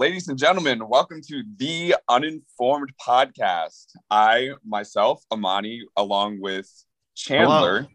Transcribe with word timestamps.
ladies 0.00 0.28
and 0.28 0.38
gentlemen, 0.38 0.88
welcome 0.88 1.20
to 1.20 1.42
the 1.58 1.94
Uninformed 2.08 2.90
Podcast. 3.06 3.88
I, 4.10 4.52
myself, 4.64 5.22
Amani, 5.30 5.82
along 5.94 6.40
with 6.40 6.66
Chandler, 7.14 7.86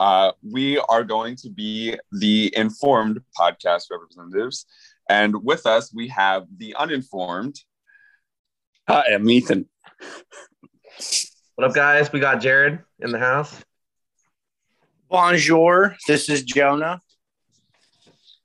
uh, 0.00 0.32
we 0.42 0.78
are 0.78 1.04
going 1.04 1.36
to 1.36 1.50
be 1.50 1.98
the 2.12 2.50
informed 2.56 3.20
podcast 3.38 3.90
representatives. 3.90 4.64
And 5.10 5.44
with 5.44 5.66
us, 5.66 5.92
we 5.92 6.08
have 6.08 6.46
the 6.56 6.74
uninformed. 6.76 7.60
Hi, 8.88 9.04
I'm 9.12 9.28
Ethan. 9.28 9.68
What 11.56 11.68
up, 11.68 11.74
guys? 11.74 12.10
We 12.10 12.18
got 12.18 12.40
Jared 12.40 12.78
in 12.98 13.12
the 13.12 13.18
house. 13.18 13.62
Bonjour, 15.10 15.98
this 16.08 16.30
is 16.30 16.42
Jonah. 16.42 17.02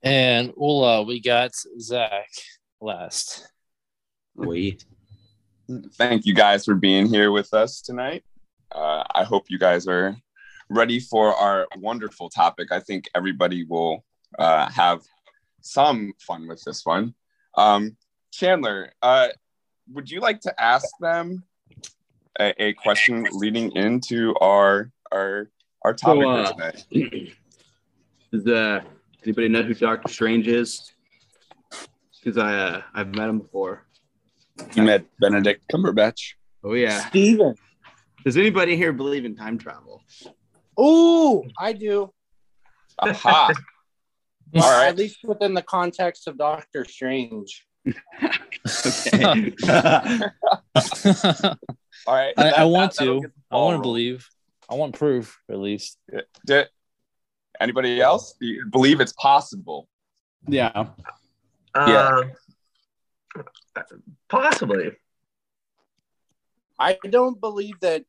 And 0.08 0.54
Ola, 0.56 1.04
we 1.04 1.20
got 1.20 1.52
Zach 1.82 2.30
last. 2.80 3.52
We. 4.36 4.78
Thank 5.96 6.26
you 6.26 6.34
guys 6.34 6.64
for 6.64 6.76
being 6.76 7.08
here 7.08 7.30
with 7.34 7.54
us 7.54 7.82
tonight. 7.82 8.24
Uh, 8.72 9.04
I 9.14 9.26
hope 9.26 9.48
you 9.50 9.60
guys 9.60 9.86
are 9.86 10.16
ready 10.70 11.02
for 11.02 11.36
our 11.36 11.68
wonderful 11.80 12.30
topic. 12.30 12.72
I 12.72 12.80
think 12.80 13.10
everybody 13.14 13.66
will 13.66 14.06
uh, 14.40 14.70
have 14.70 15.02
some 15.60 16.14
fun 16.26 16.48
with 16.48 16.64
this 16.64 16.86
one. 16.86 17.14
Um, 17.58 17.98
Chandler, 18.32 18.94
uh, 19.02 19.28
would 19.92 20.10
you 20.10 20.22
like 20.22 20.40
to 20.42 20.62
ask 20.62 20.88
them 21.02 21.44
a, 22.40 22.64
a 22.64 22.74
question 22.76 23.28
leading 23.34 23.74
into 23.74 24.36
our 24.40 24.90
our 25.12 25.50
our 25.84 25.94
topic 25.94 26.24
So, 26.24 26.30
uh, 26.30 26.72
today? 26.72 27.34
Does 28.32 28.48
uh, 28.48 28.82
anybody 29.28 29.50
know 29.50 29.62
who 29.62 29.74
Doctor 29.74 30.12
Strange 30.12 30.48
is? 30.48 30.94
Because 32.24 32.38
I 32.38 32.54
uh, 32.58 32.82
I've 32.94 33.14
met 33.14 33.28
him 33.30 33.40
before. 33.40 33.86
You 34.74 34.84
met 34.84 35.06
Benedict 35.20 35.64
Cumberbatch. 35.72 36.34
Oh 36.64 36.74
yeah. 36.74 37.08
Steven. 37.10 37.56
Does 38.24 38.38
anybody 38.38 38.76
here 38.78 38.94
believe 38.94 39.26
in 39.26 39.36
time 39.36 39.58
travel? 39.58 40.02
Ooh, 40.80 41.44
I 41.60 41.74
do. 41.74 42.12
Aha! 43.00 43.52
All 44.56 44.62
right. 44.62 44.88
At 44.88 44.98
least 44.98 45.20
within 45.24 45.54
the 45.54 45.62
context 45.62 46.28
of 46.28 46.38
Doctor 46.38 46.86
Strange. 46.86 47.66
Okay. 49.08 49.54
All 52.06 52.14
right. 52.16 52.34
I, 52.38 52.44
That- 52.44 52.60
I 52.60 52.66
want 52.66 52.94
that- 52.96 53.04
to. 53.06 53.22
I 53.52 53.56
want 53.58 53.78
to 53.78 53.82
believe. 53.82 54.28
I 54.70 54.76
want 54.76 54.96
proof, 54.96 55.40
at 55.50 55.60
least. 55.60 55.98
Did 56.46 56.68
anybody 57.60 58.02
else 58.02 58.36
Do 58.40 58.48
you 58.48 58.66
believe 58.72 59.00
it's 59.02 59.14
possible? 59.14 59.88
yeah. 60.48 60.88
Yeah. 61.76 62.22
Um, 63.76 63.84
possibly. 64.30 64.92
I 66.80 66.98
don't 67.10 67.40
believe 67.40 67.80
that 67.82 68.04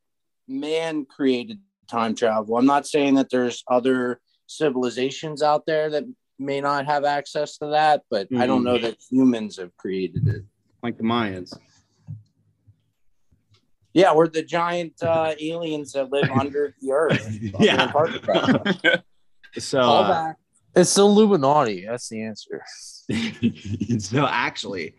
man 0.47 1.05
created 1.05 1.59
time 1.91 2.15
travel. 2.15 2.57
I'm 2.57 2.67
not 2.67 2.87
saying 2.87 3.15
that 3.15 3.31
there's 3.31 3.65
other 3.69 4.21
civilizations 4.47 5.43
out 5.43 5.67
there 5.67 5.91
that 5.91 6.05
may 6.39 6.61
not 6.61 6.87
have 6.87 7.05
access 7.05 7.59
to 7.59 7.67
that, 7.69 8.03
but 8.11 8.29
I 8.37 8.47
don't 8.47 8.65
know 8.65 8.79
that 8.79 8.97
humans 9.11 9.57
have 9.57 9.77
created 9.77 10.29
it. 10.29 10.45
Like 10.83 10.97
the 10.97 11.03
Mayans. 11.03 11.59
Yeah, 13.93 14.15
we're 14.15 14.29
the 14.29 14.43
giant 14.43 15.03
uh, 15.03 15.35
aliens 15.41 15.93
that 15.93 16.11
live 16.13 16.31
under 16.31 16.75
the 16.81 16.93
earth. 16.93 17.39
Yeah. 17.61 19.01
Antarctica. 19.57 19.61
So 19.61 19.81
uh. 19.81 20.33
It's 20.77 20.95
the 20.95 21.03
Illuminati. 21.03 21.87
That's 21.87 22.09
the 22.09 22.23
answer. 22.23 22.63
so 23.99 24.27
actually, 24.27 24.95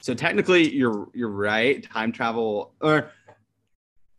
so 0.00 0.14
technically 0.14 0.74
you're 0.74 1.08
you're 1.14 1.28
right. 1.30 1.82
Time 1.84 2.10
travel 2.10 2.74
or 2.80 3.10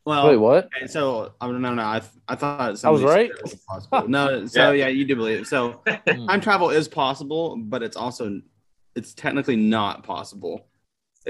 well 0.06 0.30
Wait, 0.30 0.38
what? 0.38 0.70
Okay, 0.78 0.88
so 0.88 1.34
I 1.42 1.48
don't 1.48 1.62
know. 1.62 1.74
No, 1.74 1.86
I, 1.86 2.00
th- 2.00 2.12
I 2.28 2.36
thought 2.36 2.86
I 2.86 2.90
was 2.92 3.02
right? 3.04 3.32
was 3.42 3.56
possible. 3.68 4.08
No, 4.08 4.46
so 4.48 4.72
Yeah. 4.72 4.86
yeah. 4.86 4.88
you 4.88 5.04
do 5.06 5.16
believe 5.16 5.42
it. 5.42 5.48
So 5.48 5.82
Hmm. 6.08 6.28
time 6.28 6.42
travel 6.42 6.70
is 6.70 6.88
possible, 6.88 7.58
but 7.58 7.82
it's 7.84 7.98
also 7.98 8.40
it's 8.96 9.14
technically 9.14 9.56
not 9.58 10.04
possible. 10.04 10.68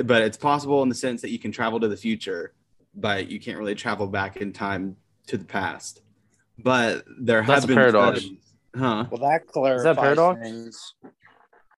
But 0.03 0.21
it's 0.23 0.37
possible 0.37 0.83
in 0.83 0.89
the 0.89 0.95
sense 0.95 1.21
that 1.21 1.29
you 1.31 1.39
can 1.39 1.53
travel 1.53 1.79
to 1.79 1.87
the 1.87 1.95
future, 1.97 2.53
but 2.93 3.29
you 3.31 3.39
can't 3.39 3.57
really 3.57 3.75
travel 3.75 4.07
back 4.07 4.37
in 4.37 4.51
time 4.51 4.97
to 5.27 5.37
the 5.37 5.45
past. 5.45 6.01
But 6.57 7.03
there 7.19 7.43
That's 7.43 7.61
have 7.61 7.67
been 7.67 7.75
paradox. 7.77 8.19
studies- 8.21 8.37
huh? 8.75 9.05
Well, 9.11 9.21
that 9.29 9.47
clarifies 9.47 9.83
that 9.83 9.97
paradox? 9.97 10.41
things. 10.41 10.93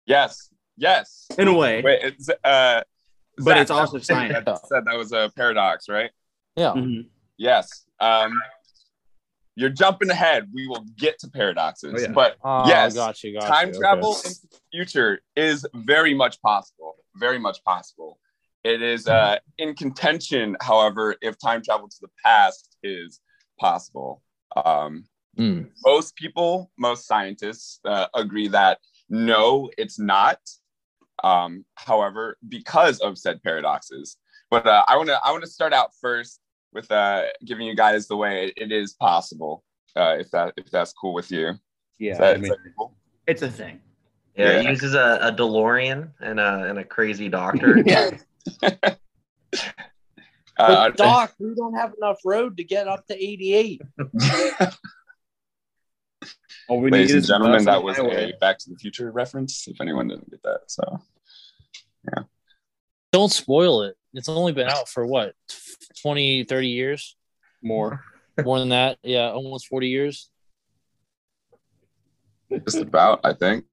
Yes. 0.06 0.50
Yes. 0.78 1.26
In 1.38 1.48
a 1.48 1.54
way, 1.54 1.82
Wait, 1.82 2.00
it's 2.04 2.30
uh 2.30 2.84
but 3.38 3.44
Zach, 3.44 3.58
it's 3.58 3.72
also 3.72 3.98
that- 3.98 4.06
science. 4.06 4.46
that 4.46 4.68
said 4.68 4.86
that 4.86 4.98
was 4.98 5.12
a 5.12 5.32
paradox, 5.36 5.90
right? 5.90 6.12
Yeah. 6.56 6.74
Mhm. 6.74 7.08
Yes. 7.38 7.86
Um 8.00 8.34
you're 9.56 9.70
jumping 9.72 10.12
ahead. 10.12 10.48
We 10.54 10.68
will 10.68 10.86
get 10.98 11.18
to 11.20 11.30
paradoxes. 11.30 11.92
Oh, 11.98 12.00
yeah. 12.00 12.12
But 12.12 12.38
Oh, 12.44 12.68
Yes. 12.68 12.94
got 12.94 13.24
you. 13.24 13.34
Got 13.40 13.48
time 13.48 13.70
you. 13.70 13.74
okay. 13.74 13.80
travel 13.80 14.16
into 14.16 14.48
the 14.52 14.60
future 14.72 15.20
is 15.36 15.66
very 15.74 16.14
much 16.14 16.40
possible. 16.44 16.96
Very 17.16 17.40
much 17.40 17.64
possible. 17.64 18.20
It 18.64 18.82
is 18.84 19.08
uh, 19.08 19.38
in 19.58 19.74
contention, 19.76 20.58
however, 20.62 21.16
if 21.22 21.40
time 21.40 21.64
travel 21.64 21.88
to 21.88 21.98
the 22.02 22.10
past 22.24 22.76
is 22.84 23.20
possible. 23.60 24.22
Um, 24.56 25.06
Hmm. 25.38 25.64
most 25.86 26.16
people, 26.16 26.72
most 26.80 27.06
scientists 27.06 27.80
uh, 27.86 28.08
agree 28.16 28.48
that 28.48 28.80
no, 29.10 29.70
it's 29.78 30.00
not. 30.00 30.40
Um, 31.24 31.64
however, 31.76 32.38
because 32.48 33.00
of 33.00 33.18
said 33.20 33.42
paradoxes. 33.44 34.18
But 34.50 34.66
uh, 34.66 34.84
I 34.88 34.98
want 34.98 35.10
to 35.10 35.20
I 35.24 35.32
want 35.32 35.44
to 35.44 35.50
start 35.50 35.74
out 35.74 35.92
first 36.02 36.40
with 36.74 36.92
uh, 36.92 37.24
giving 37.46 37.68
you 37.68 37.76
guys 37.76 38.08
the 38.08 38.16
way 38.18 38.52
it 38.58 38.72
is 38.72 38.94
possible. 38.94 39.64
Uh, 39.96 40.18
if 40.20 40.32
that 40.32 40.54
if 40.58 40.72
that's 40.72 40.94
cool 40.94 41.14
with 41.14 41.32
you. 41.32 41.54
Yeah, 42.00 42.18
that- 42.18 42.36
I 42.36 42.40
mean, 42.40 42.54
cool? 42.78 42.96
it's 43.28 43.42
a 43.44 43.50
thing. 43.52 43.80
Yeah, 44.36 44.54
Yeah. 44.54 44.62
he 44.62 44.68
uses 44.70 44.94
a, 44.96 45.20
a 45.22 45.32
DeLorean 45.32 46.10
and 46.20 46.40
a 46.40 46.64
and 46.70 46.80
a 46.80 46.84
crazy 46.84 47.30
doctor. 47.30 47.78
Yeah. 47.86 48.96
Uh, 50.58 50.90
Doc, 50.90 51.34
we 51.40 51.54
don't 51.56 51.76
have 51.76 51.94
enough 51.98 52.20
road 52.26 52.58
to 52.58 52.64
get 52.64 52.88
up 52.88 53.06
to 53.08 53.16
88. 53.16 53.82
All 56.70 56.82
we 56.82 56.90
ladies 56.90 57.10
need 57.10 57.16
and 57.16 57.24
is 57.24 57.28
gentlemen, 57.28 57.66
that 57.66 57.84
was 57.84 57.98
highway. 57.98 58.34
a 58.34 58.38
Back 58.38 58.58
to 58.60 58.70
the 58.70 58.76
Future 58.76 59.12
reference. 59.12 59.68
If 59.68 59.80
anyone 59.80 60.08
didn't 60.08 60.30
get 60.30 60.42
that, 60.44 60.62
so 60.68 61.00
yeah. 62.06 62.24
Don't 63.14 63.32
spoil 63.32 63.84
it. 63.84 63.96
It's 64.14 64.28
only 64.30 64.52
been 64.52 64.68
out 64.68 64.90
for 64.90 65.06
what, 65.06 65.34
20, 66.02 66.44
30 66.46 66.68
years? 66.68 67.16
more. 67.62 68.04
More 68.44 68.60
than 68.60 68.70
that. 68.70 68.98
Yeah, 69.04 69.32
almost 69.32 69.68
40 69.68 69.88
years. 69.88 70.30
just 72.52 72.78
about, 72.78 73.22
I 73.24 73.34
think. 73.34 73.66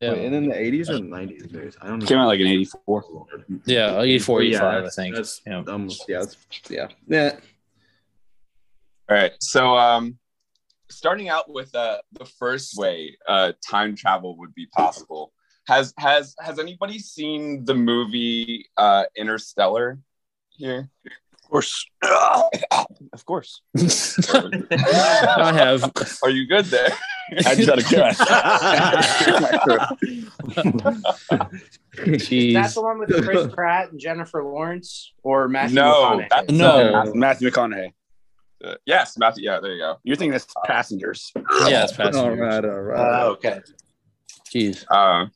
Yeah. 0.00 0.12
Wait, 0.12 0.24
and 0.24 0.34
in 0.34 0.48
the 0.48 0.54
80s 0.54 0.88
or 0.88 0.94
90s? 0.94 1.76
I 1.82 1.88
don't 1.88 1.98
know. 1.98 2.06
Came 2.06 2.18
out 2.18 2.28
like 2.28 2.40
in 2.40 2.46
'84. 2.46 3.26
Yeah, 3.66 4.00
84, 4.00 4.42
Yeah, 4.42 4.56
85, 4.56 4.84
I 4.84 4.88
think. 4.88 5.14
That's 5.14 5.42
Yeah. 5.46 5.62
almost, 5.68 6.04
yeah, 6.08 6.18
that's, 6.20 6.36
yeah. 6.70 6.88
Yeah. 7.06 7.36
All 9.10 9.16
right, 9.16 9.32
so 9.40 9.76
um, 9.76 10.18
starting 10.88 11.28
out 11.28 11.50
with 11.52 11.74
uh, 11.74 11.98
the 12.12 12.24
first 12.24 12.78
way 12.78 13.16
uh, 13.28 13.52
time 13.68 13.94
travel 13.94 14.38
would 14.38 14.54
be 14.54 14.66
possible. 14.66 15.32
Has 15.66 15.92
has 15.98 16.34
has 16.40 16.58
anybody 16.58 16.98
seen 16.98 17.64
the 17.64 17.74
movie 17.74 18.66
uh, 18.76 19.04
Interstellar? 19.16 19.98
Here, 20.50 20.88
Of 21.29 21.29
course. 21.50 21.86
of 23.12 23.24
course. 23.26 23.62
I 23.78 25.52
have. 25.54 25.90
are 26.22 26.30
you 26.30 26.46
good 26.46 26.66
there? 26.66 26.88
I 27.46 27.54
just 27.54 27.68
had 27.68 27.78
a 27.78 27.82
clear 27.82 28.10
Jeez. 31.96 32.54
That's 32.54 32.74
the 32.74 32.82
one 32.82 32.98
with 32.98 33.10
Chris 33.24 33.52
Pratt 33.52 33.90
and 33.90 34.00
Jennifer 34.00 34.42
Lawrence 34.42 35.12
or 35.22 35.48
Matthew 35.48 35.76
No, 35.76 35.92
McConaughey? 36.20 36.28
that- 36.30 36.50
No. 36.50 37.12
Matthew 37.14 37.50
McConaughey. 37.50 37.92
Uh, 38.62 38.74
yes, 38.84 39.16
Matthew. 39.16 39.44
Yeah, 39.44 39.58
there 39.60 39.72
you 39.72 39.78
go. 39.78 39.96
You're 40.02 40.16
thinking 40.16 40.34
it's 40.34 40.46
passengers. 40.66 41.32
yeah, 41.66 41.84
it's 41.84 41.92
past 41.94 42.14
all 42.16 42.26
years. 42.26 42.38
right, 42.40 42.64
all 42.64 42.80
right. 42.80 43.22
Uh, 43.22 43.26
okay. 43.30 43.60
Jeez. 44.54 44.84
Uh, 44.90 45.26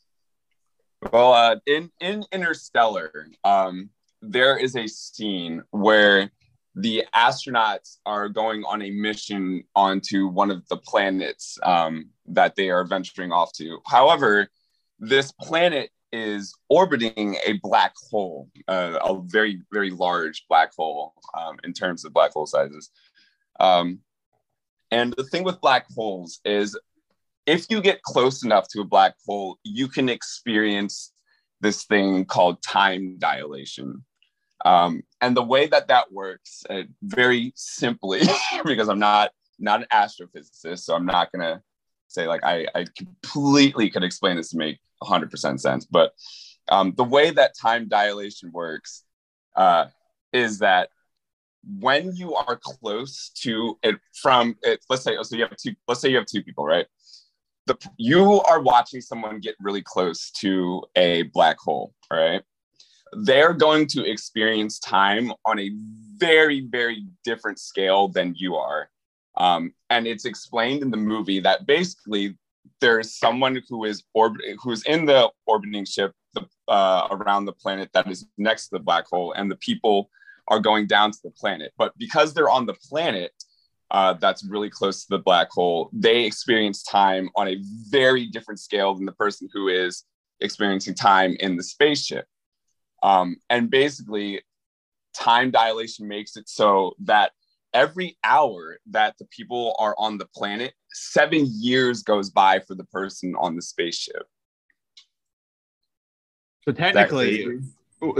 well, 1.10 1.32
uh, 1.32 1.56
in 1.66 1.90
in 2.00 2.24
Interstellar, 2.32 3.26
um, 3.42 3.88
there 4.30 4.56
is 4.56 4.76
a 4.76 4.86
scene 4.86 5.62
where 5.70 6.30
the 6.74 7.04
astronauts 7.14 7.98
are 8.04 8.28
going 8.28 8.64
on 8.64 8.82
a 8.82 8.90
mission 8.90 9.62
onto 9.76 10.26
one 10.26 10.50
of 10.50 10.66
the 10.68 10.76
planets 10.76 11.58
um, 11.62 12.10
that 12.26 12.56
they 12.56 12.70
are 12.70 12.84
venturing 12.84 13.32
off 13.32 13.52
to. 13.52 13.78
However, 13.86 14.48
this 14.98 15.30
planet 15.32 15.90
is 16.12 16.54
orbiting 16.68 17.36
a 17.46 17.54
black 17.62 17.92
hole, 18.10 18.48
uh, 18.68 18.98
a 19.04 19.20
very 19.24 19.60
very 19.72 19.90
large 19.90 20.46
black 20.48 20.72
hole 20.76 21.12
um, 21.36 21.58
in 21.64 21.72
terms 21.72 22.04
of 22.04 22.12
black 22.12 22.32
hole 22.32 22.46
sizes. 22.46 22.90
Um, 23.60 24.00
and 24.90 25.12
the 25.16 25.24
thing 25.24 25.44
with 25.44 25.60
black 25.60 25.86
holes 25.94 26.40
is 26.44 26.78
if 27.46 27.66
you 27.68 27.80
get 27.80 28.02
close 28.02 28.44
enough 28.44 28.68
to 28.68 28.80
a 28.80 28.84
black 28.84 29.14
hole, 29.26 29.58
you 29.64 29.88
can 29.88 30.08
experience 30.08 31.12
this 31.60 31.84
thing 31.84 32.24
called 32.24 32.62
time 32.62 33.16
dilation. 33.18 34.04
Um, 34.64 35.02
and 35.20 35.36
the 35.36 35.42
way 35.42 35.66
that 35.66 35.88
that 35.88 36.10
works, 36.10 36.64
uh, 36.70 36.82
very 37.02 37.52
simply, 37.54 38.22
because 38.64 38.88
I'm 38.88 38.98
not 38.98 39.30
not 39.58 39.80
an 39.80 39.86
astrophysicist, 39.92 40.80
so 40.80 40.94
I'm 40.94 41.06
not 41.06 41.30
gonna 41.32 41.62
say 42.08 42.26
like 42.26 42.42
I, 42.44 42.66
I 42.74 42.86
completely 42.96 43.90
could 43.90 44.04
explain 44.04 44.36
this 44.36 44.50
to 44.50 44.56
make 44.56 44.78
100% 45.02 45.60
sense. 45.60 45.84
But 45.84 46.12
um, 46.68 46.94
the 46.96 47.04
way 47.04 47.30
that 47.30 47.52
time 47.60 47.88
dilation 47.88 48.50
works 48.52 49.04
uh, 49.56 49.86
is 50.32 50.58
that 50.60 50.88
when 51.78 52.14
you 52.14 52.34
are 52.34 52.58
close 52.62 53.30
to 53.30 53.78
it 53.82 53.96
from 54.20 54.56
it, 54.62 54.80
let's 54.88 55.02
say 55.02 55.16
so 55.22 55.36
you 55.36 55.42
have 55.42 55.56
two 55.56 55.72
let's 55.88 56.00
say 56.00 56.10
you 56.10 56.16
have 56.16 56.26
two 56.26 56.42
people 56.42 56.64
right 56.64 56.86
the 57.66 57.76
you 57.96 58.42
are 58.42 58.60
watching 58.60 59.00
someone 59.00 59.40
get 59.40 59.54
really 59.60 59.80
close 59.80 60.30
to 60.30 60.82
a 60.96 61.22
black 61.22 61.58
hole 61.58 61.94
right 62.12 62.42
they're 63.22 63.52
going 63.52 63.86
to 63.86 64.04
experience 64.04 64.78
time 64.78 65.32
on 65.44 65.58
a 65.58 65.70
very 66.16 66.66
very 66.70 67.06
different 67.24 67.58
scale 67.58 68.08
than 68.08 68.34
you 68.36 68.54
are 68.54 68.88
um, 69.36 69.72
and 69.90 70.06
it's 70.06 70.24
explained 70.24 70.82
in 70.82 70.90
the 70.90 70.96
movie 70.96 71.40
that 71.40 71.66
basically 71.66 72.36
there's 72.80 73.18
someone 73.18 73.60
who 73.68 73.84
is 73.84 74.02
orbit 74.14 74.42
who's 74.62 74.82
in 74.84 75.04
the 75.04 75.28
orbiting 75.46 75.84
ship 75.84 76.12
the, 76.34 76.46
uh, 76.68 77.08
around 77.10 77.44
the 77.44 77.52
planet 77.52 77.88
that 77.92 78.10
is 78.10 78.26
next 78.38 78.68
to 78.68 78.76
the 78.76 78.82
black 78.82 79.06
hole 79.06 79.32
and 79.32 79.50
the 79.50 79.56
people 79.56 80.10
are 80.48 80.60
going 80.60 80.86
down 80.86 81.10
to 81.10 81.18
the 81.22 81.30
planet. 81.30 81.72
But 81.78 81.96
because 81.96 82.34
they're 82.34 82.50
on 82.50 82.66
the 82.66 82.74
planet 82.74 83.32
uh, 83.90 84.14
that's 84.14 84.44
really 84.44 84.70
close 84.70 85.02
to 85.04 85.10
the 85.10 85.22
black 85.22 85.48
hole, 85.50 85.90
they 85.92 86.24
experience 86.24 86.82
time 86.82 87.28
on 87.36 87.48
a 87.48 87.58
very 87.88 88.26
different 88.26 88.58
scale 88.58 88.94
than 88.94 89.04
the 89.04 89.12
person 89.12 89.48
who 89.52 89.68
is 89.68 90.04
experiencing 90.40 90.94
time 90.94 91.36
in 91.40 91.56
the 91.56 91.62
spaceship. 91.62 92.26
Um, 93.04 93.36
and 93.50 93.70
basically, 93.70 94.40
time 95.14 95.50
dilation 95.50 96.08
makes 96.08 96.36
it 96.36 96.48
so 96.48 96.94
that 97.04 97.32
every 97.74 98.16
hour 98.24 98.78
that 98.90 99.14
the 99.18 99.26
people 99.26 99.76
are 99.78 99.94
on 99.98 100.16
the 100.16 100.26
planet, 100.34 100.72
seven 100.90 101.46
years 101.46 102.02
goes 102.02 102.30
by 102.30 102.60
for 102.60 102.74
the 102.74 102.84
person 102.84 103.34
on 103.38 103.56
the 103.56 103.62
spaceship. 103.62 104.22
So 106.62 106.72
technically, 106.72 107.60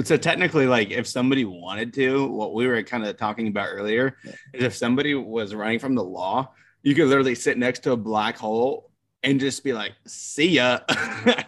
so 0.05 0.19
technically, 0.19 0.67
like 0.67 0.91
if 0.91 1.07
somebody 1.07 1.47
wanted 1.47 1.95
to, 1.95 2.27
what 2.27 2.53
we 2.53 2.67
were 2.67 2.83
kind 2.83 3.07
of 3.07 3.17
talking 3.17 3.49
about 3.49 3.69
earlier 3.71 4.19
Yeah. 4.23 4.33
is 4.53 4.65
if 4.65 4.77
somebody 4.77 5.15
was 5.15 5.55
running 5.55 5.79
from 5.79 5.95
the 5.95 6.05
law, 6.05 6.53
you 6.83 6.95
could 6.95 7.09
literally 7.09 7.35
sit 7.35 7.57
next 7.57 7.81
to 7.85 7.93
a 7.93 7.97
black 7.97 8.37
hole 8.37 8.91
and 9.23 9.41
just 9.41 9.65
be 9.65 9.73
like, 9.73 9.95
"See 10.07 10.49
ya." 10.51 10.81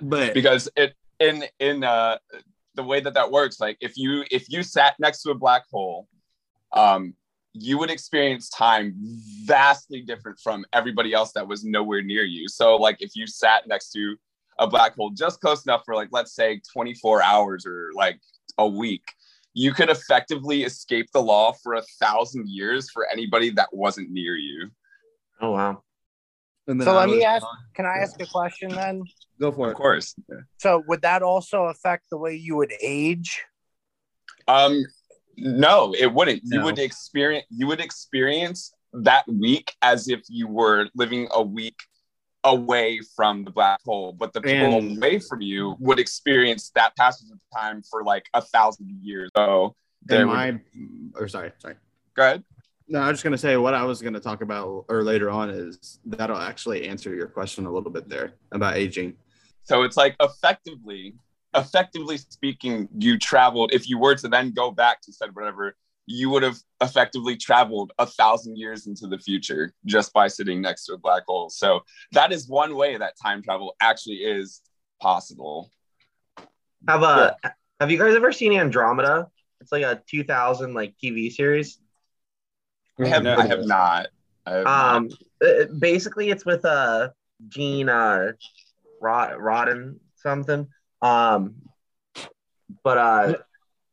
But 0.00 0.32
because 0.32 0.68
it 0.76 0.94
in 1.22 1.44
in 1.58 1.84
uh 1.84 2.18
the 2.74 2.82
way 2.82 3.00
that 3.00 3.14
that 3.14 3.30
works 3.30 3.60
like 3.60 3.76
if 3.80 3.96
you 3.96 4.24
if 4.30 4.48
you 4.48 4.62
sat 4.62 4.94
next 4.98 5.22
to 5.22 5.30
a 5.30 5.34
black 5.34 5.62
hole 5.70 6.08
um 6.72 7.14
you 7.54 7.76
would 7.76 7.90
experience 7.90 8.48
time 8.48 8.94
vastly 9.44 10.00
different 10.00 10.38
from 10.40 10.64
everybody 10.72 11.12
else 11.12 11.32
that 11.32 11.46
was 11.46 11.64
nowhere 11.64 12.02
near 12.02 12.24
you 12.24 12.48
so 12.48 12.76
like 12.76 12.96
if 13.00 13.14
you 13.14 13.26
sat 13.26 13.66
next 13.66 13.90
to 13.90 14.16
a 14.58 14.66
black 14.66 14.94
hole 14.94 15.10
just 15.10 15.40
close 15.40 15.64
enough 15.64 15.82
for 15.84 15.94
like 15.94 16.08
let's 16.12 16.34
say 16.34 16.60
24 16.72 17.22
hours 17.22 17.66
or 17.66 17.90
like 17.94 18.18
a 18.58 18.66
week 18.66 19.04
you 19.54 19.72
could 19.72 19.90
effectively 19.90 20.62
escape 20.62 21.06
the 21.12 21.20
law 21.20 21.52
for 21.62 21.74
a 21.74 21.82
thousand 22.00 22.48
years 22.48 22.90
for 22.90 23.06
anybody 23.12 23.50
that 23.50 23.68
wasn't 23.72 24.10
near 24.10 24.36
you 24.36 24.70
Oh 25.42 25.50
wow. 25.50 25.82
And 26.66 26.80
then 26.80 26.86
So 26.86 26.92
I 26.92 27.00
let 27.00 27.08
me 27.08 27.16
was- 27.16 27.24
ask. 27.24 27.46
Can 27.74 27.86
I 27.86 27.98
ask 27.98 28.20
a 28.20 28.26
question 28.26 28.68
then? 28.70 29.02
Go 29.40 29.50
for 29.52 29.66
it. 29.68 29.70
of 29.70 29.76
it. 29.76 29.76
course 29.78 30.14
So 30.58 30.82
would 30.86 31.02
that 31.02 31.22
also 31.22 31.64
affect 31.64 32.04
the 32.10 32.16
way 32.18 32.34
you 32.34 32.56
would 32.56 32.72
age? 32.80 33.42
Um, 34.48 34.84
no, 35.36 35.94
it 35.98 36.12
wouldn't. 36.12 36.42
You 36.44 36.62
would 36.62 36.78
experience 36.78 37.46
you 37.50 37.66
would 37.66 37.80
experience 37.80 38.72
that 38.92 39.26
week 39.26 39.74
as 39.82 40.08
if 40.08 40.20
you 40.28 40.46
were 40.46 40.88
living 40.94 41.28
a 41.32 41.42
week 41.42 41.78
away 42.44 43.00
from 43.16 43.44
the 43.44 43.50
black 43.50 43.80
hole, 43.84 44.12
but 44.12 44.32
the 44.32 44.40
people 44.40 44.78
And- 44.78 44.98
away 44.98 45.18
from 45.20 45.40
you 45.40 45.76
would 45.78 45.98
experience 45.98 46.70
that 46.74 46.94
passage 46.96 47.30
of 47.30 47.38
time 47.56 47.82
for 47.82 48.02
like 48.04 48.26
a 48.34 48.42
thousand 48.42 48.90
years. 49.02 49.30
So 49.36 49.76
there 50.04 50.22
And 50.22 50.28
would, 50.30 50.36
my, 50.36 50.60
or 51.20 51.28
sorry, 51.28 51.52
sorry. 51.58 51.76
go 52.14 52.22
ahead. 52.24 52.44
No, 52.88 53.00
I 53.00 53.08
was 53.08 53.14
just 53.14 53.24
gonna 53.24 53.38
say 53.38 53.56
what 53.56 53.74
I 53.74 53.84
was 53.84 54.02
gonna 54.02 54.20
talk 54.20 54.42
about 54.42 54.84
or 54.88 55.02
later 55.02 55.30
on 55.30 55.50
is 55.50 56.00
that'll 56.04 56.36
actually 56.36 56.88
answer 56.88 57.14
your 57.14 57.26
question 57.26 57.66
a 57.66 57.72
little 57.72 57.90
bit 57.90 58.08
there 58.08 58.34
about 58.52 58.76
aging. 58.76 59.16
So 59.64 59.82
it's 59.82 59.96
like 59.96 60.16
effectively, 60.20 61.14
effectively 61.54 62.18
speaking, 62.18 62.88
you 62.98 63.18
traveled. 63.18 63.72
If 63.72 63.88
you 63.88 63.98
were 63.98 64.14
to 64.16 64.28
then 64.28 64.52
go 64.52 64.70
back 64.70 65.00
to 65.02 65.12
said 65.12 65.34
whatever, 65.34 65.76
you 66.06 66.30
would 66.30 66.42
have 66.42 66.58
effectively 66.80 67.36
traveled 67.36 67.92
a 67.98 68.06
thousand 68.06 68.56
years 68.56 68.86
into 68.86 69.06
the 69.06 69.18
future 69.18 69.72
just 69.86 70.12
by 70.12 70.28
sitting 70.28 70.60
next 70.60 70.86
to 70.86 70.94
a 70.94 70.98
black 70.98 71.22
hole. 71.26 71.48
So 71.48 71.80
that 72.12 72.32
is 72.32 72.48
one 72.48 72.74
way 72.74 72.96
that 72.96 73.14
time 73.22 73.42
travel 73.42 73.76
actually 73.80 74.16
is 74.16 74.62
possible. 75.00 75.70
Have 76.88 77.02
uh 77.02 77.32
have 77.80 77.90
you 77.90 77.98
guys 77.98 78.14
ever 78.14 78.32
seen 78.32 78.52
Andromeda? 78.52 79.28
It's 79.60 79.70
like 79.70 79.84
a 79.84 80.02
2000 80.08 80.74
like 80.74 80.94
TV 81.02 81.30
series. 81.30 81.78
I 83.04 83.08
have, 83.08 83.22
No. 83.22 83.36
I 83.36 83.46
have 83.46 83.64
not. 83.64 84.08
I 84.46 84.50
have. 84.52 84.66
Um, 84.66 85.08
uh, 85.44 85.64
basically, 85.78 86.30
it's 86.30 86.44
with 86.44 86.64
uh 86.64 87.10
Gene 87.48 87.88
uh 87.88 88.32
Rod 89.00 89.32
Rodden 89.38 89.98
something. 90.16 90.68
Um, 91.00 91.56
but 92.84 92.98
uh, 92.98 93.34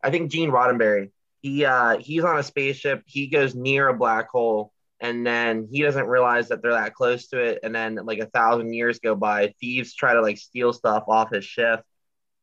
I 0.04 0.10
think 0.12 0.32
Gene 0.32 0.52
Roddenberry. 0.52 1.12
He 1.42 1.66
uh 1.66 1.98
he's 1.98 2.24
on 2.24 2.38
a 2.38 2.44
spaceship. 2.44 3.04
He 3.06 3.28
goes 3.28 3.56
near 3.56 3.88
a 3.88 3.94
black 3.94 4.30
hole, 4.30 4.74
and 5.00 5.26
then 5.26 5.68
he 5.72 5.82
doesn't 5.82 6.08
realize 6.08 6.50
that 6.50 6.62
they're 6.62 6.74
that 6.74 6.94
close 6.94 7.28
to 7.28 7.40
it. 7.40 7.60
And 7.64 7.74
then 7.74 7.96
like 7.96 8.20
a 8.20 8.26
thousand 8.26 8.74
years 8.74 9.00
go 9.00 9.16
by. 9.16 9.54
Thieves 9.60 9.94
try 9.94 10.14
to 10.14 10.22
like 10.22 10.38
steal 10.38 10.74
stuff 10.74 11.06
off 11.08 11.32
his 11.32 11.46
ship, 11.46 11.84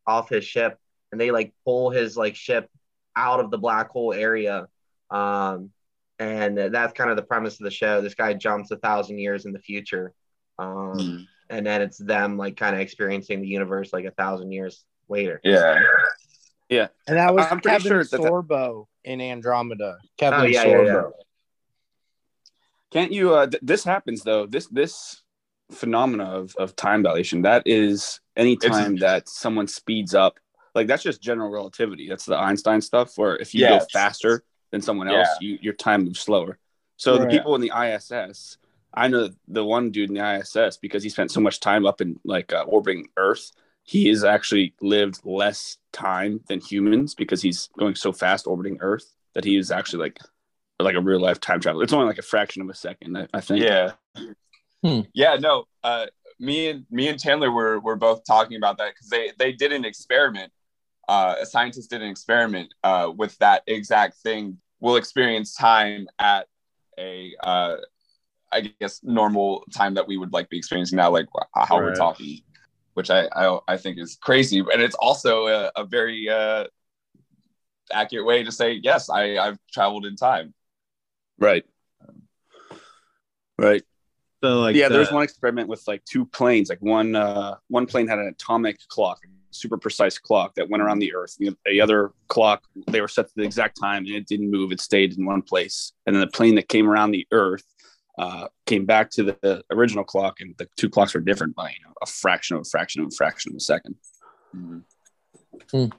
off 0.06 0.30
his 0.30 0.44
ship, 0.44 0.78
and 1.12 1.20
they 1.20 1.30
like 1.30 1.54
pull 1.64 1.90
his 1.90 2.16
like 2.16 2.36
ship 2.36 2.70
out 3.14 3.40
of 3.40 3.50
the 3.50 3.58
black 3.58 3.90
hole 3.90 4.12
area. 4.14 4.66
Um, 5.10 5.70
and 6.18 6.56
that's 6.56 6.92
kind 6.92 7.10
of 7.10 7.16
the 7.16 7.22
premise 7.22 7.54
of 7.60 7.64
the 7.64 7.70
show. 7.70 8.00
This 8.00 8.14
guy 8.14 8.34
jumps 8.34 8.70
a 8.70 8.76
thousand 8.76 9.18
years 9.18 9.44
in 9.46 9.52
the 9.52 9.58
future, 9.58 10.12
um, 10.58 10.98
Hmm. 10.98 11.16
and 11.50 11.66
then 11.66 11.82
it's 11.82 11.98
them 11.98 12.36
like 12.38 12.56
kind 12.56 12.74
of 12.74 12.80
experiencing 12.80 13.40
the 13.42 13.48
universe 13.48 13.92
like 13.92 14.04
a 14.04 14.10
thousand 14.12 14.52
years 14.52 14.84
later. 15.08 15.40
Yeah. 15.44 15.80
Yeah. 16.68 16.88
And 17.06 17.16
that 17.16 17.34
was 17.34 17.46
I'm 17.50 17.60
pretty 17.60 17.76
Kevin 17.78 17.88
sure 17.90 18.04
that 18.04 18.10
that- 18.10 18.20
Sorbo 18.20 18.86
in 19.04 19.20
Andromeda. 19.20 19.98
Kevin 20.18 20.40
Oh, 20.40 20.44
yeah, 20.44 20.64
yeah, 20.64 20.74
Sorbo. 20.76 20.86
yeah. 21.14 21.22
Can't 22.92 23.12
you? 23.12 23.34
Uh, 23.34 23.46
th- 23.46 23.62
this 23.62 23.84
happens 23.84 24.22
though. 24.22 24.46
This 24.46 24.66
this 24.68 25.22
phenomena 25.72 26.24
of, 26.24 26.54
of 26.56 26.76
time 26.76 27.02
dilation 27.02 27.42
that 27.42 27.62
is 27.66 28.20
anytime 28.36 28.96
that 28.96 29.28
someone 29.28 29.66
speeds 29.66 30.14
up. 30.14 30.38
Like 30.74 30.86
that's 30.86 31.02
just 31.02 31.20
general 31.22 31.50
relativity. 31.50 32.08
That's 32.08 32.24
the 32.24 32.36
Einstein 32.36 32.80
stuff. 32.80 33.12
Where 33.16 33.36
if 33.36 33.54
you 33.54 33.60
Yes. 33.62 33.82
go 33.82 33.86
faster 33.92 34.44
than 34.70 34.80
someone 34.80 35.08
else, 35.08 35.28
you, 35.40 35.58
your 35.60 35.74
time 35.74 36.04
moves 36.04 36.20
slower. 36.20 36.58
So 36.96 37.18
the 37.18 37.26
people 37.26 37.54
in 37.54 37.60
the 37.60 37.72
ISS, 37.76 38.58
I 38.94 39.08
know 39.08 39.30
the 39.48 39.64
one 39.64 39.90
dude 39.90 40.08
in 40.10 40.14
the 40.14 40.38
ISS 40.38 40.78
because 40.78 41.02
he 41.02 41.10
spent 41.10 41.30
so 41.30 41.40
much 41.40 41.60
time 41.60 41.86
up 41.86 42.00
in 42.00 42.18
like 42.24 42.52
uh, 42.52 42.64
orbiting 42.66 43.08
Earth. 43.16 43.52
He 43.84 44.08
has 44.08 44.24
actually 44.24 44.74
lived 44.80 45.20
less 45.24 45.78
time 45.92 46.40
than 46.48 46.60
humans 46.60 47.14
because 47.14 47.42
he's 47.42 47.68
going 47.78 47.94
so 47.94 48.12
fast 48.12 48.46
orbiting 48.46 48.78
Earth 48.80 49.14
that 49.34 49.44
he 49.44 49.56
is 49.56 49.70
actually 49.70 50.04
like 50.04 50.20
like 50.80 50.96
a 50.96 51.00
real 51.00 51.20
life 51.20 51.40
time 51.40 51.60
traveler. 51.60 51.84
It's 51.84 51.92
only 51.92 52.06
like 52.06 52.18
a 52.18 52.22
fraction 52.22 52.62
of 52.62 52.68
a 52.68 52.74
second, 52.74 53.16
I, 53.16 53.28
I 53.32 53.40
think. 53.40 53.62
Yeah. 53.62 53.92
Hmm. 54.82 55.00
Yeah, 55.14 55.36
no. 55.36 55.64
Uh 55.84 56.06
me 56.38 56.68
and 56.68 56.86
me 56.90 57.08
and 57.08 57.20
Chandler 57.20 57.50
were 57.50 57.80
were 57.80 57.96
both 57.96 58.24
talking 58.26 58.56
about 58.56 58.78
that 58.78 58.92
because 58.94 59.08
they 59.08 59.32
they 59.38 59.52
did 59.52 59.72
an 59.72 59.84
experiment. 59.84 60.52
Uh, 61.08 61.36
a 61.40 61.46
scientist 61.46 61.90
did 61.90 62.02
an 62.02 62.08
experiment 62.08 62.72
uh, 62.82 63.12
with 63.16 63.36
that 63.38 63.62
exact 63.66 64.14
thing. 64.18 64.58
We'll 64.80 64.96
experience 64.96 65.54
time 65.54 66.08
at 66.18 66.48
a 66.98 67.34
uh, 67.42 67.76
I 68.52 68.72
guess 68.80 69.00
normal 69.02 69.64
time 69.72 69.94
that 69.94 70.06
we 70.06 70.16
would 70.16 70.32
like 70.32 70.48
be 70.48 70.58
experiencing 70.58 70.96
now, 70.96 71.10
like 71.10 71.26
how 71.54 71.76
we're 71.76 71.94
talking, 71.94 72.40
which 72.94 73.10
I, 73.10 73.26
I 73.34 73.58
I 73.68 73.76
think 73.76 73.98
is 73.98 74.16
crazy, 74.20 74.58
and 74.60 74.82
it's 74.82 74.96
also 74.96 75.46
a, 75.46 75.70
a 75.76 75.84
very 75.84 76.28
uh, 76.28 76.64
accurate 77.92 78.26
way 78.26 78.42
to 78.42 78.52
say 78.52 78.72
yes. 78.72 79.08
I 79.10 79.36
I've 79.36 79.58
traveled 79.72 80.06
in 80.06 80.16
time. 80.16 80.54
Right. 81.38 81.64
Right. 83.58 83.82
So 84.42 84.60
like 84.60 84.76
yeah, 84.76 84.88
the- 84.88 84.94
there's 84.94 85.10
one 85.10 85.22
experiment 85.22 85.68
with 85.68 85.82
like 85.86 86.04
two 86.04 86.26
planes. 86.26 86.68
Like 86.68 86.82
one 86.82 87.14
uh 87.16 87.56
one 87.68 87.86
plane 87.86 88.06
had 88.06 88.18
an 88.18 88.28
atomic 88.28 88.78
clock, 88.88 89.20
super 89.56 89.76
precise 89.76 90.18
clock 90.18 90.54
that 90.54 90.68
went 90.68 90.82
around 90.82 90.98
the 90.98 91.14
Earth. 91.14 91.36
The, 91.38 91.56
the 91.64 91.80
other 91.80 92.12
clock, 92.28 92.64
they 92.88 93.00
were 93.00 93.08
set 93.08 93.28
to 93.28 93.32
the 93.36 93.42
exact 93.44 93.78
time 93.80 94.04
and 94.04 94.14
it 94.14 94.26
didn't 94.26 94.50
move. 94.50 94.72
It 94.72 94.80
stayed 94.80 95.16
in 95.16 95.24
one 95.24 95.42
place. 95.42 95.92
And 96.06 96.14
then 96.14 96.20
the 96.20 96.26
plane 96.28 96.54
that 96.56 96.68
came 96.68 96.88
around 96.88 97.10
the 97.10 97.26
Earth 97.32 97.64
uh, 98.18 98.48
came 98.66 98.86
back 98.86 99.10
to 99.10 99.22
the, 99.22 99.38
the 99.42 99.62
original 99.70 100.04
clock, 100.04 100.40
and 100.40 100.54
the 100.56 100.68
two 100.76 100.88
clocks 100.88 101.14
were 101.14 101.20
different 101.20 101.54
by 101.54 101.68
you 101.68 101.84
know 101.84 101.92
a 102.00 102.06
fraction 102.06 102.56
of 102.56 102.62
a 102.62 102.64
fraction 102.64 103.02
of 103.02 103.08
a 103.08 103.14
fraction 103.14 103.52
of 103.52 103.56
a 103.56 103.60
second. 103.60 103.94
Mhm. 104.56 104.82
So 105.72 105.90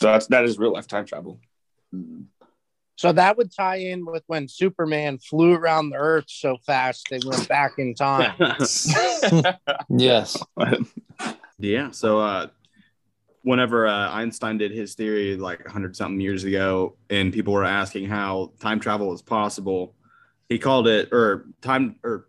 that's 0.00 0.26
that 0.28 0.44
is 0.44 0.58
real 0.58 0.72
life 0.72 0.86
time 0.86 1.04
travel. 1.04 1.40
Mhm. 1.94 2.26
So 2.96 3.12
that 3.12 3.36
would 3.36 3.52
tie 3.52 3.76
in 3.78 4.06
with 4.06 4.22
when 4.28 4.46
Superman 4.46 5.18
flew 5.18 5.52
around 5.52 5.90
the 5.90 5.96
Earth 5.96 6.26
so 6.28 6.58
fast 6.64 7.08
they 7.10 7.18
went 7.24 7.48
back 7.48 7.72
in 7.78 7.94
time. 7.94 8.34
Yes. 9.88 10.40
Yeah. 11.58 11.90
So, 11.90 12.20
uh, 12.20 12.48
whenever 13.42 13.86
uh, 13.86 14.10
Einstein 14.10 14.58
did 14.58 14.72
his 14.72 14.94
theory 14.94 15.36
like 15.36 15.62
100 15.64 15.94
something 15.94 16.20
years 16.20 16.44
ago, 16.44 16.96
and 17.10 17.32
people 17.32 17.52
were 17.52 17.64
asking 17.64 18.06
how 18.06 18.52
time 18.58 18.80
travel 18.80 19.12
is 19.12 19.22
possible, 19.22 19.94
he 20.48 20.58
called 20.58 20.88
it, 20.88 21.12
or 21.12 21.46
time, 21.60 21.96
or 22.02 22.28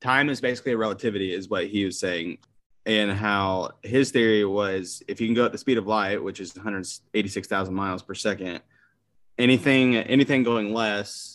time 0.00 0.30
is 0.30 0.40
basically 0.40 0.72
a 0.72 0.76
relativity, 0.76 1.32
is 1.32 1.48
what 1.48 1.66
he 1.66 1.84
was 1.84 1.98
saying. 1.98 2.38
And 2.86 3.12
how 3.12 3.72
his 3.82 4.10
theory 4.10 4.44
was 4.44 5.02
if 5.06 5.20
you 5.20 5.28
can 5.28 5.34
go 5.34 5.44
at 5.44 5.52
the 5.52 5.58
speed 5.58 5.76
of 5.76 5.86
light, 5.86 6.22
which 6.22 6.40
is 6.40 6.56
186,000 6.56 7.74
miles 7.74 8.02
per 8.02 8.14
second, 8.14 8.62
anything, 9.38 9.96
anything 9.96 10.42
going 10.42 10.72
less 10.72 11.29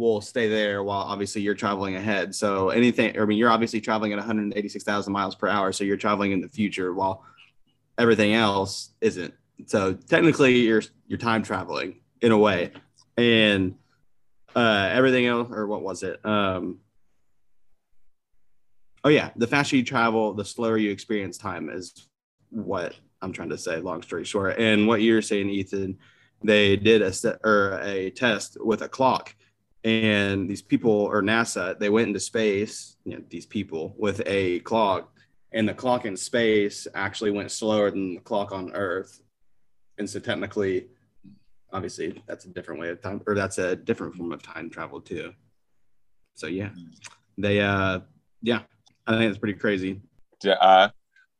will 0.00 0.20
stay 0.22 0.48
there 0.48 0.82
while 0.82 1.02
obviously 1.02 1.42
you're 1.42 1.54
traveling 1.54 1.94
ahead. 1.94 2.34
So 2.34 2.70
anything, 2.70 3.20
I 3.20 3.24
mean, 3.26 3.36
you're 3.36 3.50
obviously 3.50 3.80
traveling 3.80 4.12
at 4.12 4.16
186,000 4.16 5.12
miles 5.12 5.34
per 5.34 5.46
hour. 5.46 5.72
So 5.72 5.84
you're 5.84 5.98
traveling 5.98 6.32
in 6.32 6.40
the 6.40 6.48
future 6.48 6.92
while 6.94 7.22
everything 7.98 8.32
else 8.32 8.92
isn't. 9.02 9.34
So 9.66 9.92
technically 9.92 10.60
you're, 10.60 10.82
you're 11.06 11.18
time 11.18 11.42
traveling 11.42 12.00
in 12.22 12.32
a 12.32 12.38
way. 12.38 12.72
And 13.18 13.74
uh, 14.56 14.88
everything 14.90 15.26
else, 15.26 15.50
or 15.52 15.66
what 15.66 15.82
was 15.82 16.02
it? 16.02 16.24
Um, 16.24 16.78
oh 19.04 19.10
yeah. 19.10 19.30
The 19.36 19.46
faster 19.46 19.76
you 19.76 19.84
travel, 19.84 20.32
the 20.32 20.46
slower 20.46 20.78
you 20.78 20.90
experience 20.90 21.36
time 21.36 21.68
is 21.68 22.08
what 22.48 22.94
I'm 23.20 23.32
trying 23.32 23.50
to 23.50 23.58
say, 23.58 23.78
long 23.80 24.02
story 24.02 24.24
short. 24.24 24.58
And 24.58 24.88
what 24.88 25.02
you're 25.02 25.20
saying, 25.20 25.50
Ethan, 25.50 25.98
they 26.42 26.76
did 26.76 27.02
a, 27.02 27.12
st- 27.12 27.36
or 27.44 27.78
a 27.82 28.08
test 28.10 28.56
with 28.58 28.80
a 28.80 28.88
clock 28.88 29.34
and 29.84 30.48
these 30.48 30.62
people 30.62 30.90
or 30.90 31.22
NASA, 31.22 31.78
they 31.78 31.88
went 31.88 32.08
into 32.08 32.20
space, 32.20 32.96
you 33.04 33.16
know, 33.16 33.22
these 33.30 33.46
people 33.46 33.94
with 33.98 34.22
a 34.26 34.60
clock, 34.60 35.12
and 35.52 35.68
the 35.68 35.74
clock 35.74 36.04
in 36.04 36.16
space 36.16 36.86
actually 36.94 37.30
went 37.30 37.50
slower 37.50 37.90
than 37.90 38.14
the 38.14 38.20
clock 38.20 38.52
on 38.52 38.72
Earth. 38.72 39.20
And 39.98 40.08
so 40.08 40.20
technically, 40.20 40.88
obviously, 41.72 42.22
that's 42.26 42.44
a 42.44 42.48
different 42.48 42.80
way 42.80 42.90
of 42.90 43.00
time, 43.00 43.22
or 43.26 43.34
that's 43.34 43.58
a 43.58 43.76
different 43.76 44.14
form 44.14 44.32
of 44.32 44.42
time 44.42 44.70
travel 44.70 45.00
too. 45.00 45.32
So 46.34 46.46
yeah, 46.46 46.70
they 47.38 47.60
uh 47.60 48.00
yeah, 48.42 48.62
I 49.06 49.18
think 49.18 49.30
it's 49.30 49.38
pretty 49.38 49.58
crazy. 49.58 50.00
Uh, 50.44 50.88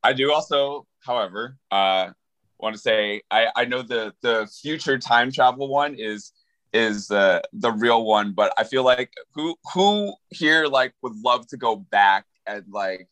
I 0.03 0.13
do 0.13 0.33
also, 0.33 0.87
however, 1.05 1.57
uh, 1.71 2.11
want 2.59 2.75
to 2.75 2.81
say 2.81 3.23
I, 3.31 3.49
I 3.57 3.65
know 3.65 3.83
the 3.83 4.13
the 4.23 4.51
future 4.61 4.99
time 4.99 5.33
travel 5.33 5.69
one 5.69 5.95
is 5.95 6.33
is 6.73 7.11
uh, 7.11 7.41
the 7.53 7.73
real 7.73 8.05
one, 8.05 8.33
but 8.33 8.53
I 8.57 8.65
feel 8.65 8.85
like 8.85 9.13
who 9.35 9.57
who 9.75 10.15
here 10.31 10.67
like 10.67 10.95
would 11.03 11.17
love 11.17 11.47
to 11.49 11.57
go 11.57 11.77
back 11.77 12.27
and 12.47 12.65
like 12.71 13.09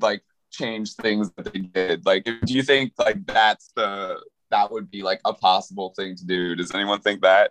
like 0.00 0.22
change 0.50 0.94
things 0.94 1.30
that 1.36 1.52
they 1.52 1.60
did. 1.60 2.06
Like, 2.06 2.24
do 2.24 2.52
you 2.52 2.62
think 2.62 2.92
like 2.98 3.24
that's 3.26 3.72
the 3.76 4.20
that 4.50 4.70
would 4.70 4.90
be 4.90 5.02
like 5.02 5.20
a 5.24 5.32
possible 5.32 5.92
thing 5.96 6.16
to 6.16 6.26
do? 6.26 6.54
Does 6.54 6.74
anyone 6.74 7.00
think 7.00 7.22
that 7.22 7.50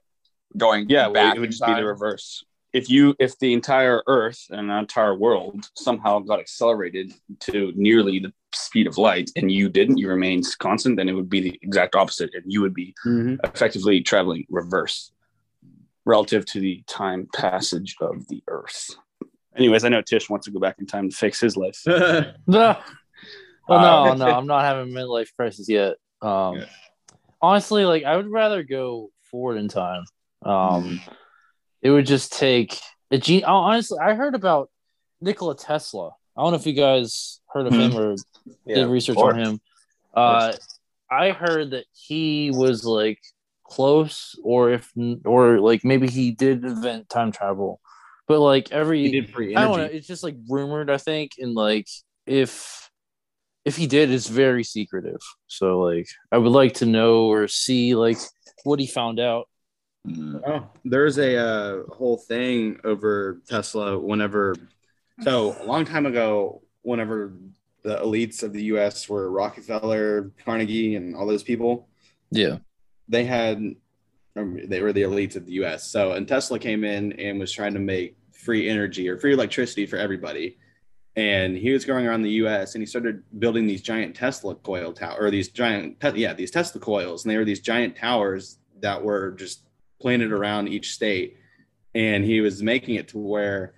going 0.57 0.85
Yeah, 0.89 1.09
back 1.09 1.35
it 1.35 1.39
would 1.39 1.47
in 1.47 1.51
just 1.51 1.65
be 1.65 1.73
the 1.73 1.85
reverse. 1.85 2.43
If 2.73 2.89
you 2.89 3.15
if 3.19 3.39
the 3.39 3.53
entire 3.53 4.03
Earth 4.07 4.47
and 4.49 4.69
the 4.69 4.77
entire 4.77 5.15
world 5.15 5.69
somehow 5.75 6.19
got 6.19 6.39
accelerated 6.39 7.13
to 7.41 7.71
nearly 7.75 8.19
the 8.19 8.33
speed 8.53 8.87
of 8.87 8.97
light, 8.97 9.31
and 9.35 9.51
you 9.51 9.69
didn't, 9.69 9.97
you 9.97 10.09
remained 10.09 10.45
constant, 10.59 10.97
then 10.97 11.07
it 11.09 11.13
would 11.13 11.29
be 11.29 11.41
the 11.41 11.59
exact 11.61 11.95
opposite, 11.95 12.31
and 12.33 12.43
you 12.47 12.61
would 12.61 12.73
be 12.73 12.93
effectively 13.43 14.01
traveling 14.01 14.45
reverse 14.49 15.11
relative 16.05 16.45
to 16.45 16.59
the 16.59 16.83
time 16.87 17.27
passage 17.33 17.95
of 18.01 18.27
the 18.27 18.43
Earth. 18.47 18.91
Anyways, 19.57 19.83
I 19.85 19.89
know 19.89 20.01
Tish 20.01 20.29
wants 20.29 20.45
to 20.45 20.51
go 20.51 20.59
back 20.59 20.75
in 20.79 20.85
time 20.85 21.09
to 21.09 21.15
fix 21.15 21.39
his 21.39 21.55
life. 21.57 21.81
No. 22.47 22.77
Well, 23.67 23.79
no, 23.79 24.11
Um, 24.11 24.19
no, 24.19 24.27
I'm 24.27 24.45
not 24.45 24.63
having 24.63 24.95
a 24.95 24.99
midlife 24.99 25.29
crisis 25.35 25.67
yet. 25.67 25.95
Um, 26.21 26.57
Yeah. 26.57 26.65
honestly, 27.41 27.85
like 27.85 28.03
I 28.03 28.15
would 28.15 28.29
rather 28.29 28.61
go 28.63 29.09
forward 29.31 29.57
in 29.57 29.67
time. 29.67 30.03
Um, 30.43 31.01
it 31.81 31.89
would 31.89 32.05
just 32.05 32.31
take 32.33 32.79
a 33.09 33.17
gene. 33.17 33.43
oh, 33.47 33.53
Honestly, 33.55 33.97
I 33.99 34.13
heard 34.13 34.35
about 34.35 34.69
Nikola 35.21 35.55
Tesla. 35.55 36.11
I 36.37 36.43
don't 36.43 36.51
know 36.51 36.57
if 36.57 36.67
you 36.67 36.73
guys 36.73 37.39
heard 37.47 37.65
of 37.65 37.73
him 37.73 37.95
or 37.97 38.15
did 38.67 38.87
research 38.87 39.17
on 39.17 39.39
him. 39.39 39.61
Uh, 40.13 40.53
I 41.09 41.31
heard 41.31 41.71
that 41.71 41.85
he 41.93 42.51
was 42.51 42.85
like 42.85 43.19
close, 43.65 44.39
or 44.43 44.71
if 44.71 44.91
or 45.25 45.59
like 45.59 45.83
maybe 45.83 46.07
he 46.07 46.31
did 46.31 46.63
invent 46.63 47.09
time 47.09 47.31
travel, 47.31 47.79
but 48.27 48.39
like 48.39 48.71
every 48.71 49.03
He 49.03 49.11
did 49.11 49.29
free 49.29 49.55
I 49.55 49.61
don't 49.61 49.77
know. 49.77 49.83
energy. 49.83 49.97
It's 49.97 50.07
just 50.07 50.23
like 50.23 50.35
rumored, 50.49 50.89
I 50.89 50.97
think, 50.97 51.33
and 51.39 51.53
like 51.53 51.87
if 52.25 52.89
if 53.65 53.75
he 53.75 53.87
did, 53.87 54.11
it's 54.11 54.27
very 54.27 54.63
secretive. 54.63 55.21
So 55.47 55.79
like 55.79 56.07
I 56.31 56.37
would 56.37 56.51
like 56.51 56.75
to 56.75 56.85
know 56.85 57.25
or 57.25 57.47
see 57.47 57.95
like 57.95 58.17
what 58.63 58.79
he 58.79 58.87
found 58.87 59.19
out. 59.19 59.47
Oh, 60.07 60.69
there's 60.83 61.17
a 61.17 61.35
uh, 61.37 61.83
whole 61.89 62.17
thing 62.17 62.79
over 62.83 63.41
Tesla 63.47 63.97
whenever, 63.97 64.55
so 65.21 65.55
a 65.59 65.65
long 65.65 65.85
time 65.85 66.05
ago, 66.05 66.61
whenever 66.83 67.33
the 67.83 67.97
elites 67.97 68.43
of 68.43 68.53
the 68.53 68.65
US 68.65 69.09
were 69.09 69.31
Rockefeller, 69.31 70.31
Carnegie, 70.43 70.95
and 70.95 71.15
all 71.15 71.25
those 71.25 71.43
people, 71.43 71.87
Yeah. 72.31 72.57
They 73.07 73.25
had, 73.25 73.75
um, 74.35 74.59
they 74.65 74.81
were 74.81 74.93
the 74.93 75.03
elites 75.03 75.35
of 75.35 75.45
the 75.45 75.53
US. 75.63 75.89
So, 75.89 76.13
and 76.13 76.27
Tesla 76.27 76.59
came 76.59 76.83
in 76.83 77.13
and 77.13 77.39
was 77.39 77.51
trying 77.51 77.73
to 77.73 77.79
make 77.79 78.17
free 78.31 78.69
energy 78.69 79.07
or 79.09 79.17
free 79.17 79.33
electricity 79.33 79.85
for 79.85 79.97
everybody. 79.97 80.57
And 81.15 81.55
he 81.55 81.71
was 81.71 81.85
going 81.85 82.05
around 82.05 82.23
the 82.23 82.31
US 82.31 82.75
and 82.75 82.81
he 82.81 82.85
started 82.85 83.23
building 83.39 83.65
these 83.65 83.81
giant 83.81 84.15
Tesla 84.15 84.55
coil 84.55 84.91
tower 84.91 85.17
or 85.19 85.31
these 85.31 85.49
giant, 85.49 85.97
yeah, 86.15 86.33
these 86.33 86.51
Tesla 86.51 86.81
coils. 86.81 87.23
And 87.23 87.31
they 87.31 87.37
were 87.37 87.45
these 87.45 87.61
giant 87.61 87.95
towers 87.95 88.59
that 88.81 89.01
were 89.01 89.31
just 89.31 89.61
planted 90.01 90.31
around 90.31 90.67
each 90.67 90.93
state. 90.93 91.37
And 91.93 92.25
he 92.25 92.41
was 92.41 92.61
making 92.61 92.95
it 92.95 93.07
to 93.09 93.17
where 93.17 93.73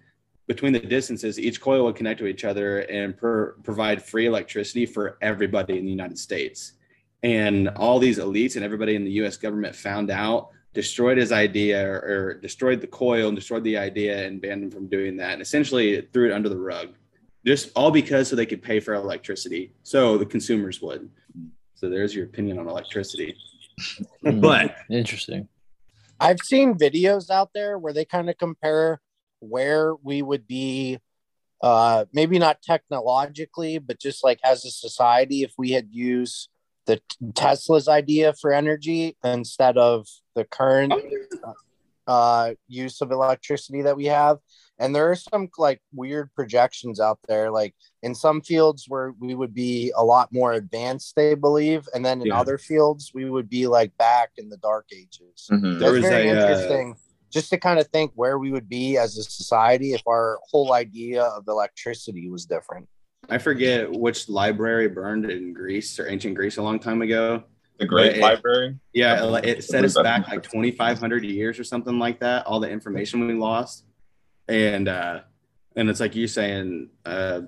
between 0.47 0.73
the 0.73 0.79
distances, 0.79 1.37
each 1.37 1.61
coil 1.61 1.83
would 1.85 1.95
connect 1.95 2.19
to 2.19 2.25
each 2.27 2.45
other 2.45 2.79
and 2.79 3.17
provide 3.17 4.01
free 4.01 4.25
electricity 4.25 4.85
for 4.85 5.17
everybody 5.21 5.77
in 5.77 5.83
the 5.83 5.91
United 5.91 6.17
States. 6.17 6.73
And 7.23 7.69
all 7.69 7.99
these 7.99 8.19
elites 8.19 8.55
and 8.55 8.63
everybody 8.63 8.95
in 8.95 9.03
the 9.03 9.11
US 9.23 9.37
government 9.37 9.75
found 9.75 10.11
out, 10.11 10.49
destroyed 10.73 11.17
his 11.17 11.31
idea 11.31 11.83
or, 11.83 11.95
or 11.95 12.33
destroyed 12.35 12.79
the 12.81 12.87
coil 12.87 13.29
and 13.29 13.35
destroyed 13.35 13.63
the 13.63 13.75
idea 13.75 14.27
and 14.27 14.39
banned 14.39 14.63
him 14.63 14.69
from 14.69 14.87
doing 14.87 15.17
that. 15.17 15.33
And 15.33 15.41
essentially 15.41 16.07
threw 16.13 16.29
it 16.29 16.33
under 16.33 16.49
the 16.49 16.57
rug, 16.57 16.89
just 17.45 17.71
all 17.75 17.89
because 17.89 18.27
so 18.27 18.35
they 18.35 18.45
could 18.45 18.61
pay 18.61 18.79
for 18.79 18.93
electricity. 18.93 19.73
So 19.81 20.19
the 20.19 20.25
consumers 20.25 20.79
would. 20.81 21.09
So 21.73 21.89
there's 21.89 22.13
your 22.13 22.25
opinion 22.25 22.59
on 22.59 22.67
electricity. 22.67 23.35
But 24.21 24.75
interesting. 24.89 25.47
I've 26.19 26.39
seen 26.43 26.75
videos 26.75 27.29
out 27.29 27.51
there 27.53 27.77
where 27.77 27.93
they 27.93 28.05
kind 28.05 28.29
of 28.29 28.37
compare 28.37 28.99
where 29.39 29.95
we 29.95 30.21
would 30.21 30.47
be, 30.47 30.99
uh, 31.61 32.05
maybe 32.11 32.39
not 32.39 32.61
technologically, 32.61 33.77
but 33.77 33.99
just 33.99 34.23
like 34.23 34.39
as 34.43 34.65
a 34.65 34.71
society, 34.71 35.43
if 35.43 35.53
we 35.57 35.71
had 35.71 35.89
used 35.91 36.49
the 36.87 36.99
Tesla's 37.35 37.87
idea 37.87 38.33
for 38.33 38.51
energy 38.51 39.15
instead 39.23 39.77
of 39.77 40.07
the 40.35 40.45
current 40.45 40.93
uh, 42.07 42.53
use 42.67 43.01
of 43.01 43.11
electricity 43.11 43.81
that 43.83 43.95
we 43.97 44.05
have. 44.05 44.37
And 44.79 44.95
there 44.95 45.11
are 45.11 45.15
some 45.15 45.49
like 45.57 45.81
weird 45.93 46.33
projections 46.33 46.99
out 46.99 47.19
there, 47.27 47.51
like 47.51 47.73
in 48.03 48.15
some 48.15 48.41
fields 48.41 48.85
where 48.87 49.13
we 49.19 49.33
would 49.35 49.53
be 49.53 49.91
a 49.97 50.03
lot 50.03 50.31
more 50.31 50.53
advanced, 50.53 51.15
they 51.15 51.33
believe, 51.35 51.87
and 51.93 52.05
then 52.05 52.21
in 52.21 52.27
Yeah. 52.27 52.39
other 52.39 52.57
fields 52.57 53.11
we 53.13 53.29
would 53.29 53.49
be 53.49 53.67
like 53.67 53.95
back 53.97 54.31
in 54.37 54.49
the 54.49 54.57
dark 54.57 54.85
ages. 54.93 55.49
Mhm. 55.51 55.79
There 55.79 55.91
was 55.91 56.01
very 56.01 56.29
a, 56.29 56.31
uh, 56.31 56.35
interesting. 56.51 56.95
just 57.29 57.49
to 57.49 57.57
kind 57.57 57.77
of 57.79 57.87
think 57.87 58.11
where 58.15 58.39
we 58.39 58.51
would 58.51 58.69
be 58.69 58.97
as 58.97 59.17
a 59.17 59.23
society 59.23 59.93
if 59.93 60.01
our 60.07 60.39
whole 60.49 60.71
idea 60.73 61.23
of 61.23 61.45
electricity 61.47 62.29
was 62.29 62.45
different. 62.45 62.87
I 63.29 63.37
forget 63.37 63.91
which 63.91 64.29
library 64.29 64.87
burned 64.87 65.29
in 65.29 65.53
Greece 65.53 65.99
or 65.99 66.07
ancient 66.07 66.35
Greece 66.35 66.57
a 66.57 66.61
long 66.61 66.79
time 66.79 67.01
ago. 67.01 67.43
The 67.77 67.85
Great 67.85 68.17
it- 68.17 68.21
Library. 68.21 68.77
Yeah, 68.93 69.35
it, 69.37 69.45
it 69.45 69.63
set 69.63 69.83
us 69.85 69.95
back 70.01 70.27
like 70.27 70.41
2,500 70.43 71.23
years 71.25 71.59
or 71.59 71.63
something 71.63 71.99
like 71.99 72.19
that. 72.21 72.45
All 72.47 72.59
the 72.59 72.69
information 72.69 73.27
we 73.27 73.33
lost, 73.33 73.85
and 74.47 74.87
uh, 74.87 75.19
and 75.75 75.89
it's 75.89 75.99
like 75.99 76.15
you 76.15 76.27
saying, 76.27 76.89
uh, 77.05 77.41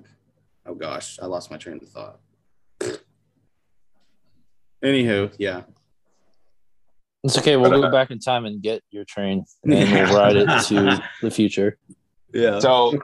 oh 0.66 0.74
gosh, 0.74 1.18
I 1.20 1.26
lost 1.26 1.50
my 1.50 1.56
train 1.56 1.80
of 1.82 1.88
thought. 1.88 2.20
Anywho, 4.84 5.34
yeah, 5.38 5.62
It's 7.24 7.36
okay. 7.36 7.56
We'll 7.56 7.70
But, 7.70 7.80
go 7.80 7.86
uh, 7.88 7.90
back 7.90 8.10
in 8.10 8.18
time 8.18 8.46
and 8.46 8.62
get 8.62 8.82
your 8.90 9.04
train, 9.04 9.44
and 9.64 9.72
we'll 9.72 10.16
ride 10.16 10.36
it 10.36 10.46
to 10.68 11.02
the 11.22 11.30
future. 11.30 11.76
yeah. 12.32 12.58
So 12.60 12.98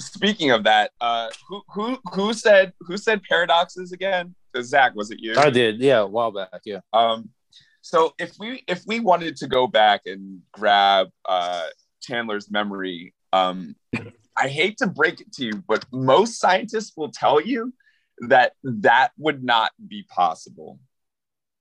speaking 0.00 0.50
of 0.50 0.64
that, 0.64 0.90
uh, 1.00 1.28
who 1.48 1.62
who 1.72 1.98
who 2.12 2.32
said 2.32 2.72
who 2.80 2.96
said 2.96 3.22
paradoxes 3.22 3.92
again? 3.92 4.34
Zach, 4.60 4.94
was 4.94 5.10
it 5.10 5.18
you? 5.20 5.36
I 5.36 5.50
did, 5.50 5.78
yeah, 5.78 6.00
a 6.00 6.06
while 6.06 6.32
back, 6.32 6.62
yeah. 6.64 6.80
Um, 6.92 7.30
so 7.82 8.14
if 8.18 8.32
we 8.38 8.64
if 8.66 8.82
we 8.86 9.00
wanted 9.00 9.36
to 9.36 9.46
go 9.46 9.66
back 9.66 10.02
and 10.06 10.40
grab 10.52 11.08
uh, 11.24 11.66
Chandler's 12.02 12.50
memory, 12.50 13.14
um, 13.32 13.76
I 14.36 14.48
hate 14.48 14.78
to 14.78 14.86
break 14.86 15.20
it 15.20 15.32
to 15.34 15.44
you, 15.44 15.64
but 15.68 15.84
most 15.92 16.40
scientists 16.40 16.96
will 16.96 17.10
tell 17.10 17.40
you 17.40 17.72
that 18.28 18.52
that 18.62 19.12
would 19.18 19.42
not 19.42 19.72
be 19.86 20.04
possible. 20.04 20.78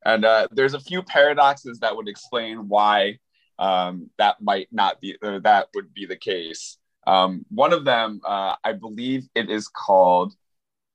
And 0.06 0.26
uh, 0.26 0.48
there's 0.52 0.74
a 0.74 0.80
few 0.80 1.04
paradoxes 1.04 1.80
that 1.80 1.96
would 1.96 2.08
explain 2.08 2.70
why 2.70 3.20
um, 3.58 4.10
that 4.18 4.42
might 4.42 4.68
not 4.72 5.02
be 5.02 5.18
uh, 5.22 5.40
that 5.40 5.68
would 5.76 5.94
be 5.94 6.06
the 6.06 6.16
case. 6.16 6.78
Um, 7.10 7.44
one 7.50 7.74
of 7.74 7.86
them, 7.86 8.22
uh, 8.24 8.56
I 8.64 8.74
believe, 8.74 9.28
it 9.34 9.50
is 9.50 9.68
called. 9.68 10.36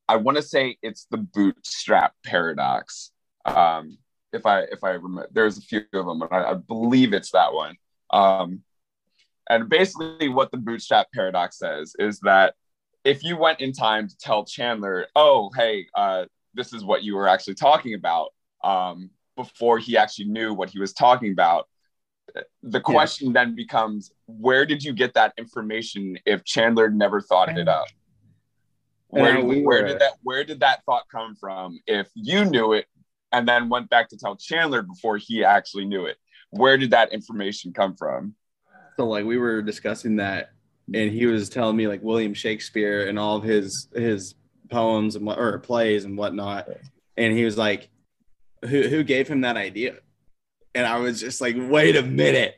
I 0.09 0.17
want 0.17 0.37
to 0.37 0.43
say 0.43 0.77
it's 0.81 1.07
the 1.11 1.17
bootstrap 1.17 2.15
paradox. 2.25 3.11
Um, 3.45 3.99
if 4.33 4.47
I 4.47 4.61
if 4.61 4.85
I 4.85 4.91
remember, 4.91 5.29
there's 5.33 5.59
a 5.59 5.61
few 5.61 5.83
of 5.93 6.07
them, 6.07 6.21
but 6.21 6.33
I, 6.33 6.53
I 6.53 6.55
believe 6.55 7.13
it's 7.13 7.33
that 7.33 7.53
one. 7.53 7.75
Um, 8.11 8.63
and 9.51 9.69
basically, 9.69 10.29
what 10.29 10.53
the 10.53 10.57
bootstrap 10.57 11.09
paradox 11.13 11.59
says 11.59 11.97
is 11.99 12.21
that 12.21 12.55
if 13.03 13.25
you 13.25 13.37
went 13.37 13.61
in 13.61 13.73
time 13.73 14.07
to 14.07 14.17
tell 14.17 14.45
Chandler, 14.45 15.09
"Oh, 15.17 15.51
hey, 15.57 15.87
uh, 15.97 16.27
this 16.55 16.73
is 16.73 16.85
what 16.85 17.03
you 17.03 17.17
were 17.17 17.27
actually 17.27 17.57
talking 17.57 17.95
about," 17.95 18.29
um, 18.63 19.11
before 19.35 19.81
he 19.81 19.97
actually 19.97 20.27
knew 20.27 20.55
what 20.55 20.71
he 20.71 20.79
was 20.79 20.93
talking 20.93 21.33
about, 21.33 21.69
the 22.63 22.81
question 22.81 23.29
yeah. 23.29 23.45
then 23.45 23.55
becomes, 23.55 24.13
where 24.27 24.67
did 24.67 24.83
you 24.83 24.93
get 24.93 25.15
that 25.15 25.35
information 25.39 26.19
if 26.25 26.45
Chandler 26.45 26.91
never 26.91 27.21
thought 27.21 27.57
it 27.57 27.69
up? 27.69 27.87
Where, 29.09 29.37
did, 29.37 29.45
we 29.45 29.63
where 29.63 29.87
did 29.87 30.01
that 30.01 30.15
where 30.23 30.43
did 30.43 30.61
that 30.61 30.85
thought 30.85 31.05
come 31.09 31.37
from 31.37 31.79
if 31.87 32.09
you 32.15 32.45
knew 32.45 32.73
it 32.73 32.87
and 33.31 33.47
then 33.47 33.69
went 33.69 33.89
back 33.89 34.09
to 34.09 34.17
tell 34.17 34.35
Chandler 34.35 34.83
before 34.83 35.19
he 35.19 35.45
actually 35.45 35.85
knew 35.85 36.07
it? 36.07 36.17
Where 36.51 36.77
did 36.77 36.91
that 36.91 37.13
information 37.13 37.73
come 37.73 37.95
from? 37.95 38.35
So 38.97 39.07
like 39.07 39.25
we 39.25 39.39
were 39.39 39.63
discussing 39.63 40.17
that 40.17 40.51
and 40.93 41.13
he 41.13 41.27
was 41.27 41.49
telling 41.49 41.77
me 41.77 41.87
like 41.87 42.03
William 42.03 42.35
Shakespeare 42.35 43.07
and 43.09 43.19
all 43.19 43.37
of 43.37 43.45
his 43.45 43.89
his 43.95 44.35
poems 44.69 45.15
and 45.17 45.25
what 45.25 45.39
or 45.39 45.59
plays 45.59 46.05
and 46.05 46.19
whatnot. 46.19 46.69
And 47.17 47.37
he 47.37 47.45
was 47.45 47.57
like, 47.57 47.89
Who 48.63 48.89
who 48.89 49.05
gave 49.05 49.29
him 49.29 49.43
that 49.43 49.57
idea? 49.57 49.99
And 50.75 50.87
I 50.87 50.99
was 50.99 51.21
just 51.21 51.41
like, 51.41 51.57
wait 51.59 51.97
a 51.97 52.03
minute. 52.03 52.57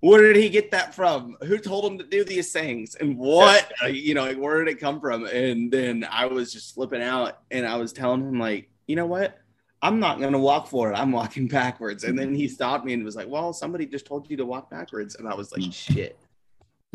Where 0.00 0.32
did 0.32 0.36
he 0.36 0.48
get 0.48 0.70
that 0.70 0.94
from? 0.94 1.36
Who 1.42 1.58
told 1.58 1.84
him 1.84 1.98
to 1.98 2.04
do 2.04 2.22
these 2.22 2.52
things? 2.52 2.94
And 2.94 3.18
what, 3.18 3.72
uh, 3.82 3.88
you 3.88 4.14
know, 4.14 4.22
like, 4.22 4.38
where 4.38 4.64
did 4.64 4.72
it 4.72 4.78
come 4.78 5.00
from? 5.00 5.26
And 5.26 5.72
then 5.72 6.06
I 6.08 6.26
was 6.26 6.52
just 6.52 6.74
flipping 6.74 7.02
out 7.02 7.38
and 7.50 7.66
I 7.66 7.76
was 7.76 7.92
telling 7.92 8.20
him, 8.20 8.38
like, 8.38 8.70
you 8.86 8.94
know 8.94 9.06
what? 9.06 9.38
I'm 9.82 9.98
not 9.98 10.20
going 10.20 10.32
to 10.32 10.38
walk 10.38 10.68
forward. 10.68 10.94
I'm 10.94 11.10
walking 11.10 11.48
backwards. 11.48 12.04
And 12.04 12.16
then 12.16 12.34
he 12.34 12.46
stopped 12.46 12.84
me 12.84 12.92
and 12.92 13.04
was 13.04 13.16
like, 13.16 13.28
well, 13.28 13.52
somebody 13.52 13.86
just 13.86 14.06
told 14.06 14.30
you 14.30 14.36
to 14.36 14.46
walk 14.46 14.70
backwards. 14.70 15.16
And 15.16 15.28
I 15.28 15.34
was 15.34 15.50
like, 15.50 15.72
shit. 15.72 16.16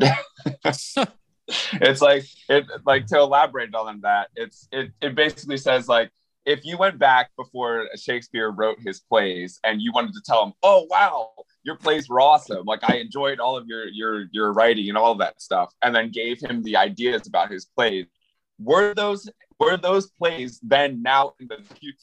it's 1.48 2.00
like 2.00 2.24
it 2.48 2.64
like 2.86 3.06
to 3.06 3.18
elaborate 3.18 3.74
on 3.74 4.00
that 4.00 4.28
it's 4.34 4.66
it, 4.72 4.90
it 5.00 5.14
basically 5.14 5.56
says 5.56 5.88
like 5.88 6.10
if 6.46 6.64
you 6.64 6.76
went 6.76 6.98
back 6.98 7.30
before 7.36 7.88
Shakespeare 7.96 8.50
wrote 8.50 8.78
his 8.80 9.00
plays 9.00 9.58
and 9.64 9.80
you 9.80 9.92
wanted 9.92 10.12
to 10.14 10.22
tell 10.24 10.44
him, 10.44 10.52
"Oh 10.62 10.86
wow, 10.90 11.30
your 11.62 11.76
plays 11.76 12.08
were 12.08 12.20
awesome. 12.20 12.64
Like 12.66 12.80
I 12.82 12.96
enjoyed 12.96 13.40
all 13.40 13.56
of 13.56 13.66
your 13.66 13.86
your 13.88 14.26
your 14.32 14.52
writing 14.52 14.88
and 14.88 14.98
all 14.98 15.12
of 15.12 15.18
that 15.18 15.40
stuff," 15.40 15.72
and 15.82 15.94
then 15.94 16.10
gave 16.10 16.40
him 16.40 16.62
the 16.62 16.76
ideas 16.76 17.26
about 17.26 17.50
his 17.50 17.64
plays, 17.64 18.06
were 18.58 18.94
those 18.94 19.30
were 19.58 19.76
those 19.76 20.10
plays 20.10 20.60
then 20.62 21.02
now 21.02 21.34
in 21.40 21.48
the 21.48 21.62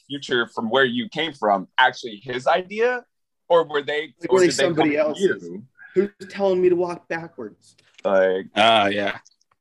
future 0.10 0.47
from 0.47 0.69
where 0.69 0.86
you 0.86 1.10
came 1.10 1.34
from 1.34 1.67
actually 1.77 2.21
his 2.23 2.47
idea, 2.47 3.06
or 3.49 3.65
were 3.65 3.82
they 3.82 4.13
like, 4.19 4.32
or 4.32 4.39
did 4.39 4.54
somebody 4.54 4.97
else? 4.97 5.21
Who's 5.93 6.10
telling 6.30 6.62
me 6.62 6.69
to 6.69 6.75
walk 6.75 7.08
backwards? 7.08 7.75
Like 8.04 8.47
ah 8.56 8.84
uh, 8.84 8.88
yeah. 8.88 9.19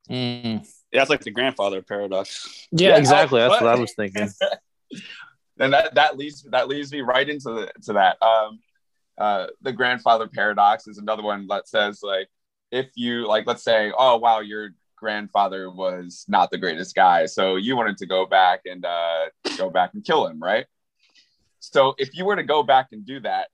Mm. 0.09 0.69
Yeah, 0.93 1.03
it's 1.03 1.11
like 1.11 1.21
the 1.21 1.31
grandfather 1.31 1.83
paradox. 1.83 2.67
Yeah, 2.73 2.91
yeah 2.91 2.97
exactly. 2.97 3.41
That's 3.41 3.61
what 3.61 3.71
I 3.71 3.77
was 3.77 3.93
thinking. 3.95 4.29
and 5.59 5.73
that 5.73 5.95
that 5.95 6.17
leads 6.17 6.43
that 6.51 6.69
leads 6.69 6.93
me 6.93 7.01
right 7.03 7.29
into 7.29 7.51
the, 7.51 7.73
to 7.85 7.93
that. 7.95 8.21
Um, 8.23 8.61
uh, 9.19 9.49
the 9.61 9.73
grandfather 9.73 10.27
paradox 10.27 10.89
is 10.89 10.99
another 10.99 11.23
one 11.23 11.47
that 11.49 11.69
says 11.69 12.01
like 12.03 12.29
if 12.73 12.87
you 12.95 13.27
like 13.27 13.47
let's 13.47 13.63
say 13.63 13.93
oh 13.97 14.17
wow 14.17 14.41
your 14.41 14.71
grandfather 14.97 15.71
was 15.71 16.25
not 16.29 16.51
the 16.51 16.59
greatest 16.59 16.95
guy 16.95 17.27
so 17.27 17.57
you 17.57 17.77
wanted 17.77 17.97
to 17.99 18.07
go 18.07 18.27
back 18.27 18.61
and 18.65 18.85
uh, 18.85 19.27
go 19.57 19.71
back 19.71 19.91
and 19.95 20.05
kill 20.05 20.27
him 20.27 20.41
right? 20.41 20.67
So 21.59 21.95
if 21.99 22.17
you 22.17 22.25
were 22.25 22.37
to 22.37 22.43
go 22.43 22.63
back 22.63 22.89
and 22.93 23.05
do 23.05 23.21
that 23.21 23.49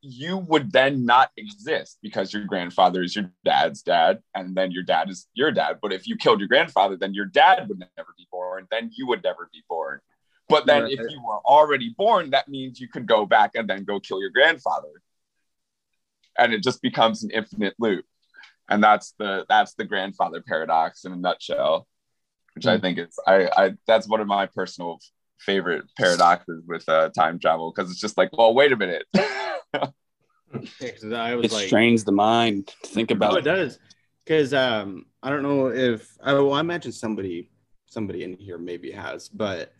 you 0.00 0.36
would 0.36 0.72
then 0.72 1.04
not 1.04 1.30
exist 1.36 1.98
because 2.02 2.32
your 2.32 2.44
grandfather 2.44 3.02
is 3.02 3.16
your 3.16 3.30
dad's 3.44 3.82
dad 3.82 4.20
and 4.34 4.54
then 4.54 4.70
your 4.70 4.82
dad 4.82 5.08
is 5.08 5.26
your 5.34 5.50
dad. 5.50 5.78
But 5.80 5.92
if 5.92 6.06
you 6.06 6.16
killed 6.16 6.40
your 6.40 6.48
grandfather 6.48 6.96
then 6.96 7.14
your 7.14 7.26
dad 7.26 7.68
would 7.68 7.78
never 7.78 8.12
be 8.16 8.26
born 8.30 8.66
then 8.70 8.90
you 8.92 9.06
would 9.06 9.22
never 9.22 9.48
be 9.52 9.62
born 9.68 10.00
but 10.48 10.66
then 10.66 10.84
right. 10.84 10.92
if 10.92 11.00
you 11.10 11.22
were 11.26 11.40
already 11.44 11.94
born, 11.96 12.30
that 12.30 12.48
means 12.48 12.80
you 12.80 12.88
could 12.88 13.06
go 13.06 13.26
back 13.26 13.52
and 13.54 13.68
then 13.68 13.84
go 13.84 13.98
kill 13.98 14.20
your 14.20 14.30
grandfather. 14.30 14.88
And 16.38 16.52
it 16.52 16.62
just 16.62 16.82
becomes 16.82 17.24
an 17.24 17.30
infinite 17.30 17.74
loop. 17.78 18.04
And 18.68 18.82
that's 18.82 19.14
the 19.18 19.46
that's 19.48 19.74
the 19.74 19.84
grandfather 19.84 20.42
paradox 20.46 21.04
in 21.04 21.12
a 21.12 21.16
nutshell, 21.16 21.86
which 22.54 22.64
mm. 22.64 22.70
I 22.70 22.76
hmm. 22.76 22.82
think 22.82 22.98
is 22.98 23.18
I, 23.26 23.48
I 23.56 23.74
that's 23.86 24.08
one 24.08 24.20
of 24.20 24.26
my 24.26 24.46
personal 24.46 24.98
favorite 25.38 25.84
paradoxes 25.96 26.62
with 26.66 26.88
uh, 26.88 27.10
time 27.10 27.38
travel 27.38 27.72
because 27.74 27.90
it's 27.90 28.00
just 28.00 28.18
like, 28.18 28.36
well, 28.36 28.54
wait 28.54 28.72
a 28.72 28.76
minute. 28.76 29.04
I 29.14 31.34
was 31.34 31.46
it 31.46 31.52
like, 31.52 31.66
strains 31.66 32.04
the 32.04 32.12
mind 32.12 32.72
to 32.82 32.88
think 32.88 33.10
about. 33.10 33.32
Oh, 33.32 33.36
it 33.36 33.42
does. 33.42 33.78
Because 34.24 34.54
um, 34.54 35.06
I 35.22 35.30
don't 35.30 35.42
know 35.42 35.68
if 35.68 36.16
I, 36.22 36.32
well, 36.34 36.54
I 36.54 36.60
imagine 36.60 36.92
somebody 36.92 37.50
somebody 37.86 38.24
in 38.24 38.36
here 38.36 38.58
maybe 38.58 38.90
has, 38.90 39.28
but 39.28 39.72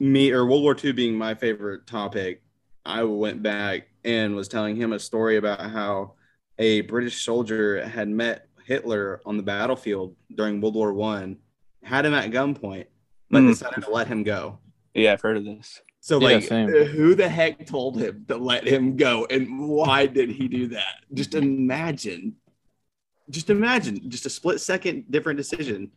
me 0.00 0.30
or 0.32 0.46
World 0.46 0.62
War 0.62 0.76
II 0.82 0.92
being 0.92 1.16
my 1.16 1.34
favorite 1.34 1.86
topic, 1.86 2.42
I 2.84 3.02
went 3.02 3.42
back 3.42 3.88
and 4.04 4.36
was 4.36 4.48
telling 4.48 4.76
him 4.76 4.92
a 4.92 4.98
story 4.98 5.36
about 5.36 5.60
how 5.60 6.14
a 6.58 6.82
British 6.82 7.24
soldier 7.24 7.86
had 7.86 8.08
met 8.08 8.48
Hitler 8.64 9.20
on 9.24 9.36
the 9.36 9.42
battlefield 9.42 10.16
during 10.34 10.60
World 10.60 10.74
War 10.74 10.92
One, 10.92 11.38
had 11.82 12.04
him 12.04 12.14
at 12.14 12.30
gunpoint, 12.30 12.86
but 13.30 13.42
mm. 13.42 13.48
decided 13.48 13.84
to 13.84 13.90
let 13.90 14.08
him 14.08 14.22
go. 14.22 14.58
Yeah, 14.94 15.12
I've 15.12 15.20
heard 15.20 15.36
of 15.36 15.44
this. 15.44 15.80
So, 16.00 16.20
yeah, 16.20 16.28
like, 16.28 16.44
same. 16.44 16.68
who 16.68 17.14
the 17.14 17.28
heck 17.28 17.66
told 17.66 18.00
him 18.00 18.24
to 18.28 18.36
let 18.36 18.66
him 18.66 18.96
go, 18.96 19.26
and 19.28 19.68
why 19.68 20.06
did 20.06 20.30
he 20.30 20.46
do 20.46 20.68
that? 20.68 21.02
Just 21.12 21.34
imagine, 21.34 22.36
just 23.28 23.50
imagine, 23.50 24.08
just 24.08 24.26
a 24.26 24.30
split 24.30 24.60
second 24.60 25.10
different 25.10 25.36
decision. 25.36 25.90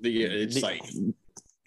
Yeah, 0.00 0.28
it's 0.28 0.62
like 0.62 0.82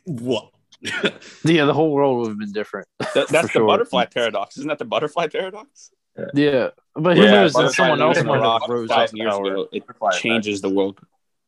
what 0.06 0.52
yeah, 1.44 1.66
the 1.66 1.74
whole 1.74 1.92
world 1.92 2.20
would 2.20 2.30
have 2.30 2.40
been 2.40 2.52
different. 2.52 2.88
That, 3.00 3.28
that's 3.28 3.32
the 3.32 3.48
sure. 3.48 3.68
butterfly 3.68 4.06
paradox. 4.06 4.58
Isn't 4.58 4.70
that 4.70 4.80
the 4.80 4.86
butterfly 4.86 5.28
paradox? 5.28 5.92
Yeah, 6.34 6.70
but 6.96 7.18
who 7.18 7.24
yeah, 7.24 7.32
knows? 7.32 7.76
Someone 7.76 8.02
else 8.02 8.22
might 8.24 8.42
have 8.42 8.68
rose 8.68 8.90
five 8.90 9.12
years 9.14 9.34
ago. 9.34 9.68
It 9.72 9.84
changes 10.14 10.62
the 10.62 10.70
world. 10.70 11.00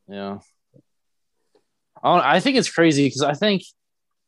Yeah, 0.08 0.39
I, 2.04 2.36
I 2.36 2.39
think 2.39 2.58
it's 2.58 2.69
crazy 2.69 3.06
because 3.06 3.24
I 3.24 3.34
think 3.34 3.63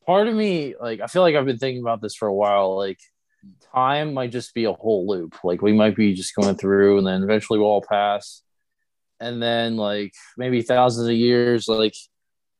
part 0.05 0.27
of 0.27 0.35
me, 0.35 0.75
like, 0.79 1.01
I 1.01 1.07
feel 1.07 1.21
like 1.21 1.35
I've 1.35 1.45
been 1.45 1.59
thinking 1.59 1.81
about 1.81 2.01
this 2.01 2.15
for 2.15 2.27
a 2.27 2.33
while. 2.33 2.75
Like, 2.75 2.99
time 3.73 4.13
might 4.13 4.31
just 4.31 4.53
be 4.53 4.65
a 4.65 4.73
whole 4.73 5.07
loop. 5.07 5.35
Like, 5.43 5.61
we 5.61 5.73
might 5.73 5.95
be 5.95 6.13
just 6.13 6.35
going 6.35 6.55
through, 6.55 6.97
and 6.97 7.07
then 7.07 7.23
eventually 7.23 7.59
we'll 7.59 7.69
all 7.69 7.85
pass, 7.87 8.41
and 9.19 9.41
then 9.41 9.77
like 9.77 10.13
maybe 10.37 10.63
thousands 10.63 11.07
of 11.07 11.15
years, 11.15 11.67
like 11.67 11.95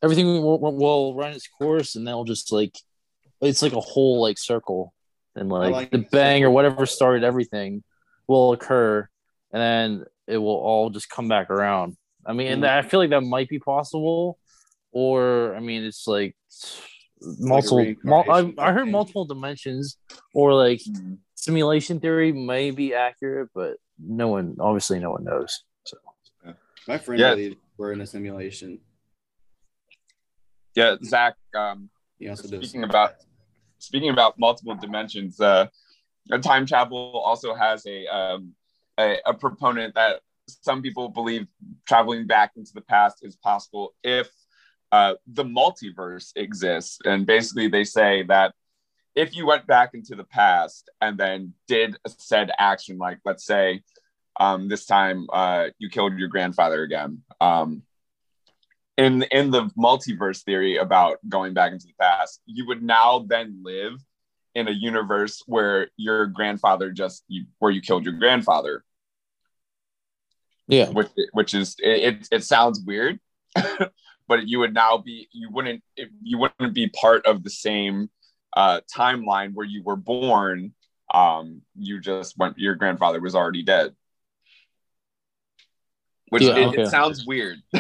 everything 0.04 0.28
will, 0.28 0.60
will 0.60 1.16
run 1.16 1.32
its 1.32 1.48
course, 1.48 1.96
and 1.96 2.08
they'll 2.08 2.24
just 2.24 2.52
like 2.52 2.76
it's 3.42 3.62
like 3.62 3.74
a 3.74 3.82
whole 3.82 4.22
like 4.22 4.38
circle, 4.38 4.94
and 5.36 5.50
like, 5.50 5.72
like 5.72 5.92
the 5.92 6.00
bang 6.00 6.44
or 6.44 6.52
whatever 6.52 6.86
started 6.86 7.24
everything 7.24 7.84
will 8.28 8.54
occur, 8.54 9.08
and 9.52 9.62
then 9.62 10.06
it 10.28 10.38
will 10.38 10.58
all 10.58 10.90
just 10.90 11.10
come 11.10 11.28
back 11.28 11.50
around. 11.50 11.98
I 12.26 12.34
mean, 12.34 12.48
and 12.48 12.66
I 12.66 12.82
feel 12.82 13.00
like 13.00 13.12
that 13.12 13.22
might 13.22 13.50
be 13.50 13.60
possible, 13.60 14.40
or 14.92 15.56
I 15.56 15.60
mean, 15.60 15.84
it's 15.84 16.08
like 16.08 16.36
multiple. 17.22 17.86
Like 17.86 18.04
mul- 18.04 18.26
I, 18.30 18.54
I, 18.58 18.72
heard 18.72 18.88
multiple 18.88 19.26
dimensions, 19.26 19.98
or 20.34 20.54
like 20.54 20.80
mm-hmm. 20.80 21.16
simulation 21.36 22.00
theory 22.00 22.32
may 22.32 22.72
be 22.72 22.94
accurate, 22.94 23.50
but 23.54 23.78
no 24.00 24.30
one, 24.30 24.58
obviously, 24.60 25.00
no 25.00 25.12
one 25.12 25.24
knows. 25.24 25.64
So, 25.84 25.98
my 26.88 26.98
friend 26.98 27.20
yeah. 27.20 27.50
we're 27.78 27.94
in 27.94 28.02
a 28.02 28.08
simulation. 28.08 28.80
Yeah, 30.76 30.96
Zach. 31.04 31.36
Um, 31.56 31.90
speaking 32.36 32.84
about 32.84 33.16
speaking 33.80 34.10
about 34.10 34.38
multiple 34.38 34.76
dimensions, 34.76 35.40
uh, 35.40 35.68
time 36.42 36.66
travel 36.66 37.22
also 37.24 37.54
has 37.56 37.86
a, 37.86 38.08
um, 38.08 38.54
a 38.98 39.18
a 39.26 39.34
proponent 39.34 39.96
that 39.96 40.22
some 40.48 40.82
people 40.82 41.10
believe 41.10 41.48
traveling 41.88 42.28
back 42.28 42.52
into 42.56 42.72
the 42.74 42.82
past 42.82 43.20
is 43.24 43.36
possible 43.36 43.94
if 44.04 44.30
uh, 44.92 45.16
the 45.28 45.44
multiverse 45.44 46.32
exists, 46.36 47.00
and 47.06 47.26
basically 47.26 47.68
they 47.68 47.84
say 47.84 48.24
that 48.24 48.54
if 49.16 49.36
you 49.36 49.46
went 49.46 49.66
back 49.66 49.94
into 49.94 50.14
the 50.16 50.26
past 50.26 50.90
and 51.00 51.18
then 51.18 51.54
did 51.68 51.96
a 52.06 52.10
said 52.10 52.52
action, 52.60 52.98
like 52.98 53.20
let's 53.24 53.46
say 53.46 53.82
um, 54.40 54.68
this 54.68 54.86
time 54.86 55.28
uh, 55.32 55.68
you 55.80 55.90
killed 55.90 56.18
your 56.18 56.28
grandfather 56.28 56.84
again. 56.84 57.24
Um, 57.40 57.84
in 58.98 59.24
in 59.24 59.52
the 59.52 59.66
multiverse 59.78 60.44
theory 60.44 60.78
about 60.78 61.18
going 61.28 61.54
back 61.54 61.72
into 61.72 61.88
the 61.88 61.94
past, 62.00 62.42
you 62.46 62.66
would 62.68 62.82
now 62.82 63.26
then 63.28 63.62
live 63.64 63.94
in 64.54 64.68
a 64.70 64.72
universe 64.72 65.44
where 65.48 65.90
your 65.98 66.28
grandfather 66.28 66.92
just 66.92 67.24
you, 67.28 67.46
where 67.60 67.72
you 67.72 67.82
killed 67.82 68.06
your 68.06 68.14
grandfather, 68.14 68.84
Yeah. 70.68 70.90
which 70.90 71.10
which 71.34 71.54
is 71.54 71.76
it. 71.80 72.28
It, 72.32 72.44
sounds 72.44 72.80
weird, 72.80 73.20
but 74.28 74.48
you 74.48 74.60
would 74.60 74.74
now 74.74 74.98
be 74.98 75.28
you 75.34 75.50
wouldn't 75.52 75.84
it, 75.98 76.10
you 76.22 76.38
wouldn't 76.38 76.74
be 76.74 76.88
part 76.88 77.26
of 77.26 77.44
the 77.44 77.50
same 77.50 78.10
uh, 78.56 78.80
timeline 78.94 79.54
where 79.54 79.66
you 79.66 79.84
were 79.84 79.98
born. 79.98 80.74
Um, 81.14 81.62
you 81.78 82.00
just 82.00 82.38
went. 82.38 82.58
Your 82.58 82.76
grandfather 82.76 83.20
was 83.20 83.36
already 83.36 83.64
dead. 83.64 83.94
Which 86.30 86.44
Yeah, 86.44 86.56
it, 86.56 86.68
okay. 86.68 86.82
it 86.84 86.90
sounds 86.90 87.26
weird. 87.26 87.62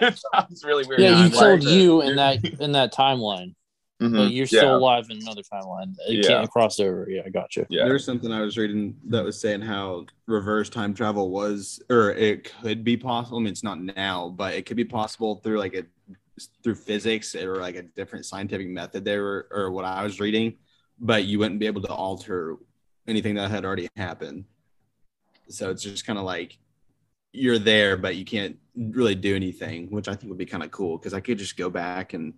it 0.00 0.20
sounds 0.34 0.64
really 0.64 0.86
weird. 0.86 1.00
Yeah, 1.00 1.24
you 1.24 1.30
Like, 1.30 1.32
killed 1.32 1.66
uh, 1.66 1.70
you 1.70 2.00
in 2.02 2.16
that 2.16 2.44
in 2.60 2.72
that 2.72 2.92
timeline, 2.92 3.54
Mhm. 4.00 4.12
but 4.16 4.30
you're 4.32 4.46
Yeah. 4.50 4.60
still 4.60 4.76
alive 4.76 5.06
in 5.10 5.18
another 5.18 5.42
timeline. 5.42 5.94
It 6.08 6.24
Yeah. 6.24 6.28
can't 6.28 6.50
cross 6.50 6.80
over. 6.80 7.06
Yeah, 7.08 7.22
I 7.26 7.30
got 7.30 7.54
you. 7.56 7.66
Yeah. 7.68 7.84
There's 7.84 8.04
something 8.04 8.32
I 8.32 8.40
was 8.42 8.56
reading 8.56 8.96
that 9.08 9.24
was 9.24 9.40
saying 9.40 9.60
how 9.62 10.06
reverse 10.26 10.68
time 10.70 10.94
travel 10.94 11.30
was, 11.30 11.80
or 11.90 12.12
it 12.12 12.44
could 12.62 12.82
be 12.84 12.96
possible. 12.96 13.38
I 13.38 13.40
mean, 13.42 13.52
it's 13.52 13.64
not 13.64 13.80
now, 13.80 14.28
but 14.30 14.54
it 14.54 14.66
could 14.66 14.76
be 14.76 14.84
possible 14.84 15.36
through 15.36 15.58
like 15.58 15.74
a 15.74 15.84
through 16.64 16.74
physics 16.74 17.34
or 17.34 17.56
like 17.56 17.76
a 17.76 17.82
different 17.82 18.24
scientific 18.24 18.66
method. 18.68 19.04
There 19.04 19.22
were, 19.22 19.46
or 19.50 19.70
what 19.70 19.84
I 19.84 20.02
was 20.02 20.20
reading, 20.20 20.56
but 20.98 21.24
you 21.26 21.38
wouldn't 21.38 21.60
be 21.60 21.66
able 21.66 21.82
to 21.82 21.92
alter 21.92 22.56
anything 23.06 23.34
that 23.34 23.50
had 23.50 23.66
already 23.66 23.88
happened. 23.96 24.44
So 25.48 25.68
it's 25.70 25.82
just 25.82 26.06
kind 26.06 26.18
of 26.18 26.24
like 26.24 26.56
you're 27.32 27.58
there, 27.58 27.96
but 27.98 28.16
you 28.16 28.24
can't 28.24 28.56
really 28.76 29.14
do 29.14 29.34
anything, 29.36 29.90
which 29.90 30.08
I 30.08 30.14
think 30.14 30.30
would 30.30 30.38
be 30.38 30.46
kind 30.46 30.62
of 30.62 30.70
cool 30.70 30.98
because 30.98 31.14
I 31.14 31.20
could 31.20 31.38
just 31.38 31.56
go 31.56 31.70
back 31.70 32.12
and 32.14 32.34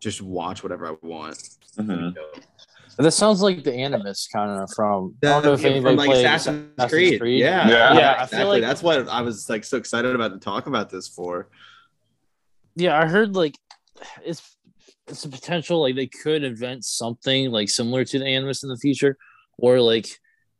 just 0.00 0.22
watch 0.22 0.62
whatever 0.62 0.86
I 0.88 0.94
want. 1.02 1.38
Mhm. 1.76 2.14
That 2.98 3.10
sounds 3.10 3.42
like 3.42 3.62
the 3.62 3.74
Animus 3.74 4.26
kind 4.26 4.50
of 4.62 4.70
from. 4.74 5.16
I 5.22 5.26
don't 5.26 5.44
know 5.44 5.52
if 5.52 5.60
From, 5.60 5.70
anybody 5.70 5.96
like 5.96 6.08
played 6.08 6.24
Assassin's, 6.24 6.70
Assassin's 6.78 6.90
Creed. 6.90 7.20
Creed. 7.20 7.40
Yeah, 7.40 7.68
Yeah. 7.68 7.94
Yeah, 7.94 8.10
I 8.12 8.14
feel 8.14 8.22
exactly. 8.22 8.44
like- 8.46 8.62
that's 8.62 8.82
what 8.82 9.08
I 9.08 9.20
was 9.20 9.50
like 9.50 9.64
so 9.64 9.76
excited 9.76 10.14
about 10.14 10.32
to 10.32 10.38
talk 10.38 10.66
about 10.66 10.88
this 10.88 11.06
for. 11.08 11.50
Yeah, 12.74 12.98
I 12.98 13.06
heard 13.06 13.34
like 13.36 13.56
it's 14.24 14.56
it's 15.08 15.24
a 15.24 15.28
potential 15.28 15.80
like 15.82 15.94
they 15.94 16.06
could 16.06 16.42
invent 16.42 16.84
something 16.84 17.50
like 17.50 17.68
similar 17.68 18.04
to 18.04 18.18
the 18.18 18.24
Animus 18.26 18.62
in 18.62 18.68
the 18.70 18.76
future, 18.78 19.16
or 19.58 19.80
like 19.80 20.08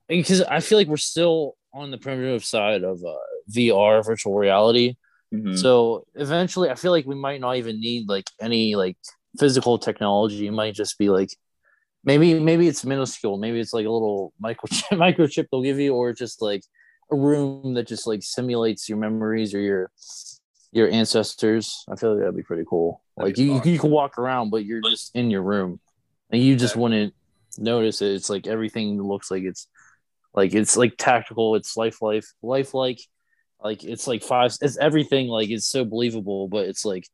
because 0.09 0.43
I 0.43 0.61
feel 0.61 0.79
like 0.79 0.89
we're 0.89 0.97
still 0.99 1.57
on 1.73 1.91
the 1.91 1.99
primitive 1.99 2.45
side 2.45 2.85
of 2.85 3.03
uh, 3.05 3.15
VR 3.51 4.05
virtual 4.05 4.35
reality. 4.35 4.97
Mhm. 5.45 5.59
So 5.59 6.07
eventually, 6.15 6.71
I 6.71 6.75
feel 6.75 6.93
like 6.93 7.07
we 7.07 7.15
might 7.15 7.41
not 7.41 7.57
even 7.57 7.81
need 7.81 8.09
like 8.09 8.31
any 8.41 8.75
like 8.77 8.97
physical 9.39 9.79
technology. 9.79 10.47
It 10.47 10.53
might 10.53 10.75
just 10.75 10.99
be 10.99 11.09
like 11.11 11.31
maybe 12.05 12.39
maybe 12.39 12.69
it's 12.69 12.85
minuscule. 12.85 13.39
Maybe 13.39 13.61
it's 13.61 13.73
like 13.73 13.87
a 13.87 13.91
little 13.91 14.33
microchip 14.43 14.89
microchip 14.93 15.47
they'll 15.51 15.63
give 15.63 15.79
you, 15.81 15.95
or 15.95 16.13
just 16.13 16.43
like 16.43 16.63
a 17.11 17.17
room 17.17 17.75
that 17.75 17.87
just 17.87 18.07
like 18.07 18.23
simulates 18.23 18.89
your 18.89 18.99
memories 18.99 19.55
or 19.55 19.61
your 19.61 19.91
your 20.73 20.89
ancestors. 20.91 21.85
I 21.91 21.97
feel 21.97 22.13
like 22.13 22.21
that'd 22.21 22.37
be 22.37 22.43
pretty 22.43 22.65
cool. 22.69 23.03
That'd 23.17 23.33
like 23.33 23.39
you, 23.39 23.55
you 23.55 23.73
you 23.73 23.79
can 23.79 23.91
walk 23.91 24.19
around, 24.19 24.51
but 24.51 24.65
you're 24.65 24.83
just 24.83 25.15
in 25.15 25.31
your 25.31 25.43
room, 25.43 25.81
and 26.31 26.43
you 26.43 26.57
just 26.57 26.77
wouldn't 26.77 27.15
notice 27.59 28.03
it. 28.03 28.13
It's 28.13 28.31
like 28.31 28.47
everything 28.47 29.03
looks 29.03 29.31
like 29.31 29.45
it's 29.45 29.69
like 30.35 30.55
it's 30.55 30.77
like 30.77 30.95
tactical. 30.99 31.57
It's 31.57 31.77
life 31.77 32.03
life 32.03 32.33
life 32.43 32.75
like 33.63 33.83
like 33.83 33.85
it's 33.85 34.07
like 34.07 34.23
five. 34.23 34.53
It's 34.61 34.77
everything 34.79 35.29
like 35.29 35.51
it's 35.51 35.69
so 35.69 35.85
believable, 35.85 36.49
but 36.49 36.67
it's 36.67 36.85
like 36.85 37.09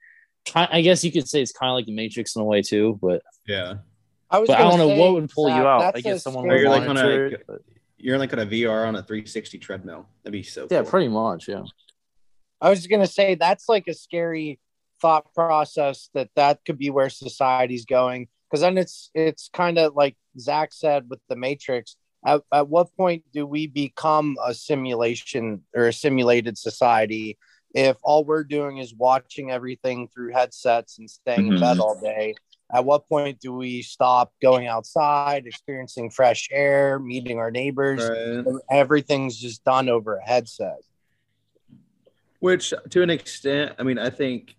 I 0.54 0.80
guess 0.82 1.04
you 1.04 1.12
could 1.12 1.28
say 1.28 1.40
it's 1.40 1.52
kind 1.52 1.70
of 1.70 1.74
like 1.74 1.86
the 1.86 1.94
Matrix 1.94 2.34
in 2.36 2.42
a 2.42 2.44
way 2.44 2.62
too. 2.62 2.98
But 3.00 3.22
Yeah, 3.46 3.74
I 4.30 4.38
was 4.38 4.48
but 4.48 4.58
I 4.58 4.62
don't 4.62 4.78
know 4.78 4.88
what 4.96 5.12
would 5.14 5.30
pull 5.30 5.48
you 5.48 5.54
out. 5.54 5.82
I 5.82 5.86
I 5.86 5.92
a 5.94 6.00
guess 6.02 6.22
someone 6.24 6.44
scary- 6.44 6.56
would 6.56 6.62
You're 6.62 6.70
like 6.70 6.88
on 6.88 6.96
a- 6.96 7.00
monitor 7.02 7.26
it, 7.26 7.44
but- 7.46 7.62
you're 7.98 8.18
like 8.18 8.32
on 8.32 8.40
a 8.40 8.46
VR 8.46 8.88
on 8.88 8.96
a 8.96 9.02
360 9.02 9.58
treadmill. 9.58 10.08
That'd 10.24 10.32
be 10.32 10.42
so. 10.42 10.66
yeah, 10.68 10.80
cool. 10.82 10.90
pretty 10.90 11.06
much. 11.08 11.46
Yeah. 11.46 11.62
I 12.60 12.68
was 12.70 12.86
gonna 12.88 13.06
say 13.06 13.36
that's 13.36 13.68
like 13.68 13.86
a 13.86 13.94
scary 13.94 14.58
thought 15.00 15.32
process 15.34 16.10
that 16.14 16.28
that 16.34 16.64
could 16.64 16.78
be 16.78 16.90
where 16.90 17.08
society's 17.10 17.84
going 17.84 18.26
because 18.50 18.60
then 18.60 18.76
it's 18.78 19.10
it's 19.14 19.48
kind 19.52 19.78
of 19.78 19.94
like 19.94 20.16
Zach 20.38 20.72
said 20.72 21.08
with 21.08 21.20
the 21.28 21.36
Matrix. 21.36 21.96
At, 22.24 22.42
at 22.52 22.68
what 22.68 22.94
point 22.96 23.24
do 23.32 23.46
we 23.46 23.66
become 23.66 24.36
a 24.44 24.54
simulation 24.54 25.62
or 25.74 25.88
a 25.88 25.92
simulated 25.92 26.56
society 26.56 27.36
if 27.74 27.96
all 28.02 28.24
we're 28.24 28.44
doing 28.44 28.78
is 28.78 28.94
watching 28.94 29.50
everything 29.50 30.06
through 30.08 30.32
headsets 30.32 30.98
and 30.98 31.10
staying 31.10 31.48
in 31.48 31.54
Mhm. 31.54 31.60
bed 31.60 31.78
all 31.78 31.98
day? 32.00 32.34
At 32.72 32.84
what 32.84 33.06
point 33.08 33.38
do 33.40 33.52
we 33.52 33.82
stop 33.82 34.32
going 34.40 34.66
outside, 34.66 35.46
experiencing 35.46 36.10
fresh 36.10 36.48
air, 36.52 36.98
meeting 36.98 37.38
our 37.38 37.50
neighbors? 37.50 38.08
Right. 38.08 38.60
Everything's 38.70 39.36
just 39.38 39.64
done 39.64 39.88
over 39.88 40.16
a 40.16 40.24
headset. 40.24 40.78
Which, 42.38 42.72
to 42.90 43.02
an 43.02 43.10
extent, 43.10 43.74
I 43.78 43.82
mean, 43.82 43.98
I 43.98 44.10
think 44.10 44.56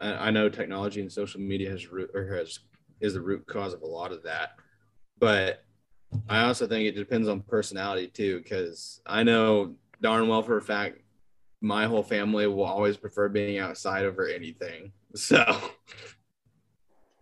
I, 0.00 0.28
I 0.28 0.30
know 0.30 0.48
technology 0.48 1.00
and 1.00 1.10
social 1.10 1.40
media 1.40 1.70
has 1.70 1.90
root 1.90 2.10
or 2.14 2.26
has 2.36 2.60
is 3.00 3.14
the 3.14 3.20
root 3.20 3.46
cause 3.46 3.74
of 3.74 3.82
a 3.82 3.86
lot 3.86 4.12
of 4.12 4.22
that, 4.22 4.52
but 5.18 5.63
I 6.28 6.44
also 6.44 6.66
think 6.66 6.86
it 6.86 6.96
depends 6.96 7.28
on 7.28 7.40
personality 7.40 8.08
too. 8.08 8.38
Because 8.38 9.00
I 9.06 9.22
know 9.22 9.74
darn 10.00 10.28
well 10.28 10.42
for 10.42 10.56
a 10.56 10.62
fact, 10.62 11.00
my 11.60 11.86
whole 11.86 12.02
family 12.02 12.46
will 12.46 12.64
always 12.64 12.96
prefer 12.96 13.28
being 13.28 13.58
outside 13.58 14.04
over 14.04 14.28
anything. 14.28 14.92
So, 15.16 15.44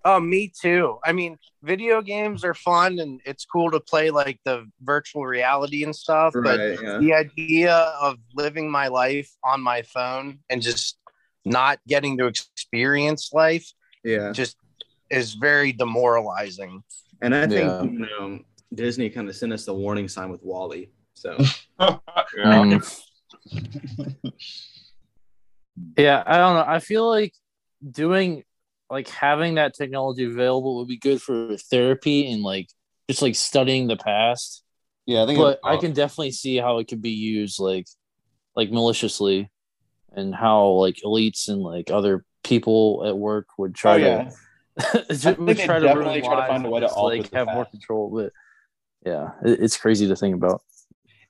Oh, 0.04 0.18
me 0.18 0.50
too. 0.60 0.98
I 1.04 1.12
mean, 1.12 1.38
video 1.62 2.02
games 2.02 2.44
are 2.44 2.54
fun 2.54 2.98
and 2.98 3.20
it's 3.24 3.44
cool 3.44 3.70
to 3.70 3.78
play 3.78 4.10
like 4.10 4.40
the 4.44 4.68
virtual 4.80 5.24
reality 5.24 5.84
and 5.84 5.94
stuff, 5.94 6.34
but 6.42 6.58
yeah. 6.58 6.98
the 6.98 7.14
idea 7.14 7.74
of 8.00 8.16
living 8.34 8.68
my 8.68 8.88
life 8.88 9.30
on 9.44 9.60
my 9.60 9.82
phone 9.82 10.40
and 10.50 10.60
just 10.60 10.98
not 11.44 11.78
getting 11.86 12.18
to 12.18 12.26
experience 12.26 13.30
life 13.32 13.70
yeah. 14.04 14.32
just 14.32 14.56
is 15.10 15.34
very 15.34 15.72
demoralizing. 15.72 16.82
And 17.20 17.34
I 17.34 17.46
think 17.46 17.70
Yeah. 17.70 17.82
you 17.82 17.90
know 17.98 18.40
Disney 18.74 19.10
kind 19.10 19.28
of 19.28 19.36
sent 19.36 19.52
us 19.52 19.64
the 19.64 19.74
warning 19.74 20.08
sign 20.08 20.30
with 20.30 20.42
WALL-E. 20.42 20.90
So 21.14 21.36
yeah. 21.80 21.98
Um, 22.44 22.82
yeah, 25.96 26.22
I 26.26 26.36
don't 26.38 26.54
know. 26.56 26.64
I 26.66 26.78
feel 26.80 27.08
like 27.08 27.34
doing 27.88 28.44
like 28.90 29.08
having 29.08 29.54
that 29.54 29.74
technology 29.74 30.24
available 30.24 30.76
would 30.78 30.88
be 30.88 30.98
good 30.98 31.20
for 31.20 31.56
therapy 31.56 32.30
and 32.30 32.42
like 32.42 32.68
just 33.08 33.22
like 33.22 33.34
studying 33.34 33.86
the 33.88 33.96
past. 33.96 34.62
yeah, 35.06 35.22
I 35.22 35.26
think. 35.26 35.38
But 35.38 35.60
I 35.64 35.76
can 35.76 35.92
definitely 35.92 36.32
see 36.32 36.56
how 36.56 36.78
it 36.78 36.88
could 36.88 37.02
be 37.02 37.10
used 37.10 37.58
like 37.58 37.86
like 38.54 38.70
maliciously 38.70 39.50
and 40.12 40.34
how 40.34 40.66
like 40.68 40.96
elites 41.04 41.48
and 41.48 41.60
like 41.60 41.90
other 41.90 42.24
people 42.44 43.02
at 43.06 43.16
work 43.16 43.46
would 43.58 43.74
try 43.74 43.94
Oh, 43.94 43.96
yeah. 43.96 44.30
to 45.10 45.36
would 45.38 45.58
try 45.58 45.78
to 45.78 45.86
definitely 45.86 46.20
ruin 46.20 46.24
try 46.24 46.40
to 46.40 46.46
find 46.48 46.66
a 46.66 46.70
way 46.70 46.80
to 46.80 46.86
like 47.00 47.30
the 47.30 47.36
have 47.38 47.46
more 47.48 47.64
past. 47.64 47.70
control. 47.72 48.10
But 48.14 48.32
yeah, 49.04 49.30
it's 49.42 49.76
crazy 49.76 50.06
to 50.08 50.16
think 50.16 50.34
about. 50.34 50.62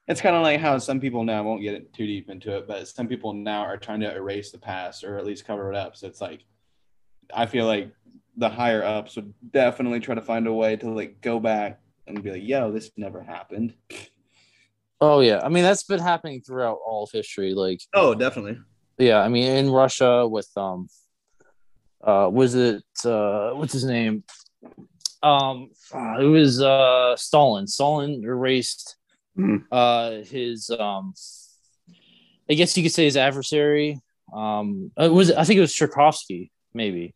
It's 0.08 0.20
kind 0.20 0.35
of 0.35 0.42
like 0.42 0.61
how 0.61 0.78
some 0.78 1.00
people 1.00 1.24
now 1.24 1.38
I 1.38 1.42
won't 1.42 1.62
get 1.62 1.92
too 1.92 2.06
deep 2.06 2.28
into 2.28 2.56
it, 2.56 2.66
but 2.66 2.88
some 2.88 3.06
people 3.06 3.32
now 3.32 3.62
are 3.62 3.76
trying 3.76 4.00
to 4.00 4.14
erase 4.14 4.50
the 4.50 4.58
past 4.58 5.04
or 5.04 5.16
at 5.16 5.24
least 5.24 5.46
cover 5.46 5.70
it 5.72 5.76
up. 5.76 5.96
So 5.96 6.06
it's 6.08 6.20
like 6.20 6.44
I 7.32 7.46
feel 7.46 7.66
like 7.66 7.92
the 8.37 8.48
higher 8.48 8.82
ups 8.82 9.16
would 9.16 9.32
definitely 9.52 10.00
try 10.00 10.14
to 10.14 10.20
find 10.22 10.46
a 10.46 10.52
way 10.52 10.76
to 10.76 10.90
like 10.90 11.20
go 11.20 11.38
back 11.38 11.80
and 12.06 12.22
be 12.22 12.30
like, 12.32 12.42
"Yo, 12.42 12.72
this 12.72 12.90
never 12.96 13.22
happened." 13.22 13.74
Oh 15.00 15.20
yeah, 15.20 15.40
I 15.42 15.48
mean 15.48 15.62
that's 15.62 15.85
been 15.85 16.00
happening 16.00 16.40
throughout 16.42 16.78
all 16.85 17.04
of 17.04 17.11
history. 17.12 17.54
Like 17.54 17.80
Oh, 17.94 18.14
definitely. 18.14 18.58
yeah, 18.98 19.18
I 19.20 19.28
mean 19.28 19.44
in 19.56 19.70
Russia 19.70 20.26
with 20.26 20.50
um, 20.56 20.88
uh, 22.02 22.28
was 22.30 22.54
it 22.54 22.82
uh, 23.04 23.50
what's 23.52 23.72
his 23.72 23.85
name? 23.85 24.24
Um, 25.22 25.70
uh, 25.94 26.16
it 26.20 26.24
was 26.26 26.61
uh 26.62 27.16
Stalin. 27.16 27.66
Stalin 27.66 28.22
erased 28.24 28.96
Mhm. 29.38 29.64
uh 29.72 30.22
his 30.24 30.68
um, 30.70 31.14
I 32.50 32.54
guess 32.54 32.76
you 32.76 32.82
could 32.82 32.92
say 32.92 33.04
his 33.04 33.16
adversary. 33.16 34.00
Um, 34.35 34.90
it 34.98 35.12
was 35.12 35.30
I 35.32 35.44
think 35.44 35.58
it 35.58 35.62
was 35.62 35.74
Tchaikovsky, 35.74 36.50
maybe. 36.74 37.14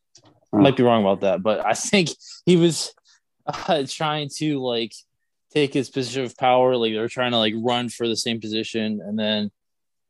I 0.52 0.58
might 0.58 0.76
be 0.76 0.82
wrong 0.82 1.02
about 1.02 1.20
that, 1.20 1.42
but 1.42 1.64
I 1.66 1.74
think 1.74 2.10
he 2.46 2.56
was 2.56 2.94
uh, 3.46 3.84
trying 3.88 4.30
to 4.36 4.60
like 4.60 4.92
take 5.52 5.74
his 5.74 5.90
position 5.90 6.24
of 6.24 6.36
power. 6.36 6.76
Like 6.76 6.92
they 6.92 6.98
were 6.98 7.08
trying 7.08 7.32
to 7.32 7.38
like 7.38 7.54
run 7.56 7.88
for 7.88 8.06
the 8.08 8.16
same 8.16 8.40
position, 8.40 9.00
and 9.04 9.18
then 9.18 9.50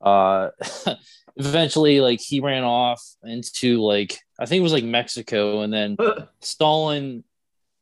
uh, 0.01 0.51
eventually, 1.37 2.01
like 2.01 2.21
he 2.21 2.41
ran 2.41 2.63
off 2.65 3.03
into 3.25 3.83
like 3.83 4.21
I 4.39 4.47
think 4.47 4.61
it 4.61 4.63
was 4.63 4.73
like 4.73 4.85
Mexico, 4.85 5.63
and 5.63 5.73
then 5.73 5.97
Stalin 6.41 7.25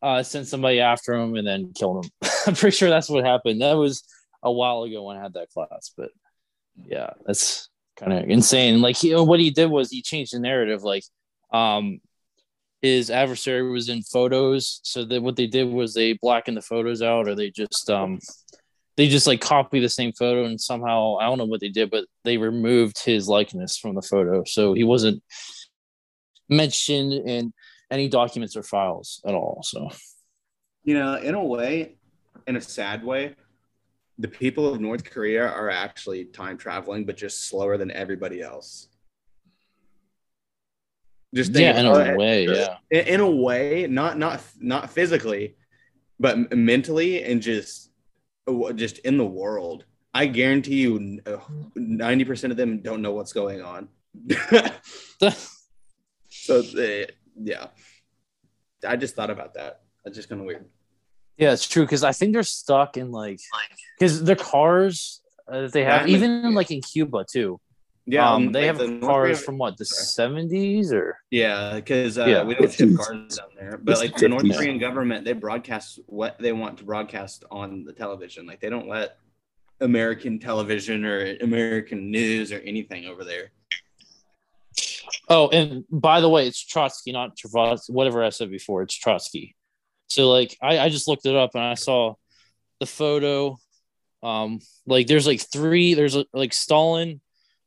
uh, 0.05 0.23
sent 0.23 0.47
somebody 0.47 0.81
after 0.81 1.15
him 1.15 1.35
and 1.35 1.47
then 1.47 1.73
killed 1.75 2.05
him. 2.05 2.11
I'm 2.47 2.55
pretty 2.55 2.77
sure 2.77 2.91
that's 2.91 3.09
what 3.09 3.25
happened. 3.25 3.63
That 3.63 3.73
was 3.73 4.05
a 4.43 4.53
while 4.53 4.83
ago 4.83 5.03
when 5.03 5.17
I 5.17 5.23
had 5.23 5.33
that 5.35 5.49
class, 5.49 5.93
but 5.97 6.11
yeah, 6.85 7.11
that's 7.25 7.71
kind 7.97 8.13
of 8.13 8.29
insane. 8.29 8.83
Like 8.83 8.97
he, 8.97 9.15
what 9.15 9.41
he 9.41 9.51
did 9.51 9.71
was 9.71 9.91
he 9.91 10.03
changed 10.03 10.35
the 10.35 10.41
narrative. 10.41 10.83
Like, 10.83 11.05
um, 11.53 12.01
his 12.83 13.11
adversary 13.11 13.71
was 13.71 13.89
in 13.89 14.03
photos, 14.03 14.81
so 14.83 15.07
that 15.07 15.23
what 15.23 15.37
they 15.37 15.47
did 15.47 15.69
was 15.69 15.95
they 15.95 16.13
blackened 16.13 16.59
the 16.59 16.63
photos 16.63 17.01
out, 17.01 17.27
or 17.27 17.35
they 17.35 17.51
just 17.51 17.89
um, 17.89 18.19
they 18.99 19.09
just 19.09 19.27
like 19.27 19.41
copy 19.41 19.81
the 19.81 19.89
same 19.89 20.13
photo 20.13 20.45
and 20.45 20.61
somehow 20.61 21.17
I 21.17 21.25
don't 21.25 21.39
know 21.39 21.47
what 21.47 21.61
they 21.61 21.71
did, 21.71 21.91
but 21.91 22.05
they 22.25 22.37
removed 22.37 23.03
his 23.03 23.27
likeness 23.27 23.79
from 23.79 23.95
the 23.95 24.03
photo, 24.03 24.45
so 24.45 24.75
he 24.75 24.85
wasn't 24.85 25.23
mentioned 26.51 27.15
in 27.15 27.55
any 27.91 28.09
documents 28.09 28.57
or 28.57 28.63
files 28.63 29.21
at 29.27 29.35
all. 29.35 29.63
So, 29.63 29.91
You 30.85 30.95
know, 30.95 31.17
in 31.17 31.35
a 31.35 31.43
way, 31.43 31.97
in 32.47 32.57
a 32.57 32.61
sad 32.61 33.05
way, 33.05 33.37
the 34.19 34.29
people 34.29 34.73
of 34.73 34.81
North 34.81 35.05
Korea 35.05 35.47
are 35.47 35.71
actually 35.71 36.27
time 36.27 36.57
traveling, 36.57 37.05
but 37.05 37.17
just 37.17 37.49
slower 37.49 37.77
than 37.77 37.91
everybody 37.91 38.41
else. 38.43 38.89
Just 41.35 41.53
yeah, 41.53 41.79
in 41.81 41.87
a 41.87 41.99
it. 41.99 42.17
way, 42.17 42.47
yeah. 42.47 42.77
in, 42.91 43.07
in 43.15 43.21
a 43.21 43.31
way, 43.31 43.89
not 43.89 44.17
not 44.19 44.41
not 44.61 44.91
physically, 44.91 45.57
but 46.21 46.57
mentally 46.57 47.25
and 47.25 47.43
just 47.43 47.91
uh, 48.47 48.73
just 48.73 48.99
in 48.99 49.19
the 49.19 49.27
world. 49.27 49.85
I 50.13 50.27
guarantee 50.27 50.77
you, 50.77 51.21
ninety 51.75 52.25
percent 52.25 52.53
of 52.53 52.57
them 52.57 52.83
don't 52.83 53.03
know 53.03 53.13
what's 53.13 53.33
going 53.33 53.63
on. 53.63 53.89
so, 56.29 56.61
uh, 56.61 57.07
yeah, 57.41 57.67
I 58.87 58.97
just 58.97 59.15
thought 59.17 59.31
about 59.31 59.55
that. 59.55 59.81
That's 60.05 60.17
just 60.17 60.29
kind 60.29 60.41
of 60.41 60.47
weird. 60.47 60.67
Yeah, 61.37 61.53
it's 61.53 61.67
true 61.67 61.85
because 61.85 62.05
I 62.05 62.13
think 62.13 62.33
they're 62.33 62.43
stuck 62.43 62.97
in 62.97 63.11
like 63.11 63.41
because 63.99 64.23
their 64.23 64.37
cars 64.37 65.21
uh, 65.51 65.63
that 65.63 65.73
they 65.73 65.85
have, 65.85 66.09
Yeah. 66.09 66.17
even 66.17 66.55
like 66.55 66.71
in 66.71 66.81
Cuba 66.81 67.25
too. 67.31 67.61
Yeah, 68.07 68.29
um, 68.31 68.49
um, 68.49 68.53
they 68.53 68.71
like 68.71 68.79
have 68.79 68.79
the 68.79 69.01
cars 69.01 69.39
Korea- 69.39 69.45
from 69.47 69.59
what 69.59 69.77
the 69.79 69.85
Sorry. 69.87 70.05
seventies 70.05 70.93
or 70.93 71.19
Yeah, 71.31 71.75
because 71.77 72.19
uh, 72.19 72.27
Yeah. 72.27 72.45
we 72.45 72.55
don't 72.55 72.71
ship 72.71 72.91
cars 72.97 73.37
down 73.37 73.49
there. 73.59 73.79
But 73.83 73.99
like 73.99 74.15
the 74.17 74.29
North 74.29 74.43
Korean 74.43 74.79
government, 74.79 75.25
they 75.25 75.33
broadcast 75.33 76.01
what 76.07 76.39
they 76.39 76.53
want 76.53 76.79
to 76.79 76.85
broadcast 76.85 77.45
on 77.51 77.85
the 77.85 77.93
television. 77.95 78.47
Like 78.47 78.61
they 78.61 78.69
don't 78.69 78.89
let 78.89 79.17
American 79.81 80.39
television 80.39 81.05
or 81.05 81.37
American 81.41 82.11
news 82.11 82.53
or 82.53 82.59
anything 82.59 83.07
over 83.07 83.25
there. 83.25 83.51
Oh, 85.29 85.49
and 85.49 85.85
by 85.91 86.21
the 86.21 86.29
way, 86.29 86.47
it's 86.47 86.65
Trotsky, 86.65 87.13
not 87.13 87.37
Trotsky. 87.37 87.93
Whatever 87.93 88.25
I 88.25 88.31
said 88.31 88.51
before, 88.51 88.83
it's 88.83 88.95
Trotsky. 88.95 89.57
So 90.07 90.31
like 90.31 90.57
I, 90.63 90.79
I 90.79 90.89
just 90.89 91.09
looked 91.09 91.27
it 91.27 91.37
up 91.37 91.51
and 91.55 91.65
I 91.65 91.75
saw 91.75 92.15
the 92.81 92.87
photo. 92.87 93.59
Um, 94.23 94.61
like 94.87 95.07
there's 95.07 95.27
like 95.27 95.41
three. 95.41 95.95
There's 95.95 96.17
like 96.33 96.53
Stalin, 96.53 97.21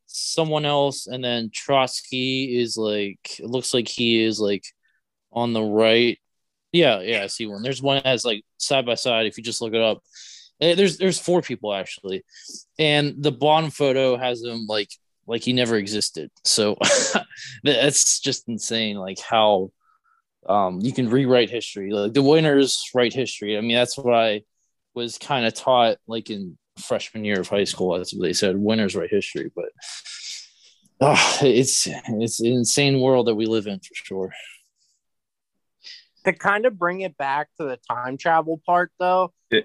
someone 0.06 0.66
else, 0.66 1.08
and 1.08 1.24
then 1.24 1.52
Trotsky 1.54 2.60
is 2.60 2.78
like 2.78 3.40
it 3.40 3.46
looks 3.46 3.74
like 3.74 3.88
he 3.88 4.24
is 4.24 4.40
like 4.40 4.66
on 5.32 5.54
the 5.54 5.64
right. 5.64 6.20
Yeah, 6.72 7.00
yeah, 7.02 7.24
I 7.24 7.28
see 7.28 7.48
one. 7.48 7.64
There's 7.64 7.82
one 7.82 8.02
as 8.04 8.26
like 8.26 8.44
side 8.58 8.86
by 8.86 8.96
side. 8.96 9.26
If 9.26 9.38
you 9.38 9.44
just 9.44 9.62
look 9.62 9.74
it 9.74 9.82
up, 9.82 10.02
Eh, 10.60 10.76
there's 10.76 10.98
there's 10.98 11.20
four 11.20 11.42
people 11.42 11.74
actually, 11.74 12.24
and 12.80 13.16
the 13.22 13.32
bottom 13.32 13.70
photo 13.70 14.18
has 14.18 14.42
them 14.42 14.66
like 14.68 14.90
like 15.28 15.44
he 15.44 15.54
never 15.54 15.76
existed. 15.76 16.32
So 16.44 16.78
that's 17.64 18.20
just 18.20 18.48
insane. 18.48 18.96
Like 18.98 19.20
how 19.20 19.72
um 20.48 20.80
you 20.82 20.94
can 20.94 21.10
rewrite 21.10 21.50
history. 21.50 21.92
Like 21.92 22.14
the 22.14 22.22
winners 22.24 22.82
write 22.96 23.14
history. 23.14 23.58
I 23.58 23.62
mean, 23.62 23.76
that's 23.76 23.98
what 23.98 24.14
I 24.14 24.44
was 24.96 25.18
kind 25.18 25.46
of 25.46 25.54
taught 25.54 25.98
like 26.08 26.30
in 26.30 26.58
freshman 26.80 27.26
year 27.26 27.40
of 27.42 27.50
high 27.50 27.66
school. 27.66 27.98
That's 27.98 28.14
what 28.14 28.22
they 28.24 28.34
said. 28.34 28.58
Winners 28.58 28.96
write 28.96 29.10
history, 29.12 29.52
but. 29.56 29.70
ah, 31.02 31.38
it's 31.44 31.88
it's 32.08 32.40
an 32.40 32.48
insane 32.48 33.00
world 33.00 33.28
that 33.28 33.36
we 33.36 33.46
live 33.46 33.68
in 33.68 33.78
for 33.80 33.94
sure. 33.94 34.34
to 36.26 36.34
kind 36.34 36.66
of 36.66 36.78
bring 36.80 37.02
it 37.02 37.16
back 37.18 37.50
to 37.58 37.66
the 37.66 37.78
time 37.88 38.18
travel 38.18 38.60
part 38.66 38.92
though 39.00 39.32
Yeah. 39.52 39.62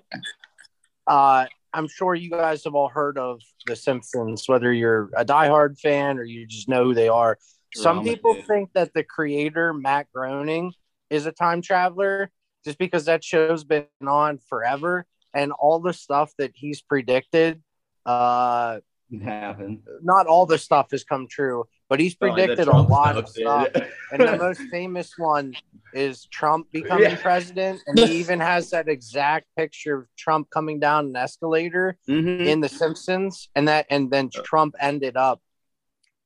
uh 1.07 1.47
i'm 1.75 1.89
sure 1.89 2.15
you 2.15 2.31
guys 2.31 2.65
have 2.65 2.75
all 2.75 2.89
heard 2.89 3.19
of 3.19 3.41
the 3.67 3.77
simpsons 3.77 4.45
whether 4.47 4.73
you're 4.73 5.11
a 5.17 5.25
diehard 5.25 5.79
fan 5.79 6.19
or 6.19 6.25
you 6.25 6.47
just 6.47 6.69
know 6.69 6.85
who 6.85 6.95
they 6.95 7.09
are 7.09 7.39
some 7.75 8.05
people 8.05 8.35
think 8.47 8.71
that 8.75 8.93
the 8.95 9.03
creator 9.03 9.73
matt 9.73 10.07
groening 10.15 10.73
is 11.11 11.27
a 11.27 11.33
time 11.33 11.63
traveler 11.63 12.31
just 12.65 12.79
because 12.79 13.07
that 13.07 13.25
show's 13.25 13.65
been 13.65 13.87
on 14.07 14.39
forever 14.49 15.07
and 15.35 15.53
all 15.53 15.81
the 15.81 15.93
stuff 15.93 16.33
that 16.39 16.53
he's 16.55 16.81
predicted 16.83 17.63
uh 18.07 18.79
happened. 19.23 19.81
not 20.03 20.27
all 20.27 20.47
the 20.47 20.59
stuff 20.59 20.89
has 20.91 21.05
come 21.05 21.27
true 21.29 21.65
but 21.93 22.01
he's 22.01 22.15
Oh, 22.23 22.33
predicted 22.33 22.69
a 22.69 22.81
lot 22.81 23.19
of 23.19 23.29
stuff 23.29 23.69
and 24.13 24.23
the 24.23 24.39
most 24.47 24.63
famous 24.71 25.13
one 25.19 25.55
is 25.93 26.25
Trump 26.33 26.67
becoming 26.73 27.11
Yeah. 27.11 27.17
president. 27.17 27.83
And 27.87 27.99
he 27.99 28.15
even 28.21 28.41
has 28.41 28.71
that 28.71 28.89
exact 28.89 29.45
picture 29.59 29.99
of 29.99 30.07
Trump 30.17 30.49
coming 30.49 30.81
down 30.81 31.09
an 31.09 31.17
escalator 31.17 31.99
Mhm. 32.09 32.47
in 32.47 32.63
The 32.63 32.71
Simpsons. 32.71 33.51
And 33.55 33.69
that 33.69 33.85
and 33.91 34.11
then 34.11 34.31
Trump 34.31 34.75
ended 34.81 35.19
up 35.19 35.43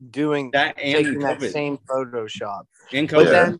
doing 0.08 0.52
that 0.52 0.78
and 0.80 0.92
taking 0.92 1.18
that 1.22 1.42
same 1.42 1.78
Photoshop. 1.90 2.66
and 2.92 3.10
But 3.10 3.30
then 3.30 3.58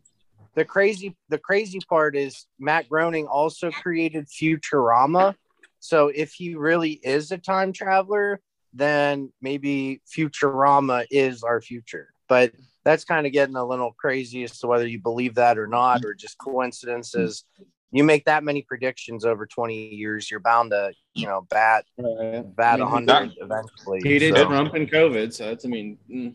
the 0.55 0.65
crazy 0.65 1.17
the 1.29 1.39
crazy 1.39 1.81
part 1.89 2.15
is 2.15 2.47
Matt 2.61 2.89
Groening 2.89 3.27
also 3.27 3.73
created 3.73 4.29
Futurama. 4.29 5.35
So 5.81 6.07
if 6.07 6.35
he 6.35 6.55
really 6.55 7.01
is 7.03 7.33
a 7.33 7.39
time 7.39 7.73
traveler, 7.73 8.41
then 8.77 9.33
maybe 9.41 10.01
Futurama 10.07 11.07
is 11.11 11.43
our 11.43 11.61
future. 11.61 12.09
But 12.29 12.53
that's 12.85 13.05
kind 13.05 13.27
of 13.27 13.33
getting 13.33 13.57
a 13.57 13.65
little 13.65 13.93
crazy 13.93 14.45
as 14.45 14.59
to 14.61 14.67
whether 14.67 14.87
you 14.87 15.01
believe 15.01 15.35
that 15.37 15.59
or 15.59 15.67
not, 15.67 16.05
or 16.05 16.15
just 16.15 16.39
coincidences. 16.39 17.45
You 17.93 18.05
make 18.05 18.25
that 18.27 18.45
many 18.45 18.63
predictions 18.63 19.25
over 19.25 19.47
20 19.47 19.95
years, 19.95 20.31
you're 20.31 20.41
bound 20.41 20.71
to, 20.73 20.93
you 21.15 21.27
know, 21.27 21.47
bat 21.51 21.85
bat 21.99 22.75
I 22.75 22.77
mean, 22.77 23.07
100 23.07 23.33
eventually. 23.39 24.01
He 24.03 24.19
did 24.19 24.35
So- 24.35 24.47
Trump 24.47 24.75
and 24.75 24.91
COVID, 24.91 25.33
so 25.33 25.47
that's 25.47 25.65
I 25.65 25.69
mean, 25.69 25.99
mm. 26.11 26.35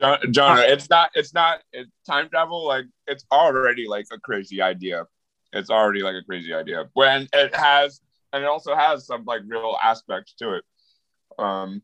Jo- 0.00 0.18
Jonah, 0.30 0.62
it's 0.62 0.88
not, 0.88 1.10
it's 1.14 1.34
not, 1.34 1.60
it's 1.72 1.90
time 2.06 2.28
travel. 2.28 2.66
Like 2.66 2.86
it's 3.06 3.24
already 3.30 3.86
like 3.86 4.06
a 4.12 4.18
crazy 4.18 4.62
idea. 4.62 5.06
It's 5.52 5.70
already 5.70 6.02
like 6.02 6.14
a 6.14 6.24
crazy 6.24 6.54
idea 6.54 6.88
when 6.94 7.28
it 7.32 7.54
has, 7.54 8.00
and 8.32 8.42
it 8.42 8.46
also 8.46 8.74
has 8.74 9.06
some 9.06 9.24
like 9.24 9.42
real 9.46 9.76
aspects 9.82 10.34
to 10.38 10.54
it. 10.54 10.64
Um, 11.38 11.82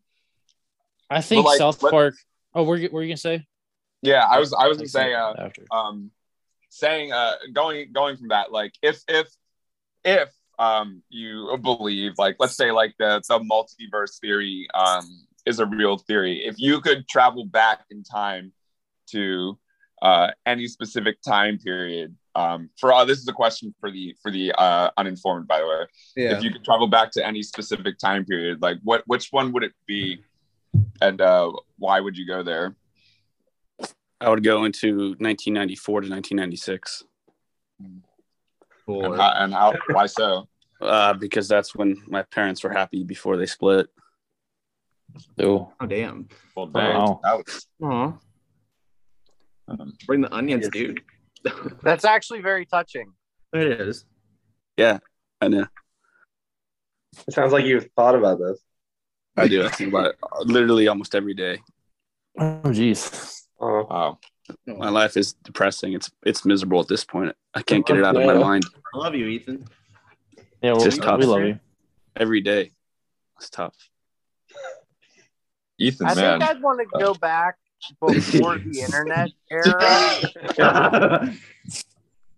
I 1.11 1.20
think 1.20 1.46
like, 1.46 1.58
South 1.58 1.80
Park. 1.80 2.14
Oh, 2.54 2.62
what 2.62 2.68
were 2.68 2.76
you, 2.76 2.84
what 2.84 2.94
were 2.94 3.02
you 3.02 3.08
gonna 3.08 3.16
say? 3.16 3.46
yeah, 4.02 4.24
I 4.24 4.38
was, 4.38 4.52
I 4.52 4.68
was 4.68 4.78
gonna 4.78 4.88
say, 4.88 5.14
uh, 5.14 5.34
after. 5.38 5.64
um 5.70 6.11
saying 6.70 7.12
uh 7.12 7.32
going 7.52 7.90
going 7.92 8.16
from 8.16 8.28
that 8.28 8.52
like 8.52 8.72
if 8.82 9.02
if 9.08 9.26
if 10.04 10.30
um 10.58 11.02
you 11.08 11.56
believe 11.62 12.12
like 12.18 12.37
let's 12.38 12.56
say 12.56 12.70
like 12.70 12.94
the 12.98 13.22
the 13.28 13.38
multiverse 13.38 14.20
theory 14.20 14.68
um 14.74 15.04
is 15.46 15.61
a 15.61 15.66
real 15.66 15.96
theory 15.96 16.44
if 16.44 16.58
you 16.58 16.80
could 16.80 17.08
travel 17.08 17.44
back 17.44 17.80
in 17.90 18.02
time 18.02 18.52
to 19.06 19.58
uh 20.02 20.28
any 20.46 20.66
specific 20.66 21.20
time 21.22 21.58
period 21.58 22.14
um 22.34 22.70
for 22.78 22.92
uh, 22.92 23.04
this 23.04 23.18
is 23.18 23.28
a 23.28 23.32
question 23.32 23.74
for 23.80 23.90
the 23.90 24.14
for 24.22 24.30
the 24.30 24.52
uh 24.58 24.90
uninformed 24.96 25.46
by 25.46 25.58
the 25.58 25.66
way 25.66 25.87
yeah. 26.16 26.37
if 26.37 26.42
you 26.42 26.50
could 26.50 26.64
travel 26.64 26.87
back 26.87 27.11
to 27.11 27.24
any 27.26 27.42
specific 27.42 27.98
time 27.98 28.24
period 28.24 28.61
like 28.62 28.78
what 28.82 29.02
which 29.06 29.28
one 29.30 29.52
would 29.52 29.64
it 29.64 29.72
be 29.87 30.18
and 31.00 31.20
uh 31.20 31.50
why 31.78 32.00
would 32.00 32.16
you 32.16 32.26
go 32.26 32.42
there 32.42 32.76
I 34.20 34.28
would 34.28 34.42
go 34.42 34.64
into 34.64 35.14
1994 35.20 36.00
to 36.00 36.08
1996 36.11 37.04
and 37.80 38.02
how, 39.16 39.32
and 39.37 39.54
how 39.54 39.74
why 39.90 40.06
so 40.06 40.48
uh, 40.80 41.12
because 41.12 41.48
that's 41.48 41.74
when 41.74 41.96
my 42.06 42.22
parents 42.22 42.62
were 42.62 42.70
happy 42.70 43.02
before 43.02 43.37
they 43.37 43.46
split. 43.46 43.88
Oh, 45.40 45.72
oh 45.80 45.87
damn. 45.87 46.28
well 46.54 46.66
dang, 46.66 46.94
Wow. 46.94 47.20
that 47.22 47.37
was- 47.37 47.66
Aw. 47.82 48.12
Um, 49.68 49.92
Bring 50.07 50.20
the 50.20 50.35
onions, 50.35 50.68
dude. 50.68 51.02
That's 51.83 52.04
actually 52.04 52.40
very 52.40 52.66
touching. 52.66 53.12
it 53.52 53.81
is. 53.81 54.04
Yeah, 54.76 54.98
I 55.40 55.48
know. 55.48 55.66
It 57.26 57.35
sounds 57.35 57.52
like 57.52 57.64
you've 57.64 57.88
thought 57.96 58.14
about 58.14 58.38
this. 58.38 58.61
I 59.37 59.48
do. 59.48 59.64
I 59.64 59.68
think 59.68 59.90
about 59.90 60.07
it 60.07 60.16
literally 60.44 60.88
almost 60.88 61.14
every 61.14 61.35
day. 61.35 61.59
oh, 62.38 62.61
jeez. 62.64 63.42
Oh, 63.61 63.87
wow 63.88 64.18
My 64.66 64.88
life 64.88 65.16
is 65.16 65.35
depressing. 65.44 65.94
It's 65.94 66.11
it's 66.24 66.44
miserable 66.44 66.81
at 66.81 66.88
this 66.88 67.04
point. 67.04 67.35
I 67.54 67.62
can't 67.62 67.87
get 67.87 67.96
it 67.96 68.04
out 68.04 68.16
of 68.16 68.24
my 68.24 68.35
mind 68.35 68.64
I 68.94 68.98
love 68.98 69.14
you, 69.14 69.26
Ethan. 69.26 69.66
Yeah, 70.62 70.72
well, 70.72 70.85
Just 70.85 71.00
we, 71.00 71.04
tough. 71.07 71.20
we 71.20 71.26
love 71.26 71.42
you. 71.42 71.61
every 72.16 72.40
day. 72.40 72.72
It's 73.38 73.50
tough. 73.50 73.76
Ethan 75.78 76.07
I 76.07 76.14
man 76.14 76.40
think 76.40 76.50
I'd 76.50 76.62
want 76.62 76.81
to 76.81 76.98
go 76.98 77.14
back 77.14 77.57
before 78.00 78.58
the 78.64 78.80
internet 78.80 79.30
era. 79.50 80.20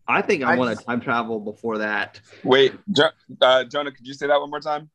I 0.09 0.23
think 0.23 0.43
I, 0.43 0.55
I 0.55 0.57
want 0.57 0.77
to 0.77 0.85
time 0.85 1.01
travel 1.01 1.39
before 1.39 1.79
that. 1.79 2.21
Wait, 2.43 2.75
jo- 2.91 3.11
uh, 3.41 3.65
Jonah, 3.65 3.93
could 3.93 4.07
you 4.07 4.15
say 4.15 4.27
that 4.27 4.41
one 4.41 4.51
more 4.51 4.61
time? 4.61 4.91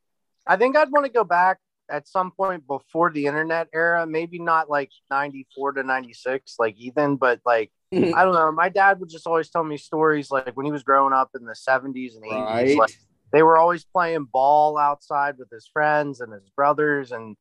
I 0.45 0.58
think 0.58 0.75
I'd 0.75 0.91
want 0.91 1.05
to 1.05 1.12
go 1.12 1.23
back 1.23 1.60
at 1.89 2.08
some 2.08 2.31
point 2.31 2.67
before 2.67 3.12
the 3.12 3.25
internet 3.25 3.67
era, 3.73 4.05
maybe 4.05 4.39
not 4.39 4.69
like 4.69 4.91
94 5.10 5.73
to 5.73 5.84
96, 5.84 6.55
like 6.60 6.75
Ethan, 6.77 7.15
but 7.15 7.39
like, 7.45 7.71
I 7.93 8.23
don't 8.23 8.34
know. 8.34 8.51
My 8.51 8.69
dad 8.69 8.99
would 8.99 9.10
just 9.10 9.25
always 9.25 9.49
tell 9.49 9.63
me 9.63 9.77
stories 9.77 10.31
like 10.31 10.51
when 10.55 10.65
he 10.65 10.71
was 10.71 10.84
growing 10.84 11.13
up 11.13 11.31
in 11.39 11.45
the 11.45 11.53
70s 11.55 12.15
and 12.15 12.25
80s. 12.25 12.45
Right. 12.45 12.77
Like, 12.77 12.93
they 13.31 13.43
were 13.43 13.58
always 13.58 13.84
playing 13.86 14.27
ball 14.31 14.77
outside 14.77 15.38
with 15.38 15.49
his 15.49 15.69
friends 15.71 16.19
and 16.21 16.31
his 16.34 16.49
brothers. 16.55 17.12
And 17.12 17.36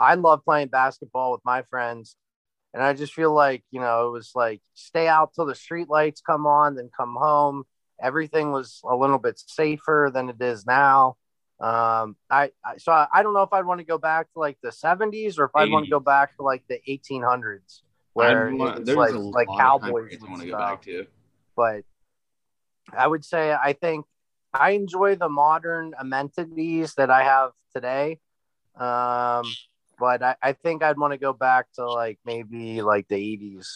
I 0.00 0.14
love 0.14 0.44
playing 0.44 0.68
basketball 0.68 1.32
with 1.32 1.40
my 1.44 1.62
friends. 1.62 2.16
And 2.76 2.84
I 2.84 2.92
just 2.92 3.14
feel 3.14 3.32
like, 3.32 3.64
you 3.70 3.80
know, 3.80 4.06
it 4.06 4.10
was 4.10 4.32
like 4.34 4.60
stay 4.74 5.08
out 5.08 5.32
till 5.34 5.46
the 5.46 5.54
street 5.54 5.88
lights 5.88 6.20
come 6.20 6.46
on, 6.46 6.74
then 6.74 6.90
come 6.94 7.16
home. 7.18 7.64
Everything 8.02 8.52
was 8.52 8.82
a 8.84 8.94
little 8.94 9.16
bit 9.16 9.40
safer 9.46 10.10
than 10.12 10.28
it 10.28 10.36
is 10.42 10.66
now. 10.66 11.16
Um, 11.58 12.16
I, 12.28 12.50
I 12.62 12.76
so 12.76 12.92
I, 12.92 13.06
I 13.10 13.22
don't 13.22 13.32
know 13.32 13.44
if 13.44 13.52
I'd 13.54 13.64
want 13.64 13.80
to 13.80 13.86
go 13.86 13.96
back 13.96 14.30
to 14.34 14.40
like 14.40 14.58
the 14.62 14.68
70s 14.68 15.38
or 15.38 15.46
if 15.46 15.52
I'd 15.54 15.70
want 15.70 15.86
to 15.86 15.90
go 15.90 16.00
back 16.00 16.36
to 16.36 16.42
like 16.42 16.64
the 16.68 16.78
1800s 16.86 17.80
where 18.12 18.50
want- 18.54 18.76
was 18.80 18.86
there's 18.86 18.96
like 18.98 19.14
like 19.32 19.48
cowboys 19.58 20.18
I 20.22 20.28
want 20.28 20.42
to 20.42 20.48
go 20.48 20.58
back 20.58 20.82
to. 20.82 21.06
but 21.56 21.82
I 22.92 23.06
would 23.06 23.24
say 23.24 23.52
I 23.54 23.72
think 23.72 24.04
I 24.52 24.72
enjoy 24.72 25.16
the 25.16 25.30
modern 25.30 25.94
amenities 25.98 26.92
that 26.96 27.10
I 27.10 27.22
have 27.22 27.52
today. 27.74 28.18
Um, 28.78 29.44
but 29.98 30.22
I, 30.22 30.36
I 30.42 30.52
think 30.52 30.82
I'd 30.82 30.98
want 30.98 31.12
to 31.12 31.18
go 31.18 31.32
back 31.32 31.66
to 31.74 31.86
like 31.86 32.18
maybe 32.24 32.82
like 32.82 33.08
the 33.08 33.16
80s 33.16 33.66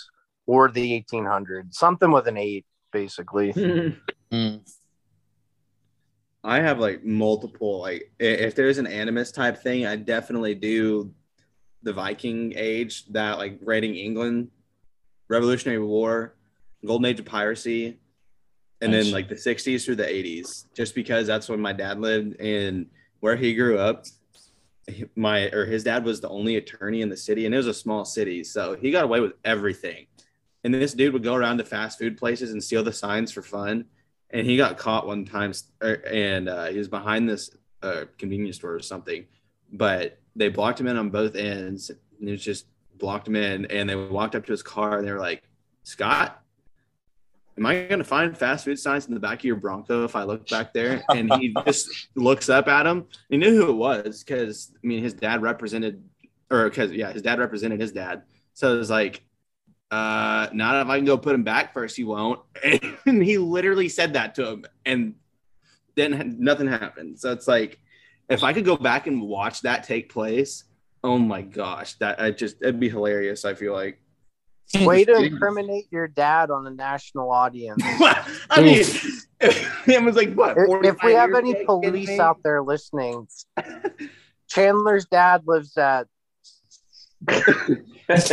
or 0.46 0.70
the 0.70 1.04
1800s, 1.10 1.74
something 1.74 2.10
with 2.10 2.26
an 2.26 2.36
eight, 2.36 2.66
basically. 2.92 3.52
Mm. 4.32 4.60
I 6.44 6.60
have 6.60 6.78
like 6.78 7.04
multiple 7.04 7.80
like 7.80 8.12
if 8.20 8.54
there's 8.54 8.78
an 8.78 8.86
animus 8.86 9.32
type 9.32 9.58
thing, 9.58 9.86
I 9.86 9.96
definitely 9.96 10.54
do 10.54 11.12
the 11.82 11.92
Viking 11.92 12.52
age, 12.56 13.06
that 13.06 13.38
like 13.38 13.58
raiding 13.62 13.96
England, 13.96 14.50
Revolutionary 15.28 15.82
War, 15.82 16.36
Golden 16.86 17.06
Age 17.06 17.20
of 17.20 17.26
piracy, 17.26 17.98
and 18.80 18.92
then 18.92 19.10
like 19.10 19.28
the 19.28 19.34
60s 19.34 19.84
through 19.84 19.96
the 19.96 20.04
80s, 20.04 20.66
just 20.74 20.94
because 20.94 21.26
that's 21.26 21.48
when 21.48 21.60
my 21.60 21.72
dad 21.72 22.00
lived 22.00 22.40
and 22.40 22.86
where 23.20 23.36
he 23.36 23.54
grew 23.54 23.78
up. 23.78 24.04
My 25.14 25.50
or 25.50 25.66
his 25.66 25.84
dad 25.84 26.04
was 26.04 26.20
the 26.20 26.28
only 26.28 26.56
attorney 26.56 27.02
in 27.02 27.08
the 27.08 27.16
city, 27.16 27.46
and 27.46 27.54
it 27.54 27.58
was 27.58 27.66
a 27.66 27.74
small 27.74 28.04
city, 28.04 28.42
so 28.44 28.76
he 28.76 28.90
got 28.90 29.04
away 29.04 29.20
with 29.20 29.34
everything. 29.44 30.06
And 30.64 30.74
this 30.74 30.94
dude 30.94 31.12
would 31.12 31.22
go 31.22 31.34
around 31.34 31.58
to 31.58 31.64
fast 31.64 31.98
food 31.98 32.18
places 32.18 32.52
and 32.52 32.62
steal 32.62 32.82
the 32.82 32.92
signs 32.92 33.32
for 33.32 33.42
fun 33.42 33.86
and 34.32 34.46
he 34.46 34.56
got 34.56 34.78
caught 34.78 35.06
one 35.06 35.24
time 35.24 35.52
er, 35.82 36.02
and 36.06 36.48
uh, 36.48 36.66
he 36.66 36.78
was 36.78 36.88
behind 36.88 37.28
this 37.28 37.50
uh, 37.82 38.04
convenience 38.18 38.56
store 38.56 38.74
or 38.74 38.80
something 38.80 39.26
but 39.72 40.18
they 40.36 40.48
blocked 40.48 40.80
him 40.80 40.86
in 40.86 40.96
on 40.96 41.10
both 41.10 41.34
ends 41.34 41.90
and 41.90 42.28
it 42.28 42.32
was 42.32 42.44
just 42.44 42.66
blocked 42.98 43.26
him 43.26 43.36
in 43.36 43.66
and 43.66 43.88
they 43.88 43.96
walked 43.96 44.34
up 44.34 44.44
to 44.44 44.52
his 44.52 44.62
car 44.62 44.98
and 44.98 45.06
they 45.06 45.12
were 45.12 45.18
like 45.18 45.42
scott 45.82 46.39
am 47.60 47.66
i 47.66 47.86
going 47.86 47.98
to 47.98 48.04
find 48.04 48.36
fast 48.36 48.64
food 48.64 48.78
signs 48.78 49.06
in 49.06 49.14
the 49.14 49.20
back 49.20 49.38
of 49.38 49.44
your 49.44 49.56
bronco 49.56 50.04
if 50.04 50.16
i 50.16 50.24
look 50.24 50.48
back 50.48 50.72
there 50.72 51.02
and 51.10 51.32
he 51.34 51.54
just 51.64 52.08
looks 52.16 52.48
up 52.48 52.66
at 52.66 52.86
him 52.86 53.06
he 53.28 53.36
knew 53.36 53.54
who 53.54 53.70
it 53.70 53.74
was 53.74 54.24
because 54.24 54.72
i 54.74 54.86
mean 54.86 55.02
his 55.02 55.14
dad 55.14 55.42
represented 55.42 56.02
or 56.50 56.68
because 56.68 56.90
yeah 56.90 57.12
his 57.12 57.22
dad 57.22 57.38
represented 57.38 57.78
his 57.78 57.92
dad 57.92 58.22
so 58.54 58.74
it 58.74 58.78
was 58.78 58.90
like 58.90 59.22
uh, 59.90 60.48
not 60.52 60.80
if 60.80 60.88
I 60.88 60.98
can 60.98 61.04
go 61.04 61.18
put 61.18 61.34
him 61.34 61.42
back 61.42 61.72
first, 61.72 61.96
he 61.96 62.04
won't. 62.04 62.40
And 63.06 63.22
he 63.22 63.38
literally 63.38 63.88
said 63.88 64.12
that 64.12 64.34
to 64.36 64.46
him, 64.46 64.64
and 64.86 65.14
then 65.96 66.36
nothing 66.38 66.68
happened. 66.68 67.18
So 67.18 67.32
it's 67.32 67.48
like, 67.48 67.80
if 68.28 68.44
I 68.44 68.52
could 68.52 68.64
go 68.64 68.76
back 68.76 69.06
and 69.08 69.22
watch 69.22 69.62
that 69.62 69.84
take 69.84 70.12
place, 70.12 70.64
oh 71.02 71.18
my 71.18 71.42
gosh, 71.42 71.94
that 71.94 72.20
I 72.20 72.30
just 72.30 72.56
it'd 72.62 72.78
be 72.78 72.88
hilarious. 72.88 73.44
I 73.44 73.54
feel 73.54 73.72
like. 73.72 74.00
Way 74.74 75.04
to 75.04 75.16
incriminate 75.16 75.86
your 75.90 76.06
dad 76.06 76.50
on 76.50 76.66
a 76.66 76.70
national 76.70 77.30
audience. 77.30 77.82
I 77.84 78.60
mean, 78.62 78.84
it 79.40 80.04
was 80.04 80.14
like 80.14 80.34
what? 80.34 80.56
If, 80.56 80.84
if 80.84 81.02
we 81.02 81.12
have 81.12 81.34
any 81.34 81.64
police 81.64 82.06
kidding 82.06 82.20
out 82.20 82.38
there 82.44 82.62
listening, 82.62 83.26
Chandler's 84.48 85.06
dad 85.06 85.42
lives 85.46 85.76
at 85.76 86.06
that's 87.26 88.30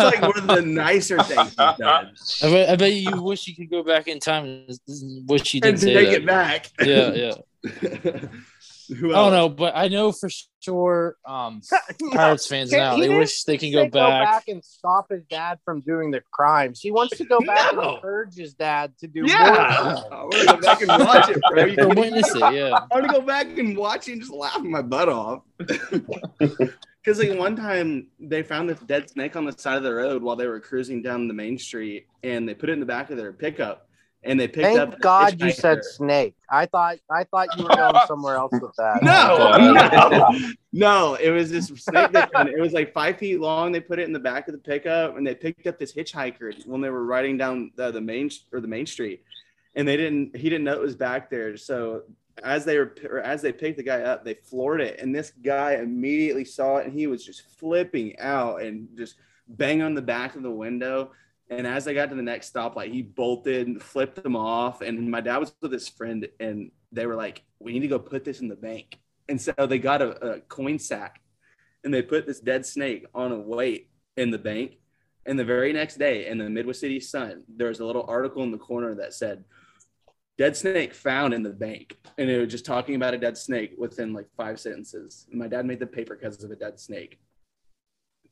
like 0.00 0.20
one 0.20 0.38
of 0.38 0.46
the 0.48 0.62
nicer 0.62 1.22
things 1.22 1.48
he's 1.48 1.54
done. 1.54 2.12
I 2.42 2.50
bet, 2.50 2.68
I 2.70 2.76
bet 2.76 2.92
you 2.92 3.22
wish 3.22 3.46
you 3.46 3.54
could 3.54 3.70
go 3.70 3.82
back 3.82 4.08
in 4.08 4.20
time 4.20 4.44
and 4.44 5.28
wish 5.28 5.54
you 5.54 5.60
didn't 5.60 5.80
to 5.80 5.86
say 5.86 5.94
take 5.94 6.08
that. 6.08 6.22
it 6.22 6.26
back. 6.26 6.70
Yeah, 6.80 7.12
yeah. 7.12 8.20
Who 8.88 9.10
I 9.10 9.14
don't 9.16 9.32
know, 9.32 9.48
but 9.48 9.72
I 9.76 9.88
know 9.88 10.12
for 10.12 10.28
sure 10.60 11.16
um, 11.26 11.60
Pirates 12.12 12.46
fans 12.46 12.70
He- 12.70 12.76
now 12.76 12.96
they 12.96 13.08
wish 13.08 13.44
they 13.44 13.56
can 13.58 13.72
say 13.72 13.86
go 13.86 13.88
back. 13.88 14.48
and 14.48 14.64
stop 14.64 15.06
his 15.10 15.22
dad 15.24 15.58
from 15.64 15.80
doing 15.80 16.10
the 16.10 16.20
crimes. 16.32 16.80
He 16.80 16.90
wants 16.90 17.16
to 17.18 17.24
go 17.24 17.38
back 17.40 17.74
No. 17.74 17.96
and 17.96 17.98
urge 18.04 18.34
his 18.36 18.54
dad 18.54 18.92
to 19.00 19.06
do 19.08 19.24
Yeah, 19.26 20.02
more. 20.08 20.14
I 20.14 20.22
want 20.22 20.32
to 20.34 20.46
go 20.46 20.56
back 20.60 20.80
and 20.82 20.88
watch 20.88 21.28
it, 21.30 21.40
bro. 21.50 21.64
You 21.66 21.82
Or 21.84 21.88
witness 21.94 22.34
it, 22.34 22.54
yeah. 22.54 22.78
I 22.90 22.94
want 22.98 23.06
to 23.06 23.12
go 23.12 23.20
back 23.20 23.58
and 23.58 23.76
watch 23.76 24.08
it 24.08 24.12
and 24.12 24.20
just 24.20 24.32
laugh 24.32 24.60
my 24.62 24.82
butt 24.82 25.08
off. 25.08 25.42
Because 26.38 27.20
like 27.20 27.38
one 27.38 27.54
time 27.54 28.08
they 28.18 28.42
found 28.42 28.68
this 28.68 28.80
dead 28.80 29.08
snake 29.08 29.36
on 29.36 29.44
the 29.44 29.52
side 29.52 29.76
of 29.76 29.84
the 29.84 29.94
road 29.94 30.24
while 30.24 30.34
they 30.34 30.48
were 30.48 30.58
cruising 30.58 31.02
down 31.02 31.28
the 31.28 31.34
main 31.34 31.56
street, 31.56 32.06
and 32.24 32.48
they 32.48 32.52
put 32.54 32.68
it 32.68 32.72
in 32.72 32.80
the 32.80 32.86
back 32.86 33.10
of 33.10 33.16
their 33.16 33.32
pickup, 33.32 33.88
and 34.26 34.38
they 34.38 34.48
picked 34.48 34.76
up. 34.78 34.90
Thank 34.90 34.90
the 34.90 34.96
God 34.98 35.40
you 35.40 35.50
said 35.50 35.84
snake. 35.84 36.34
I 36.50 36.66
thought 36.66 36.98
I 37.10 37.24
thought 37.24 37.48
you 37.56 37.64
were 37.64 37.70
going 37.70 37.94
somewhere 38.06 38.36
else 38.36 38.52
with 38.52 38.74
that. 38.76 39.02
No, 39.02 39.52
oh 39.54 40.10
no, 40.10 40.30
no. 40.72 41.14
It 41.14 41.30
was 41.30 41.50
this 41.50 41.68
snake. 41.68 42.12
That, 42.12 42.32
found 42.32 42.48
it. 42.48 42.56
it 42.56 42.60
was 42.60 42.72
like 42.72 42.92
five 42.92 43.18
feet 43.18 43.40
long. 43.40 43.72
They 43.72 43.80
put 43.80 43.98
it 43.98 44.04
in 44.04 44.12
the 44.12 44.18
back 44.18 44.48
of 44.48 44.52
the 44.52 44.58
pickup, 44.58 45.16
and 45.16 45.26
they 45.26 45.34
picked 45.34 45.66
up 45.66 45.78
this 45.78 45.94
hitchhiker 45.94 46.66
when 46.66 46.80
they 46.80 46.90
were 46.90 47.04
riding 47.04 47.36
down 47.36 47.70
the, 47.76 47.90
the 47.90 48.00
main 48.00 48.30
or 48.52 48.60
the 48.60 48.68
main 48.68 48.86
street, 48.86 49.22
and 49.74 49.86
they 49.86 49.96
didn't. 49.96 50.36
He 50.36 50.50
didn't 50.50 50.64
know 50.64 50.74
it 50.74 50.80
was 50.80 50.96
back 50.96 51.30
there. 51.30 51.56
So 51.56 52.02
as 52.42 52.64
they 52.64 52.78
were 52.78 52.94
or 53.08 53.20
as 53.20 53.42
they 53.42 53.52
picked 53.52 53.76
the 53.76 53.82
guy 53.82 54.02
up, 54.02 54.24
they 54.24 54.34
floored 54.34 54.80
it, 54.80 55.00
and 55.00 55.14
this 55.14 55.32
guy 55.42 55.74
immediately 55.74 56.44
saw 56.44 56.78
it, 56.78 56.86
and 56.86 56.98
he 56.98 57.06
was 57.06 57.24
just 57.24 57.42
flipping 57.58 58.18
out 58.18 58.62
and 58.62 58.88
just 58.96 59.16
bang 59.48 59.82
on 59.82 59.94
the 59.94 60.02
back 60.02 60.34
of 60.36 60.42
the 60.42 60.50
window. 60.50 61.12
And 61.48 61.66
as 61.66 61.86
I 61.86 61.94
got 61.94 62.10
to 62.10 62.16
the 62.16 62.22
next 62.22 62.52
stoplight, 62.52 62.92
he 62.92 63.02
bolted 63.02 63.68
and 63.68 63.80
flipped 63.80 64.22
them 64.22 64.34
off. 64.34 64.80
And 64.80 65.10
my 65.10 65.20
dad 65.20 65.38
was 65.38 65.54
with 65.62 65.72
his 65.72 65.88
friend, 65.88 66.28
and 66.40 66.70
they 66.90 67.06
were 67.06 67.14
like, 67.14 67.44
"We 67.60 67.72
need 67.72 67.80
to 67.80 67.88
go 67.88 67.98
put 67.98 68.24
this 68.24 68.40
in 68.40 68.48
the 68.48 68.56
bank." 68.56 68.98
And 69.28 69.40
so 69.40 69.52
they 69.66 69.78
got 69.78 70.02
a, 70.02 70.34
a 70.34 70.40
coin 70.40 70.78
sack, 70.78 71.20
and 71.84 71.94
they 71.94 72.02
put 72.02 72.26
this 72.26 72.40
dead 72.40 72.66
snake 72.66 73.06
on 73.14 73.32
a 73.32 73.38
weight 73.38 73.90
in 74.16 74.30
the 74.30 74.38
bank. 74.38 74.78
And 75.24 75.38
the 75.38 75.44
very 75.44 75.72
next 75.72 75.98
day, 75.98 76.26
in 76.26 76.38
the 76.38 76.48
Midwest 76.48 76.80
City 76.80 77.00
Sun, 77.00 77.44
there 77.48 77.68
was 77.68 77.80
a 77.80 77.84
little 77.84 78.04
article 78.08 78.42
in 78.42 78.52
the 78.52 78.58
corner 78.58 78.94
that 78.96 79.14
said, 79.14 79.44
"Dead 80.38 80.56
snake 80.56 80.94
found 80.94 81.32
in 81.32 81.44
the 81.44 81.50
bank," 81.50 81.96
and 82.18 82.28
it 82.28 82.40
was 82.40 82.50
just 82.50 82.64
talking 82.64 82.96
about 82.96 83.14
a 83.14 83.18
dead 83.18 83.38
snake 83.38 83.74
within 83.78 84.12
like 84.12 84.26
five 84.36 84.58
sentences. 84.58 85.26
And 85.30 85.38
my 85.38 85.46
dad 85.46 85.64
made 85.64 85.78
the 85.78 85.86
paper 85.86 86.16
because 86.16 86.42
of 86.42 86.50
a 86.50 86.56
dead 86.56 86.80
snake. 86.80 87.20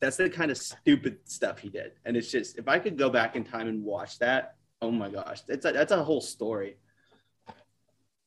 That's 0.05 0.17
the 0.17 0.29
kind 0.29 0.51
of 0.51 0.57
stupid 0.59 1.17
stuff 1.23 1.57
he 1.57 1.67
did, 1.67 1.93
and 2.05 2.15
it's 2.15 2.29
just 2.29 2.59
if 2.59 2.67
I 2.67 2.77
could 2.77 2.95
go 2.95 3.09
back 3.09 3.35
in 3.35 3.43
time 3.43 3.67
and 3.67 3.83
watch 3.83 4.19
that, 4.19 4.53
oh 4.79 4.91
my 4.91 5.09
gosh, 5.09 5.41
that's 5.41 5.65
a, 5.65 5.71
that's 5.71 5.91
a 5.91 6.03
whole 6.03 6.21
story. 6.21 6.77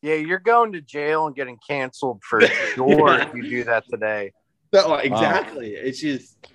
Yeah, 0.02 0.14
you're 0.14 0.40
going 0.40 0.72
to 0.72 0.80
jail 0.80 1.28
and 1.28 1.36
getting 1.36 1.56
canceled 1.64 2.20
for 2.24 2.40
sure 2.74 3.20
if 3.20 3.32
you 3.32 3.48
do 3.48 3.62
that 3.62 3.84
today. 3.88 4.32
No, 4.72 4.94
um, 4.94 5.00
exactly. 5.02 5.74
It's 5.74 6.00
just 6.00 6.48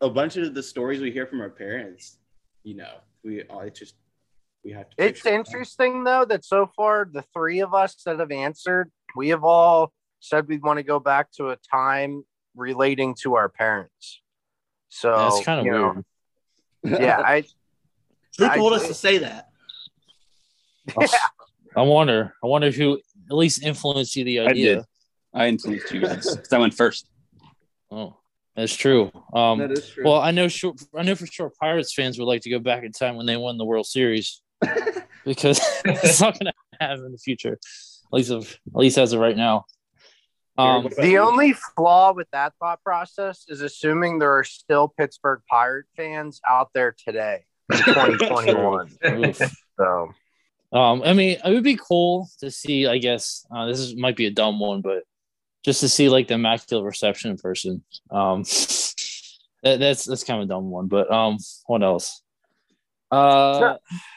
a 0.00 0.10
bunch 0.10 0.36
of 0.38 0.54
the 0.54 0.62
stories 0.64 1.00
we 1.00 1.12
hear 1.12 1.28
from 1.28 1.40
our 1.40 1.50
parents. 1.50 2.18
You 2.64 2.74
know, 2.74 2.94
we 3.22 3.44
all 3.44 3.60
it's 3.60 3.78
just 3.78 3.94
we 4.64 4.72
have 4.72 4.90
to. 4.90 5.04
It's 5.04 5.24
interesting 5.24 6.02
though 6.02 6.24
that 6.24 6.44
so 6.44 6.68
far 6.74 7.08
the 7.08 7.22
three 7.32 7.60
of 7.60 7.74
us 7.74 7.94
that 8.06 8.18
have 8.18 8.32
answered, 8.32 8.90
we 9.14 9.28
have 9.28 9.44
all 9.44 9.92
said 10.18 10.48
we 10.48 10.58
want 10.58 10.78
to 10.80 10.82
go 10.82 10.98
back 10.98 11.30
to 11.36 11.50
a 11.50 11.58
time 11.70 12.24
relating 12.56 13.14
to 13.22 13.36
our 13.36 13.48
parents. 13.48 14.20
So 14.96 15.10
That's 15.16 15.44
kind 15.44 15.58
of 15.58 15.66
you 15.66 15.72
know, 15.72 16.02
weird. 16.84 17.00
Yeah, 17.02 17.18
I 17.18 17.42
Who 18.38 18.46
I- 18.46 18.56
told 18.56 18.72
us 18.74 18.86
to 18.86 18.94
say 18.94 19.18
that? 19.18 19.48
Yeah. 21.00 21.06
I 21.76 21.82
wonder. 21.82 22.32
I 22.42 22.46
wonder 22.46 22.70
who 22.70 23.00
at 23.28 23.34
least 23.36 23.64
influenced 23.64 24.14
you 24.14 24.22
the 24.24 24.40
I 24.40 24.44
idea. 24.46 24.74
did. 24.76 24.84
I 25.32 25.48
influenced 25.48 25.90
you 25.92 26.00
guys 26.02 26.36
because 26.36 26.52
I 26.52 26.58
went 26.58 26.74
first. 26.74 27.08
Oh, 27.90 28.16
that's 28.54 28.74
true. 28.76 29.10
Um, 29.32 29.58
That 29.58 29.72
is 29.72 29.88
true. 29.88 30.04
well, 30.04 30.20
I 30.20 30.30
know 30.30 30.46
sure. 30.46 30.74
I 30.96 31.02
know 31.02 31.16
for 31.16 31.26
sure 31.26 31.50
Pirates 31.60 31.92
fans 31.92 32.16
would 32.20 32.26
like 32.26 32.42
to 32.42 32.50
go 32.50 32.60
back 32.60 32.84
in 32.84 32.92
time 32.92 33.16
when 33.16 33.26
they 33.26 33.36
won 33.36 33.58
the 33.58 33.64
World 33.64 33.86
Series 33.86 34.40
because 35.24 35.60
it's 35.84 36.20
not 36.20 36.38
going 36.38 36.52
to 36.52 36.54
happen 36.80 37.04
in 37.06 37.10
the 37.12 37.18
future. 37.18 37.54
At 37.54 38.12
least, 38.12 38.30
of, 38.30 38.48
at 38.68 38.76
least 38.76 38.96
as 38.98 39.12
of 39.12 39.18
right 39.18 39.36
now. 39.36 39.64
Um, 40.56 40.88
The 40.96 41.10
you? 41.10 41.18
only 41.18 41.52
flaw 41.76 42.12
with 42.12 42.28
that 42.32 42.52
thought 42.60 42.82
process 42.84 43.44
is 43.48 43.60
assuming 43.60 44.18
there 44.18 44.38
are 44.38 44.44
still 44.44 44.88
Pittsburgh 44.88 45.40
Pirate 45.50 45.86
fans 45.96 46.40
out 46.48 46.70
there 46.74 46.94
today 47.06 47.44
in 47.72 47.78
2021. 47.84 49.34
so 49.76 50.14
Um, 50.72 51.02
I 51.04 51.12
mean, 51.12 51.38
it 51.44 51.50
would 51.52 51.64
be 51.64 51.76
cool 51.76 52.28
to 52.40 52.50
see. 52.50 52.86
I 52.86 52.98
guess 52.98 53.46
uh, 53.54 53.66
this 53.66 53.80
is, 53.80 53.96
might 53.96 54.16
be 54.16 54.26
a 54.26 54.30
dumb 54.30 54.60
one, 54.60 54.80
but 54.80 55.02
just 55.64 55.80
to 55.80 55.88
see 55.88 56.08
like 56.08 56.28
the 56.28 56.34
immaculate 56.34 56.84
reception 56.84 57.30
in 57.32 57.36
person. 57.38 57.82
Um, 58.10 58.42
that, 59.62 59.78
that's 59.80 60.04
that's 60.04 60.24
kind 60.24 60.40
of 60.42 60.46
a 60.46 60.48
dumb 60.48 60.70
one. 60.70 60.86
But 60.88 61.10
um, 61.10 61.38
what 61.66 61.82
else? 61.82 62.20
Uh, 63.10 63.76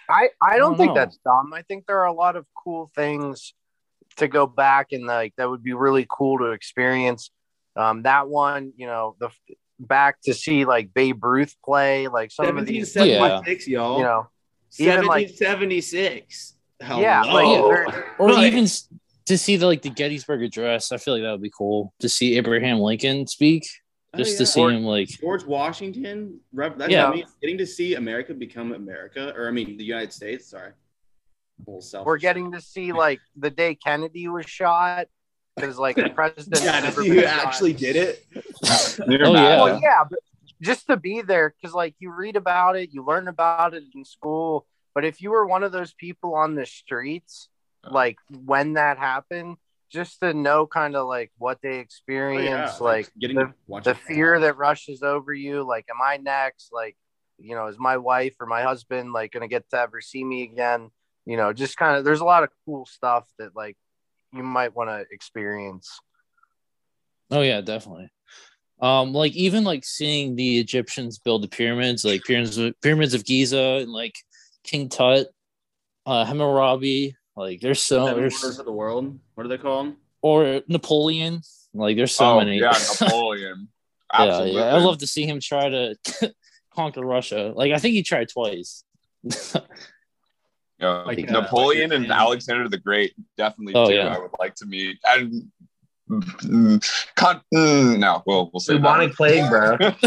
I, 0.09 0.29
I 0.41 0.57
don't 0.57 0.71
don't 0.71 0.77
think 0.77 0.87
know. 0.89 0.93
that's 0.95 1.17
dumb. 1.23 1.53
I 1.53 1.61
think 1.63 1.85
there 1.85 1.99
are 1.99 2.05
a 2.07 2.13
lot 2.13 2.35
of 2.35 2.45
cool 2.63 2.89
things 2.95 3.53
to 4.17 4.27
go 4.27 4.45
back 4.47 4.91
and 4.91 5.05
like 5.05 5.33
that 5.37 5.49
would 5.49 5.63
be 5.63 5.73
really 5.73 6.05
cool 6.09 6.37
to 6.39 6.51
experience. 6.51 7.31
Um, 7.75 8.03
that 8.03 8.27
one, 8.27 8.73
you 8.75 8.87
know, 8.87 9.15
the 9.19 9.29
back 9.79 10.17
to 10.23 10.33
see 10.33 10.65
like 10.65 10.93
Babe 10.93 11.23
Ruth 11.23 11.55
play, 11.63 12.07
like 12.07 12.31
some 12.31 12.57
of 12.57 12.65
these, 12.65 12.93
1776, 12.95 13.67
y'all. 13.67 13.97
you 13.99 14.03
know, 14.03 14.27
even 14.79 15.05
like- 15.05 15.27
1776. 15.29 16.55
yeah, 16.81 17.21
like 17.21 17.45
there- 17.45 18.15
or 18.19 18.29
Right. 18.29 18.45
even 18.51 18.67
to 19.25 19.37
see 19.37 19.57
the 19.57 19.65
like 19.67 19.81
the 19.81 19.89
Gettysburg 19.89 20.41
Address. 20.43 20.91
I 20.91 20.97
feel 20.97 21.13
like 21.13 21.23
that 21.23 21.31
would 21.31 21.41
be 21.41 21.51
cool 21.55 21.93
to 21.99 22.09
see 22.09 22.37
Abraham 22.37 22.79
Lincoln 22.79 23.27
speak. 23.27 23.63
Oh, 24.13 24.17
Just 24.19 24.33
yeah. 24.33 24.37
to 24.37 24.45
see 24.45 24.61
Or 24.61 24.71
him 24.71 24.83
like 24.83 25.09
George 25.09 25.43
Washington. 25.43 26.39
Rep, 26.53 26.77
that's 26.77 26.91
Yeah. 26.91 27.07
I 27.09 27.13
mean, 27.13 27.25
getting 27.41 27.57
to 27.57 27.67
see 27.67 27.95
America 27.95 28.33
become 28.33 28.71
America, 28.73 29.33
or 29.35 29.47
I 29.47 29.51
mean, 29.51 29.75
the 29.77 29.83
United 29.83 30.13
States. 30.13 30.47
Sorry. 30.49 30.71
A 31.59 31.69
little 31.69 31.81
selfish. 31.81 32.05
we're 32.05 32.17
getting 32.17 32.51
to 32.53 32.61
see 32.61 32.91
like 32.93 33.19
the 33.35 33.49
day 33.49 33.75
Kennedy 33.75 34.27
was 34.27 34.45
shot 34.45 35.07
because 35.55 35.77
like 35.77 35.95
the 35.95 36.09
president 36.15 36.63
Yeah, 36.63 36.79
to 36.79 36.81
never 36.85 37.01
see 37.01 37.09
been 37.09 37.17
who 37.19 37.23
shot. 37.25 37.45
actually 37.47 37.73
did 37.73 37.95
it. 37.95 38.25
Oh, 39.09 39.33
yeah. 39.33 39.61
Well, 39.63 39.79
yeah, 39.81 40.03
but 40.09 40.19
just 40.61 40.87
to 40.87 40.97
be 40.97 41.21
there 41.21 41.53
because 41.61 41.73
like 41.73 41.95
you 41.99 42.11
read 42.11 42.35
about 42.35 42.75
it, 42.75 42.89
you 42.91 43.03
learn 43.05 43.27
about 43.27 43.73
it 43.73 43.83
in 43.95 44.05
school. 44.05 44.65
But 44.95 45.05
if 45.05 45.21
you 45.21 45.31
were 45.31 45.45
one 45.45 45.63
of 45.63 45.71
those 45.71 45.93
people 45.93 46.33
on 46.35 46.55
the 46.55 46.65
streets, 46.65 47.49
uh-huh. 47.83 47.93
like 47.93 48.17
when 48.31 48.73
that 48.73 48.97
happened, 48.97 49.57
just 49.91 50.19
to 50.21 50.33
know 50.33 50.65
kind 50.67 50.95
of 50.95 51.07
like 51.07 51.31
what 51.37 51.59
they 51.61 51.69
Oh, 51.69 51.73
yeah, 51.73 51.81
experience, 51.81 52.81
like 52.81 53.09
getting 53.19 53.37
the, 53.37 53.53
the 53.83 53.91
it. 53.91 53.97
fear 53.97 54.39
that 54.39 54.57
rushes 54.57 55.03
over 55.03 55.33
you, 55.33 55.63
like, 55.63 55.85
am 55.89 56.01
I 56.03 56.17
next? 56.17 56.71
Like, 56.73 56.97
you 57.37 57.55
know, 57.55 57.67
is 57.67 57.77
my 57.79 57.97
wife 57.97 58.35
or 58.39 58.47
my 58.47 58.63
husband 58.63 59.13
like 59.13 59.31
gonna 59.31 59.47
get 59.47 59.69
to 59.69 59.79
ever 59.79 60.01
see 60.01 60.23
me 60.23 60.43
again? 60.43 60.89
You 61.27 61.37
know, 61.37 61.53
just 61.53 61.77
kind 61.77 61.97
of 61.97 62.05
there's 62.05 62.21
a 62.21 62.25
lot 62.25 62.43
of 62.43 62.49
cool 62.65 62.85
stuff 62.85 63.27
that 63.37 63.55
like 63.55 63.77
you 64.33 64.43
might 64.43 64.75
want 64.75 64.89
to 64.89 65.05
experience. 65.11 65.99
Oh 67.29 67.41
yeah, 67.41 67.61
definitely. 67.61 68.09
Um, 68.79 69.13
like 69.13 69.33
even 69.35 69.63
like 69.63 69.83
seeing 69.83 70.35
the 70.35 70.59
Egyptians 70.59 71.19
build 71.19 71.43
the 71.43 71.47
pyramids, 71.47 72.05
like 72.05 72.23
pyramids, 72.23 72.57
of, 72.57 72.79
pyramids 72.81 73.13
of 73.13 73.25
Giza, 73.25 73.79
and 73.81 73.91
like 73.91 74.15
King 74.63 74.89
Tut, 74.89 75.27
uh, 76.05 76.25
Hammurabi. 76.25 77.15
Like 77.35 77.59
there's 77.59 77.81
so 77.81 78.05
Seven 78.05 78.21
there's 78.21 78.41
wonders 78.41 78.59
of 78.59 78.65
the 78.65 78.71
world. 78.71 79.19
What 79.35 79.45
are 79.45 79.49
they 79.49 79.57
called? 79.57 79.95
or 80.21 80.61
Napoleon. 80.67 81.41
Like 81.73 81.97
there's 81.97 82.15
so 82.15 82.33
oh, 82.33 82.39
many. 82.39 82.59
Yeah, 82.59 82.73
Napoleon. 83.01 83.67
yeah, 84.13 84.43
yeah. 84.43 84.61
I 84.61 84.77
love 84.79 84.99
to 84.99 85.07
see 85.07 85.25
him 85.25 85.39
try 85.39 85.69
to 85.69 85.95
conquer 86.73 87.05
Russia. 87.05 87.53
Like 87.55 87.71
I 87.71 87.77
think 87.77 87.93
he 87.93 88.03
tried 88.03 88.29
twice. 88.29 88.83
Yeah, 90.79 91.03
Like, 91.03 91.27
uh, 91.29 91.31
Napoleon 91.31 91.89
like 91.89 91.97
and 91.97 92.05
your- 92.05 92.15
Alexander 92.15 92.69
the 92.69 92.77
Great 92.77 93.13
definitely 93.37 93.73
Oh, 93.75 93.87
too. 93.87 93.95
yeah. 93.95 94.15
I 94.15 94.19
would 94.19 94.31
like 94.39 94.53
to 94.55 94.65
meet. 94.67 94.97
And 95.05 95.49
mm, 96.09 97.05
con- 97.15 97.41
mm, 97.53 97.97
no, 97.97 98.21
we'll 98.27 98.49
we'll 98.53 98.59
say 98.59 98.75
Bubonic 98.77 99.13
plague, 99.15 99.49
bro. 99.49 99.77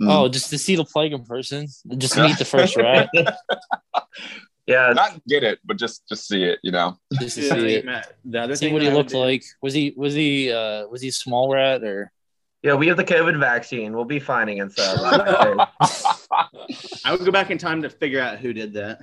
Oh, 0.00 0.28
just 0.28 0.50
to 0.50 0.58
see 0.58 0.74
the 0.74 0.84
plague 0.84 1.12
in 1.12 1.24
person, 1.24 1.68
just 1.98 2.16
meet 2.16 2.36
the 2.36 2.44
first 2.44 2.76
rat, 2.76 3.08
Yeah, 4.66 4.92
not 4.92 5.24
get 5.26 5.44
it, 5.44 5.60
but 5.64 5.76
just 5.78 6.06
just 6.08 6.26
see 6.26 6.42
it. 6.42 6.58
You 6.64 6.72
know. 6.72 6.98
just 7.20 7.36
to 7.36 7.42
Yeah, 7.46 7.54
see 7.54 7.74
it. 7.76 7.84
Matt, 7.86 8.12
the 8.24 8.40
other 8.42 8.56
See 8.56 8.66
thing 8.66 8.72
what 8.74 8.82
he 8.82 8.88
that 8.88 8.94
looked 8.96 9.10
do- 9.10 9.18
like. 9.18 9.44
Was 9.62 9.72
he 9.72 9.94
was 9.96 10.14
he 10.14 10.50
uh 10.52 10.86
was 10.88 11.00
he 11.00 11.10
small 11.12 11.50
rat 11.54 11.82
or 11.84 12.10
yeah. 12.62 12.74
We 12.74 12.88
have 12.88 12.96
the 12.96 13.04
COVID 13.04 13.38
vaccine. 13.38 13.92
We'll 13.94 14.04
be 14.04 14.18
fine 14.18 14.48
against 14.48 14.76
that. 14.78 15.68
I 17.04 17.12
would 17.12 17.24
go 17.24 17.30
back 17.30 17.50
in 17.52 17.56
time 17.58 17.80
to 17.82 17.88
figure 17.88 18.20
out 18.20 18.38
who 18.40 18.52
did 18.52 18.72
that. 18.74 19.00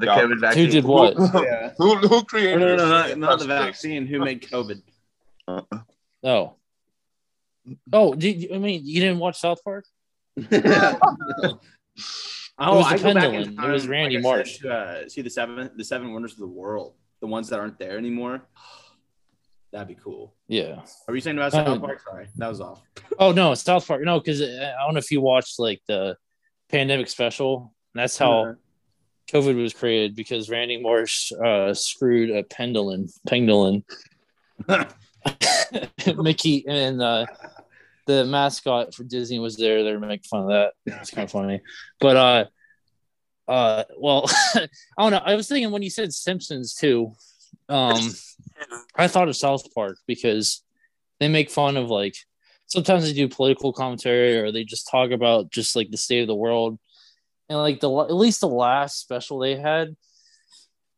The 0.00 0.06
Yeah. 0.06 0.18
COVID 0.20 0.40
vaccine. 0.40 0.66
who 0.66 0.70
did 0.72 0.84
what? 0.84 1.14
Yeah. 1.42 1.72
who 1.78 1.96
who 1.96 2.22
created? 2.24 2.60
no, 2.60 2.76
no, 2.76 3.02
this? 3.06 3.16
not, 3.16 3.18
not 3.18 3.38
the 3.38 3.44
vaccine. 3.46 4.06
Who 4.06 4.20
made 4.20 4.42
COVID? 4.42 4.82
Oh. 6.22 6.54
Oh, 7.92 8.14
did 8.14 8.42
you, 8.42 8.48
I 8.54 8.58
mean 8.58 8.80
you 8.84 9.00
didn't 9.00 9.18
watch 9.18 9.38
South 9.38 9.62
Park? 9.64 9.84
Oh, 12.62 12.76
was 12.76 12.86
I 12.92 12.96
the 12.98 13.02
go 13.04 13.14
back 13.14 13.24
Pangolin. 13.24 13.58
in 13.58 13.64
It 13.64 13.72
was 13.72 13.88
Randy 13.88 14.16
like 14.16 14.22
Marsh. 14.22 14.60
said, 14.60 14.70
uh, 14.70 15.08
see 15.08 15.22
the 15.22 15.30
seven, 15.30 15.70
the 15.76 15.84
seven 15.84 16.12
wonders 16.12 16.32
of 16.32 16.40
the 16.40 16.46
world, 16.46 16.92
the 17.20 17.26
ones 17.26 17.48
that 17.48 17.58
aren't 17.58 17.78
there 17.78 17.96
anymore. 17.96 18.42
That'd 19.72 19.88
be 19.88 19.94
cool. 19.94 20.34
Yeah. 20.46 20.82
Are 21.08 21.14
you 21.14 21.22
saying 21.22 21.38
about 21.38 21.54
Um, 21.54 21.64
South 21.64 21.80
Park? 21.80 22.00
Sorry, 22.02 22.26
that 22.36 22.48
was 22.48 22.60
off. 22.60 22.82
Oh 23.18 23.32
no, 23.32 23.54
South 23.54 23.86
Park. 23.88 24.02
No, 24.02 24.18
because 24.20 24.42
I 24.42 24.74
don't 24.84 24.92
know 24.94 24.98
if 24.98 25.10
you 25.10 25.20
watched 25.22 25.58
like 25.58 25.80
the 25.88 26.16
pandemic 26.68 27.08
special. 27.08 27.72
That's 27.94 28.18
how 28.18 28.56
COVID 29.30 29.60
was 29.60 29.72
created 29.72 30.16
because 30.16 30.50
Randy 30.50 30.80
Marsh 30.80 31.32
uh, 31.32 31.72
screwed 31.72 32.30
a 32.30 32.42
pangolin, 32.42 33.12
pangolin, 33.28 33.84
Mickey, 36.22 36.64
and 36.66 37.00
uh, 37.00 37.26
the 38.06 38.24
mascot 38.24 38.94
for 38.94 39.04
Disney 39.04 39.38
was 39.38 39.56
there. 39.56 39.84
They 39.84 39.92
were 39.92 40.00
making 40.00 40.24
fun 40.24 40.42
of 40.42 40.48
that. 40.48 40.72
It's 40.86 41.10
kind 41.10 41.24
of 41.24 41.30
funny, 41.30 41.60
but 42.00 42.16
uh, 42.16 42.44
uh, 43.46 43.84
well, 43.98 44.30
I 44.54 44.68
don't 44.98 45.12
know. 45.12 45.22
I 45.24 45.34
was 45.34 45.48
thinking 45.48 45.70
when 45.70 45.82
you 45.82 45.90
said 45.90 46.12
Simpsons 46.12 46.74
too. 46.74 47.12
Um, 47.68 48.10
I 48.96 49.06
thought 49.06 49.28
of 49.28 49.36
South 49.36 49.72
Park 49.74 49.98
because 50.06 50.62
they 51.20 51.28
make 51.28 51.50
fun 51.50 51.76
of 51.76 51.88
like 51.88 52.16
sometimes 52.66 53.04
they 53.04 53.12
do 53.12 53.28
political 53.28 53.72
commentary 53.72 54.38
or 54.38 54.50
they 54.50 54.64
just 54.64 54.88
talk 54.90 55.10
about 55.10 55.50
just 55.50 55.76
like 55.76 55.90
the 55.90 55.96
state 55.96 56.20
of 56.20 56.26
the 56.26 56.34
world 56.34 56.78
and 57.50 57.58
like 57.58 57.80
the 57.80 57.90
at 58.00 58.14
least 58.14 58.40
the 58.40 58.48
last 58.48 59.00
special 59.00 59.40
they 59.40 59.56
had 59.56 59.94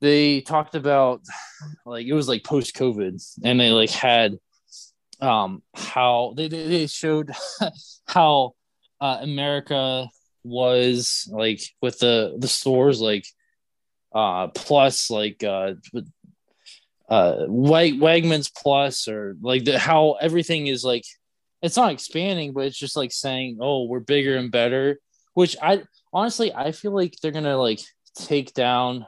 they 0.01 0.43
talked 0.43 0.75
about 0.75 1.23
like 1.87 2.07
it 2.07 2.13
was 2.13 2.29
like 2.29 2.45
post 2.45 2.77
covid 2.77 3.21
and 3.43 3.59
they 3.59 3.71
like 3.71 3.91
had 3.91 4.37
um 5.21 5.63
how 5.75 6.35
they 6.37 6.49
they, 6.49 6.87
showed 6.87 7.33
how 8.07 8.53
uh, 9.01 9.19
america 9.23 10.07
was 10.45 11.29
like 11.33 11.63
with 11.81 11.99
the 12.01 12.37
the 12.39 12.49
stores 12.49 13.01
like 13.01 13.25
uh 14.15 14.49
plus 14.49 15.11
like 15.11 15.43
uh 15.43 15.73
uh 17.09 17.45
Wag- 17.49 18.01
Wegmans 18.01 18.51
plus 18.55 19.09
or 19.09 19.37
like 19.41 19.65
the 19.65 19.79
how 19.79 20.13
everything 20.21 20.67
is 20.67 20.85
like 20.85 21.05
it's 21.63 21.77
not 21.77 21.93
expanding 21.93 22.53
but 22.53 22.67
it's 22.67 22.79
just 22.79 22.97
like 22.97 23.13
saying 23.13 23.59
oh 23.61 23.85
we're 23.85 24.01
bigger 24.01 24.37
and 24.37 24.51
better 24.51 24.99
which 25.35 25.57
I 25.63 25.83
honestly 26.13 26.53
I 26.55 26.73
feel 26.73 26.93
like 26.93 27.17
they're 27.21 27.33
gonna 27.33 27.57
like 27.57 27.81
take 28.15 28.55
down 28.55 29.07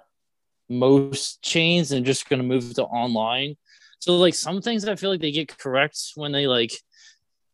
most 0.68 1.42
chains 1.42 1.92
and 1.92 2.06
just 2.06 2.28
gonna 2.28 2.42
move 2.42 2.74
to 2.74 2.84
online. 2.84 3.56
So 3.98 4.16
like 4.16 4.34
some 4.34 4.60
things 4.60 4.86
I 4.86 4.96
feel 4.96 5.10
like 5.10 5.20
they 5.20 5.32
get 5.32 5.56
correct 5.56 5.98
when 6.14 6.32
they 6.32 6.46
like 6.46 6.72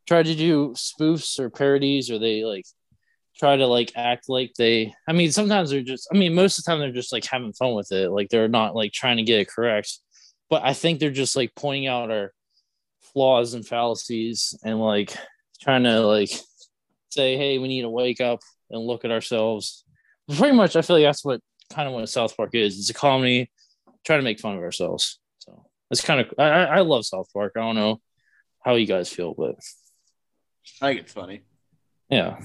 try 0.06 0.22
to 0.22 0.34
do 0.34 0.70
spoofs 0.70 1.38
or 1.38 1.50
parodies 1.50 2.10
or 2.10 2.18
they 2.18 2.44
like 2.44 2.64
try 3.36 3.56
to 3.56 3.66
like 3.66 3.92
act 3.96 4.28
like 4.28 4.52
they 4.58 4.92
I 5.08 5.12
mean 5.12 5.32
sometimes 5.32 5.70
they're 5.70 5.82
just 5.82 6.08
I 6.12 6.18
mean 6.18 6.34
most 6.34 6.58
of 6.58 6.64
the 6.64 6.70
time 6.70 6.80
they're 6.80 6.92
just 6.92 7.12
like 7.12 7.24
having 7.24 7.52
fun 7.52 7.74
with 7.74 7.92
it. 7.92 8.10
Like 8.10 8.28
they're 8.28 8.48
not 8.48 8.74
like 8.74 8.92
trying 8.92 9.16
to 9.18 9.22
get 9.22 9.40
it 9.40 9.48
correct. 9.48 9.98
But 10.48 10.64
I 10.64 10.72
think 10.72 10.98
they're 10.98 11.10
just 11.10 11.36
like 11.36 11.54
pointing 11.54 11.86
out 11.86 12.10
our 12.10 12.32
flaws 13.12 13.54
and 13.54 13.66
fallacies 13.66 14.58
and 14.64 14.80
like 14.80 15.14
trying 15.62 15.84
to 15.84 16.00
like 16.00 16.30
say, 17.10 17.36
hey, 17.36 17.58
we 17.58 17.68
need 17.68 17.82
to 17.82 17.90
wake 17.90 18.20
up 18.20 18.40
and 18.70 18.80
look 18.82 19.04
at 19.04 19.10
ourselves. 19.10 19.84
Pretty 20.36 20.54
much, 20.56 20.76
I 20.76 20.82
feel 20.82 20.96
like 20.96 21.04
that's 21.04 21.24
what 21.24 21.40
kind 21.72 21.88
of 21.88 21.94
what 21.94 22.08
South 22.08 22.36
Park 22.36 22.50
is. 22.54 22.78
It's 22.78 22.90
a 22.90 22.94
comedy, 22.94 23.50
trying 24.04 24.20
to 24.20 24.24
make 24.24 24.40
fun 24.40 24.56
of 24.56 24.62
ourselves. 24.62 25.18
So 25.38 25.64
it's 25.90 26.00
kind 26.02 26.20
of 26.20 26.32
I, 26.38 26.44
I 26.48 26.62
I 26.64 26.80
love 26.80 27.04
South 27.06 27.28
Park. 27.32 27.52
I 27.56 27.60
don't 27.60 27.74
know 27.76 28.00
how 28.64 28.74
you 28.76 28.86
guys 28.86 29.08
feel, 29.08 29.34
but 29.34 29.56
I 30.82 30.88
think 30.88 31.00
it's 31.00 31.12
funny. 31.12 31.42
yeah, 32.10 32.40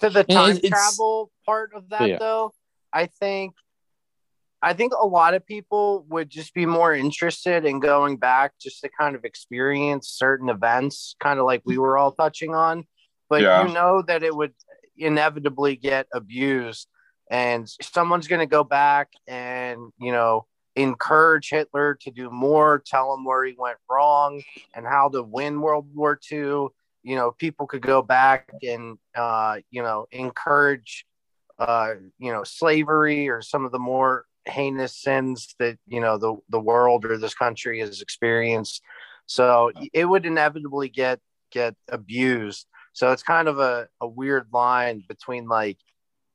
to 0.00 0.10
the 0.10 0.24
time 0.24 0.56
it's- 0.56 0.68
travel 0.70 1.30
part 1.46 1.72
of 1.74 1.88
that 1.90 2.08
Yeah. 2.08 2.18
though 2.18 2.52
i 2.92 3.06
think 3.06 3.54
i 4.62 4.72
think 4.72 4.92
a 4.92 5.06
lot 5.06 5.34
of 5.34 5.44
people 5.46 6.04
would 6.08 6.28
just 6.30 6.54
be 6.54 6.66
more 6.66 6.94
interested 6.94 7.64
in 7.64 7.80
going 7.80 8.16
back 8.16 8.52
just 8.60 8.80
to 8.82 8.88
kind 8.88 9.14
of 9.16 9.24
experience 9.24 10.08
certain 10.08 10.48
events 10.48 11.16
kind 11.20 11.38
of 11.38 11.46
like 11.46 11.62
we 11.64 11.78
were 11.78 11.96
all 11.98 12.12
touching 12.12 12.54
on 12.54 12.84
but 13.28 13.42
Yeah. 13.42 13.66
you 13.66 13.72
know 13.72 14.02
that 14.02 14.22
it 14.22 14.34
would 14.34 14.54
inevitably 14.96 15.76
get 15.76 16.06
abused 16.12 16.88
and 17.30 17.68
someone's 17.82 18.28
going 18.28 18.40
to 18.40 18.46
go 18.46 18.62
back 18.64 19.08
and 19.26 19.92
you 19.98 20.12
know 20.12 20.46
encourage 20.76 21.50
Hitler 21.50 21.96
to 22.00 22.10
do 22.10 22.30
more, 22.30 22.82
tell 22.84 23.14
him 23.14 23.24
where 23.24 23.44
he 23.44 23.54
went 23.56 23.78
wrong 23.88 24.42
and 24.74 24.86
how 24.86 25.08
to 25.10 25.22
win 25.22 25.60
World 25.60 25.86
War 25.94 26.18
II. 26.30 26.68
You 27.02 27.16
know, 27.16 27.32
people 27.32 27.66
could 27.66 27.82
go 27.82 28.02
back 28.02 28.50
and, 28.62 28.98
uh, 29.14 29.58
you 29.70 29.82
know, 29.82 30.06
encourage, 30.10 31.04
uh, 31.58 31.94
you 32.18 32.32
know, 32.32 32.44
slavery 32.44 33.28
or 33.28 33.42
some 33.42 33.64
of 33.64 33.72
the 33.72 33.78
more 33.78 34.24
heinous 34.46 34.96
sins 34.96 35.54
that, 35.58 35.78
you 35.86 36.00
know, 36.00 36.18
the, 36.18 36.36
the 36.48 36.60
world 36.60 37.04
or 37.04 37.18
this 37.18 37.34
country 37.34 37.80
has 37.80 38.00
experienced. 38.00 38.82
So 39.26 39.70
it 39.92 40.06
would 40.06 40.26
inevitably 40.26 40.88
get, 40.88 41.20
get 41.50 41.74
abused. 41.88 42.66
So 42.94 43.12
it's 43.12 43.22
kind 43.22 43.48
of 43.48 43.58
a, 43.58 43.88
a 44.00 44.06
weird 44.08 44.46
line 44.52 45.02
between 45.08 45.46
like, 45.48 45.78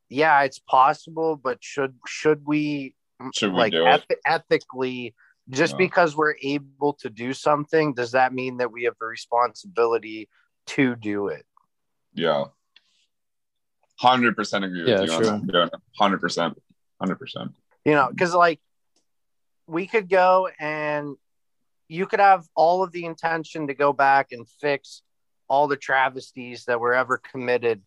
yeah, 0.10 0.42
it's 0.44 0.60
possible, 0.60 1.36
but 1.36 1.58
should, 1.64 1.96
should 2.06 2.46
we 2.46 2.96
Should 3.34 3.54
we 3.54 3.58
like 3.58 3.72
do 3.72 3.88
it? 3.88 4.04
eth- 4.10 4.18
ethically 4.26 5.16
just 5.50 5.74
No. 5.74 5.78
because 5.80 6.16
we're 6.16 6.36
able 6.44 6.94
to 7.02 7.10
do 7.10 7.34
something 7.34 7.94
does 7.96 8.12
that 8.12 8.34
mean 8.34 8.58
that 8.58 8.72
we 8.72 8.84
have 8.84 8.94
the 9.00 9.06
responsibility 9.08 10.30
to 10.68 10.96
do 10.96 11.28
it 11.30 11.44
Yeah. 12.14 12.46
Hundred 14.00 14.36
percent 14.36 14.64
agree 14.66 14.82
with 14.84 14.90
Yeah, 14.90 15.02
you 15.02 15.12
on 15.30 15.48
that. 15.48 15.72
Hundred 15.98 16.22
percent. 16.22 16.62
Hundred 17.02 17.16
percent. 17.16 17.52
you 17.84 17.94
know 17.94 18.10
because 18.12 18.34
like 18.36 18.60
we 19.68 19.88
could 19.88 20.08
go 20.10 20.50
and 20.60 21.16
you 21.88 22.06
could 22.06 22.20
have 22.20 22.46
all 22.56 22.84
of 22.84 22.92
the 22.92 23.06
intention 23.06 23.68
to 23.68 23.74
go 23.74 23.92
back 23.92 24.28
and 24.32 24.48
fix 24.62 25.02
all 25.50 25.68
the 25.68 25.76
travesties 25.78 26.66
that 26.66 26.80
were 26.80 26.94
ever 26.94 27.18
committed 27.18 27.82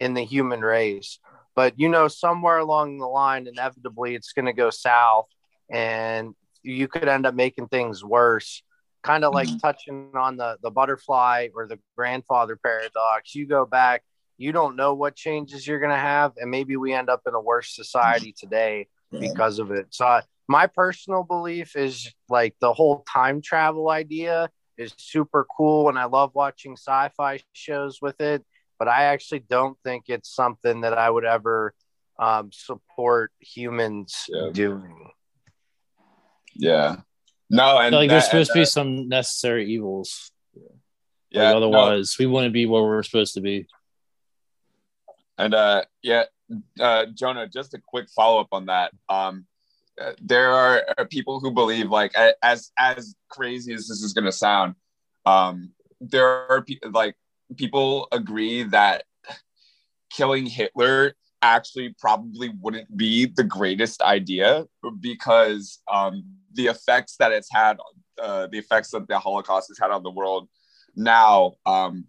in 0.00 0.14
the 0.14 0.24
human 0.24 0.60
race 0.60 1.18
but 1.54 1.74
you 1.78 1.88
know 1.88 2.08
somewhere 2.08 2.58
along 2.58 2.98
the 2.98 3.06
line 3.06 3.46
inevitably 3.46 4.14
it's 4.14 4.32
going 4.32 4.46
to 4.46 4.52
go 4.52 4.70
south 4.70 5.26
and 5.70 6.34
you 6.62 6.88
could 6.88 7.08
end 7.08 7.26
up 7.26 7.34
making 7.34 7.66
things 7.68 8.04
worse 8.04 8.62
kind 9.02 9.24
of 9.24 9.32
like 9.34 9.48
Mhm. 9.48 9.60
touching 9.60 10.10
on 10.14 10.36
the 10.36 10.56
the 10.62 10.70
butterfly 10.70 11.48
or 11.54 11.66
the 11.66 11.78
grandfather 11.96 12.56
paradox 12.56 13.34
you 13.34 13.46
go 13.46 13.64
back 13.66 14.02
you 14.36 14.52
don't 14.52 14.76
know 14.76 14.94
what 14.94 15.16
changes 15.16 15.66
you're 15.66 15.80
going 15.80 15.90
to 15.90 15.96
have 15.96 16.32
and 16.36 16.50
maybe 16.50 16.76
we 16.76 16.92
end 16.92 17.10
up 17.10 17.22
in 17.26 17.34
a 17.34 17.40
worse 17.40 17.74
society 17.74 18.32
today 18.38 18.86
because 19.20 19.58
of 19.58 19.70
it. 19.72 19.86
So 19.90 20.20
my 20.48 20.66
personal 20.66 21.24
belief 21.24 21.74
is 21.76 22.12
like 22.28 22.54
the 22.60 22.72
whole 22.72 23.04
time 23.10 23.40
travel 23.40 23.88
idea 23.90 24.50
is 24.78 24.94
super 24.96 25.44
cool 25.56 25.88
and 25.88 25.98
I 25.98 26.04
love 26.04 26.30
watching 26.34 26.72
sci-fi 26.76 27.40
shows 27.52 28.00
with 28.00 28.20
it, 28.20 28.44
but 28.78 28.88
I 28.88 29.04
actually 29.04 29.40
don't 29.40 29.76
think 29.84 30.04
it's 30.08 30.34
something 30.34 30.82
that 30.82 30.96
I 30.96 31.10
would 31.10 31.24
ever 31.24 31.74
um, 32.18 32.50
support 32.52 33.32
humans 33.40 34.24
Yeah. 34.28 34.50
doing. 34.52 35.10
Yeah. 36.54 36.96
No, 37.50 37.78
and 37.78 37.94
like 37.94 38.08
there's 38.08 38.24
supposed 38.26 38.52
to 38.52 38.58
and 38.58 38.62
be 38.62 38.66
some 38.66 39.08
necessary 39.08 39.66
evils. 39.72 40.30
that- 40.54 40.62
Yeah, 41.30 41.42
yeah, 41.42 41.50
no, 41.50 41.56
otherwise, 41.58 42.16
we 42.18 42.26
wouldn't 42.26 42.52
be 42.54 42.66
where 42.66 42.82
we're 42.82 43.02
supposed 43.02 43.34
to 43.34 43.40
be. 43.40 43.66
And 45.36 45.54
uh, 45.54 45.84
yeah, 46.02 46.24
uh, 46.80 47.06
Jonah, 47.14 47.46
just 47.48 47.74
a 47.74 47.80
quick 47.86 48.08
follow 48.10 48.40
up 48.40 48.48
on 48.52 48.66
that. 48.66 48.92
Um, 49.08 49.46
there 50.20 50.50
are 50.50 50.84
people 51.10 51.40
who 51.40 51.50
believe, 51.50 51.90
like, 51.90 52.12
as 52.42 52.72
as 52.78 53.14
crazy 53.28 53.72
as 53.72 53.88
this 53.88 54.02
is 54.02 54.12
going 54.12 54.24
to 54.24 54.32
sound, 54.32 54.74
um, 55.26 55.72
there 56.00 56.50
are 56.50 56.62
pe- 56.62 56.78
like 56.90 57.16
people 57.56 58.08
agree 58.12 58.62
that 58.64 59.04
killing 60.10 60.46
Hitler 60.46 61.14
actually 61.42 61.94
probably 61.98 62.50
wouldn't 62.60 62.96
be 62.96 63.26
the 63.26 63.44
greatest 63.44 64.02
idea 64.02 64.66
because 65.00 65.80
um, 65.90 66.24
the 66.54 66.66
effects 66.66 67.16
that 67.16 67.32
it's 67.32 67.48
had, 67.52 67.78
uh, 68.20 68.48
the 68.48 68.58
effects 68.58 68.90
that 68.90 69.06
the 69.06 69.18
Holocaust 69.18 69.68
has 69.68 69.78
had 69.78 69.90
on 69.90 70.02
the 70.02 70.10
world 70.10 70.48
now, 70.96 71.54
um, 71.66 72.04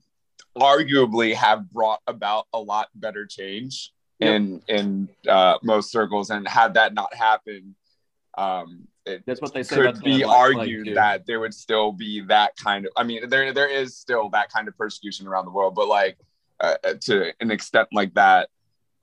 arguably 0.57 1.33
have 1.33 1.69
brought 1.71 2.01
about 2.07 2.47
a 2.53 2.59
lot 2.59 2.89
better 2.95 3.25
change 3.25 3.91
in 4.19 4.61
in 4.67 5.09
uh, 5.27 5.57
most 5.63 5.91
circles. 5.91 6.29
And 6.29 6.47
had 6.47 6.73
that 6.73 6.93
not 6.93 7.13
happened, 7.13 7.75
um, 8.39 8.87
it 9.05 9.23
That's 9.25 9.41
what 9.41 9.53
they 9.53 9.63
say. 9.63 9.75
could 9.75 10.01
be 10.01 10.23
Black 10.23 10.37
argued 10.37 10.87
too. 10.87 10.93
that 10.95 11.25
there 11.25 11.39
would 11.39 11.53
still 11.53 11.91
be 11.91 12.21
that 12.21 12.55
kind 12.55 12.85
of. 12.85 12.91
I 12.95 13.03
mean, 13.03 13.29
there 13.29 13.53
there 13.53 13.69
is 13.69 13.97
still 13.97 14.29
that 14.29 14.51
kind 14.51 14.67
of 14.67 14.77
persecution 14.77 15.27
around 15.27 15.45
the 15.45 15.51
world, 15.51 15.75
but 15.75 15.87
like 15.87 16.17
uh, 16.59 16.75
to 17.01 17.33
an 17.39 17.51
extent 17.51 17.89
like 17.91 18.13
that, 18.13 18.49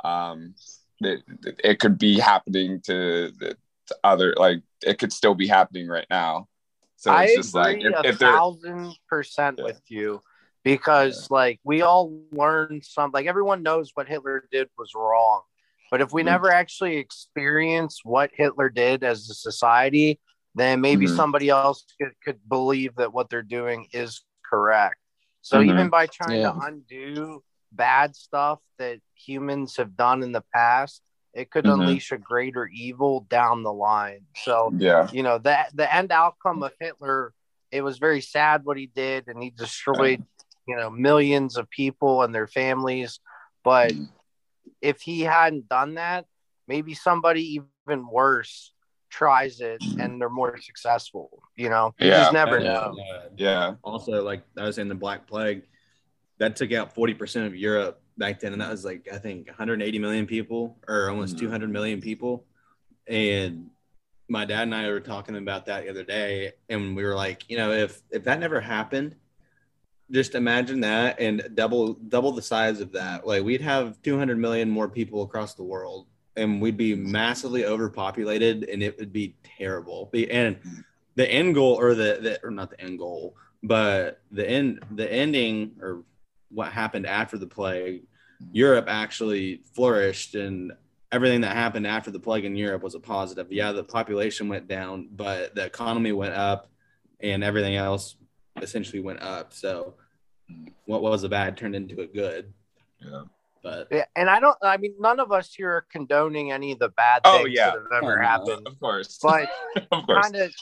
um, 0.04 0.54
it, 1.00 1.22
it 1.62 1.78
could 1.80 1.98
be 1.98 2.18
happening 2.18 2.80
to, 2.82 3.32
the, 3.38 3.56
to 3.88 3.96
other 4.02 4.34
like 4.36 4.62
it 4.82 4.98
could 4.98 5.12
still 5.12 5.34
be 5.34 5.46
happening 5.46 5.86
right 5.88 6.06
now. 6.08 6.48
So 6.96 7.10
I 7.10 7.24
it's 7.24 7.34
just 7.34 7.54
like 7.54 7.76
agree 7.78 7.90
if, 7.90 8.04
a 8.04 8.08
if 8.08 8.18
thousand 8.18 8.94
percent 9.08 9.58
Yeah. 9.58 9.64
with 9.64 9.82
you 9.88 10.20
because 10.64 11.30
like 11.30 11.60
we 11.62 11.82
all 11.82 12.22
learned 12.32 12.84
some 12.84 13.10
like 13.12 13.26
everyone 13.26 13.62
knows 13.62 13.90
what 13.94 14.08
Hitler 14.08 14.48
did 14.50 14.68
was 14.78 14.94
wrong. 14.94 15.42
But 15.90 16.00
if 16.00 16.12
we 16.12 16.22
Mhm. 16.22 16.26
never 16.26 16.50
actually 16.50 16.96
experience 16.96 18.00
what 18.04 18.30
Hitler 18.34 18.68
did 18.68 19.04
as 19.04 19.28
a 19.30 19.34
society, 19.34 20.18
then 20.54 20.80
maybe 20.80 21.06
Mhm. 21.06 21.10
somebody 21.16 21.48
else 21.48 21.84
could, 22.00 22.12
could 22.24 22.48
believe 22.48 22.96
that 22.96 23.12
what 23.12 23.28
they're 23.30 23.42
doing 23.42 23.88
is 23.92 24.24
correct. 24.44 24.96
So 25.42 25.60
Mhm. 25.60 25.68
even 25.68 25.90
by 25.90 26.06
trying 26.06 26.40
Yeah. 26.40 26.52
to 26.52 26.58
undo 26.66 27.44
bad 27.72 28.16
stuff 28.16 28.60
that 28.78 29.00
humans 29.14 29.76
have 29.76 29.96
done 29.96 30.22
in 30.22 30.32
the 30.32 30.44
past, 30.52 31.02
it 31.34 31.50
could 31.50 31.66
Mhm. 31.66 31.74
unleash 31.74 32.10
a 32.12 32.18
greater 32.18 32.66
evil 32.66 33.20
down 33.28 33.62
the 33.62 33.72
line. 33.72 34.26
So 34.36 34.72
yeah, 34.78 35.08
you 35.12 35.22
know 35.22 35.38
that 35.38 35.76
the 35.76 35.92
end 35.94 36.10
outcome 36.12 36.62
of 36.62 36.72
Hitler. 36.80 37.32
It 37.72 37.82
was 37.82 37.98
very 37.98 38.20
sad 38.20 38.64
what 38.64 38.76
he 38.78 38.86
did, 38.86 39.26
and 39.26 39.42
he 39.42 39.50
destroyed 39.50 40.24
you 40.66 40.76
know 40.76 40.88
millions 40.88 41.56
of 41.56 41.68
people 41.68 42.22
and 42.22 42.34
their 42.34 42.46
families. 42.46 43.20
But 43.62 43.92
Mhm. 43.92 44.08
If 44.86 45.00
he 45.02 45.20
hadn't 45.22 45.68
done 45.68 45.94
that, 45.94 46.26
maybe 46.68 46.94
somebody 46.94 47.60
even 47.86 48.08
worse 48.08 48.72
tries 49.10 49.60
it 49.60 49.82
and 49.98 50.20
they're 50.20 50.28
more 50.30 50.56
successful. 50.58 51.42
You 51.56 51.70
know, 51.70 51.94
you 51.98 52.08
Yeah. 52.08 52.20
just 52.20 52.32
never 52.32 52.56
And, 52.56 52.64
know. 52.64 52.96
yeah, 53.36 53.74
also, 53.82 54.22
like 54.22 54.42
I 54.56 54.62
was 54.62 54.76
saying, 54.76 54.88
the 54.88 54.94
Black 54.94 55.26
Plague 55.26 55.62
that 56.38 56.54
took 56.54 56.72
out 56.72 56.94
40% 56.94 57.46
of 57.46 57.56
Europe 57.56 58.00
back 58.18 58.38
then. 58.40 58.52
And 58.52 58.60
that 58.62 58.70
was 58.70 58.84
like, 58.84 59.08
I 59.12 59.18
think 59.18 59.48
180 59.48 59.98
million 59.98 60.26
people 60.26 60.76
or 60.86 61.08
almost 61.10 61.36
Mhm. 61.36 61.40
200 61.40 61.70
million 61.70 62.00
people. 62.00 62.44
And 63.08 63.70
my 64.28 64.44
dad 64.44 64.62
and 64.62 64.74
I 64.74 64.88
were 64.90 65.00
talking 65.00 65.36
about 65.36 65.66
that 65.66 65.84
the 65.84 65.90
other 65.90 66.04
day. 66.04 66.52
And 66.68 66.94
we 66.96 67.04
were 67.04 67.14
like, 67.14 67.48
you 67.50 67.56
know, 67.56 67.72
if, 67.72 68.02
if 68.10 68.22
that 68.24 68.38
never 68.38 68.60
happened, 68.60 69.16
just 70.10 70.34
imagine 70.34 70.80
that 70.80 71.20
and 71.20 71.48
double 71.54 71.94
double 71.94 72.32
the 72.32 72.42
size 72.42 72.80
of 72.80 72.92
that. 72.92 73.26
Like 73.26 73.42
we'd 73.42 73.60
have 73.60 74.00
200 74.02 74.38
million 74.38 74.70
more 74.70 74.88
people 74.88 75.22
across 75.22 75.54
the 75.54 75.64
world 75.64 76.06
and 76.36 76.60
we'd 76.60 76.76
be 76.76 76.94
massively 76.94 77.64
overpopulated 77.64 78.64
and 78.64 78.82
it 78.82 78.98
would 78.98 79.12
be 79.12 79.34
terrible. 79.58 80.10
And 80.30 80.58
the 81.16 81.28
end 81.30 81.54
goal 81.54 81.74
or 81.74 81.94
the, 81.94 82.18
the 82.20 82.40
or 82.44 82.50
not 82.50 82.70
the 82.70 82.80
end 82.80 82.98
goal 82.98 83.34
but 83.62 84.20
the 84.30 84.48
end 84.48 84.80
the 84.92 85.10
ending 85.10 85.72
or 85.80 86.04
what 86.50 86.70
happened 86.70 87.06
after 87.06 87.36
the 87.36 87.46
plague 87.46 88.02
europe 88.52 88.84
actually 88.88 89.62
flourished 89.74 90.34
and 90.34 90.72
everything 91.10 91.40
that 91.40 91.56
happened 91.56 91.86
after 91.86 92.10
the 92.10 92.20
plague 92.20 92.44
in 92.44 92.54
europe 92.54 92.82
was 92.82 92.94
a 92.94 93.00
positive. 93.00 93.50
Yeah 93.50 93.72
the 93.72 93.82
population 93.82 94.48
went 94.48 94.68
down 94.68 95.08
but 95.10 95.54
the 95.54 95.64
economy 95.64 96.12
went 96.12 96.34
up 96.34 96.68
and 97.20 97.42
everything 97.42 97.76
else 97.76 98.16
essentially 98.62 99.00
went 99.00 99.20
up 99.22 99.52
so 99.52 99.94
what 100.86 101.02
was 101.02 101.24
a 101.24 101.28
bad 101.28 101.56
turned 101.56 101.74
into 101.74 102.00
a 102.00 102.06
good 102.06 102.52
yeah. 103.00 103.22
but 103.62 103.88
Yeah, 103.90 104.04
and 104.14 104.30
I 104.30 104.38
don't. 104.40 104.56
I 104.62 104.76
mean, 104.78 104.94
none 104.98 105.18
of 105.20 105.32
us 105.32 105.52
here 105.52 105.70
are 105.70 105.86
condoning 105.90 106.52
any 106.52 106.72
of 106.72 106.78
the 106.78 106.88
bad 106.90 107.22
things 107.24 107.36
Oh, 107.42 107.44
yeah. 107.46 107.72
that 107.72 107.82
have 107.92 108.02
ever 108.04 108.12
Oh, 108.18 108.22
no. 108.22 108.26
happened. 108.26 108.66
Of 108.66 108.78
course, 108.80 109.18
But 109.22 109.48
of 109.92 110.06
course. 110.06 110.22
kind 110.22 110.36
of 110.36 110.52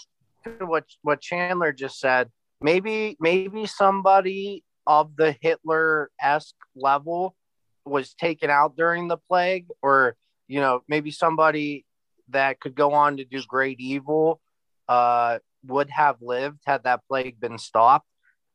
to 0.59 0.67
what 0.67 0.85
what 1.03 1.21
Chandler 1.21 1.73
just 1.73 2.01
said. 2.01 2.31
Maybe 2.61 3.17
maybe 3.21 3.67
somebody 3.67 4.65
of 4.87 5.15
the 5.17 5.37
Hitler 5.41 6.11
esque 6.21 6.57
level 6.75 7.37
was 7.85 8.15
taken 8.15 8.51
out 8.51 8.75
during 8.77 9.07
the 9.09 9.19
plague, 9.29 9.67
or 9.83 10.17
you 10.49 10.61
know 10.61 10.83
maybe 10.89 11.11
somebody 11.11 11.85
that 12.31 12.59
could 12.59 12.75
go 12.75 12.95
on 12.95 13.19
to 13.19 13.25
do 13.25 13.43
great 13.47 13.79
evil 13.81 14.41
uh, 14.89 15.39
would 15.67 15.91
have 15.91 16.17
lived 16.21 16.61
had 16.67 16.85
that 16.85 17.01
plague 17.09 17.41
been 17.41 17.59
stopped. 17.59 18.07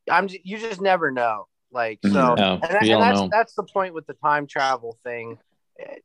I'm 0.10 0.28
you 0.44 0.58
just 0.58 0.82
never 0.82 1.12
know. 1.12 1.48
Like 1.72 2.00
so. 2.04 2.36
No, 2.36 2.60
and, 2.62 2.62
that- 2.64 2.84
and 2.84 3.02
that's 3.02 3.20
know. 3.20 3.30
that's 3.32 3.54
the 3.54 3.64
point 3.64 3.94
with 3.94 4.08
the 4.08 4.16
time 4.16 4.48
travel 4.48 4.98
thing. 5.04 5.38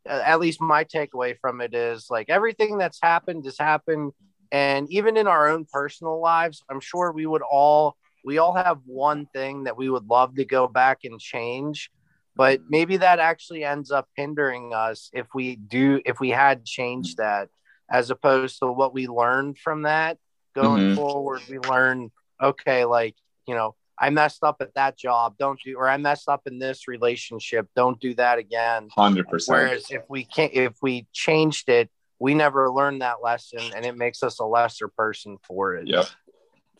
Uh, 0.08 0.22
At 0.24 0.40
least 0.40 0.60
my 0.60 0.84
takeaway 0.84 1.36
from 1.40 1.60
it 1.60 1.74
is 1.74 2.06
like 2.10 2.28
everything 2.30 2.78
that's 2.78 2.98
happened 3.02 3.44
has 3.46 3.58
happened, 3.58 4.12
and 4.52 4.90
even 4.90 5.16
in 5.16 5.26
our 5.26 5.48
own 5.48 5.64
personal 5.64 6.20
lives, 6.20 6.62
I'm 6.70 6.80
sure 6.80 7.12
we 7.12 7.26
would 7.26 7.42
all 7.42 7.96
we 8.24 8.38
all 8.38 8.54
have 8.54 8.78
one 8.86 9.26
thing 9.26 9.64
that 9.64 9.76
we 9.76 9.88
would 9.90 10.06
love 10.08 10.36
to 10.36 10.44
go 10.44 10.66
back 10.68 11.00
and 11.04 11.20
change, 11.20 11.90
but 12.36 12.60
maybe 12.68 12.98
that 12.98 13.18
actually 13.18 13.64
ends 13.64 13.90
up 13.90 14.08
hindering 14.16 14.72
us 14.72 15.10
if 15.12 15.26
we 15.34 15.56
do 15.56 16.00
if 16.04 16.20
we 16.20 16.30
had 16.30 16.64
changed 16.64 17.16
that. 17.18 17.48
as 17.90 18.10
opposed 18.10 18.58
to 18.60 18.66
what 18.72 18.94
we 18.94 19.06
learned 19.06 19.58
from 19.58 19.82
that 19.82 20.16
going 20.54 20.90
Mhm. 20.92 20.96
forward. 20.96 21.42
We 21.48 21.58
learn, 21.58 22.10
okay, 22.42 22.84
like, 22.84 23.16
you 23.46 23.54
know, 23.54 23.74
I 23.98 24.10
messed 24.10 24.42
up 24.42 24.56
at 24.60 24.74
that 24.74 24.96
job. 24.96 25.36
Don't 25.38 25.60
do, 25.64 25.76
or 25.76 25.88
I 25.88 25.96
messed 25.98 26.28
up 26.28 26.42
in 26.46 26.58
this 26.58 26.88
relationship. 26.88 27.68
Don't 27.76 28.00
do 28.00 28.14
that 28.14 28.38
again. 28.38 28.88
Hundred 28.96 29.28
percent. 29.28 29.58
Whereas 29.58 29.90
if 29.90 30.02
we 30.08 30.24
can't, 30.24 30.52
if 30.52 30.74
we 30.82 31.06
changed 31.12 31.68
it, 31.68 31.90
we 32.18 32.34
never 32.34 32.70
learned 32.70 33.02
that 33.02 33.22
lesson 33.22 33.60
and 33.74 33.84
it 33.84 33.96
makes 33.96 34.22
us 34.22 34.38
a 34.40 34.44
lesser 34.44 34.88
person 34.88 35.38
for 35.46 35.74
it. 35.74 35.86
Yep. 35.86 36.06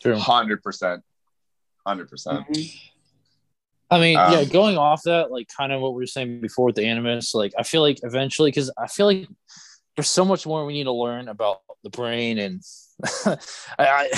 True. 0.01 0.17
Hundred 0.17 0.63
percent. 0.63 1.05
Hundred 1.87 2.09
percent. 2.09 2.47
I 3.91 4.01
mean, 4.01 4.17
Um, 4.17 4.33
yeah, 4.33 4.45
going 4.45 4.77
off 4.79 5.03
that, 5.05 5.31
like 5.31 5.47
kind 5.57 5.71
of 5.73 5.81
what 5.81 5.95
we 5.95 6.03
were 6.03 6.07
saying 6.07 6.41
before 6.41 6.67
with 6.67 6.77
the 6.77 6.87
animus, 6.87 7.35
like 7.35 7.53
I 7.57 7.63
feel 7.63 7.83
like 7.83 7.99
eventually, 8.03 8.51
because 8.51 8.73
I 8.77 8.89
feel 8.89 9.07
like 9.07 9.29
there's 9.97 10.09
so 10.11 10.25
much 10.25 10.47
more 10.47 10.65
we 10.65 10.73
need 10.73 10.85
to 10.85 10.93
learn 10.93 11.29
about 11.29 11.61
the 11.85 11.91
brain, 11.91 12.39
and 12.39 12.61
I, 13.27 13.37
I 13.79 14.11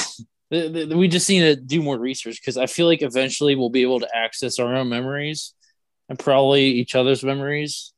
we 0.51 1.09
just 1.09 1.29
need 1.29 1.41
to 1.41 1.57
do 1.57 1.83
more 1.83 1.99
research 1.99 2.41
because 2.41 2.57
I 2.57 2.66
feel 2.66 2.87
like 2.87 3.03
eventually 3.03 3.57
we'll 3.57 3.70
be 3.70 3.83
able 3.83 4.01
to 4.01 4.16
access 4.16 4.59
our 4.59 4.74
own 4.74 4.89
memories 4.89 5.55
and 6.09 6.18
probably 6.18 6.66
each 6.66 6.95
other's 6.95 7.24
memories, 7.24 7.93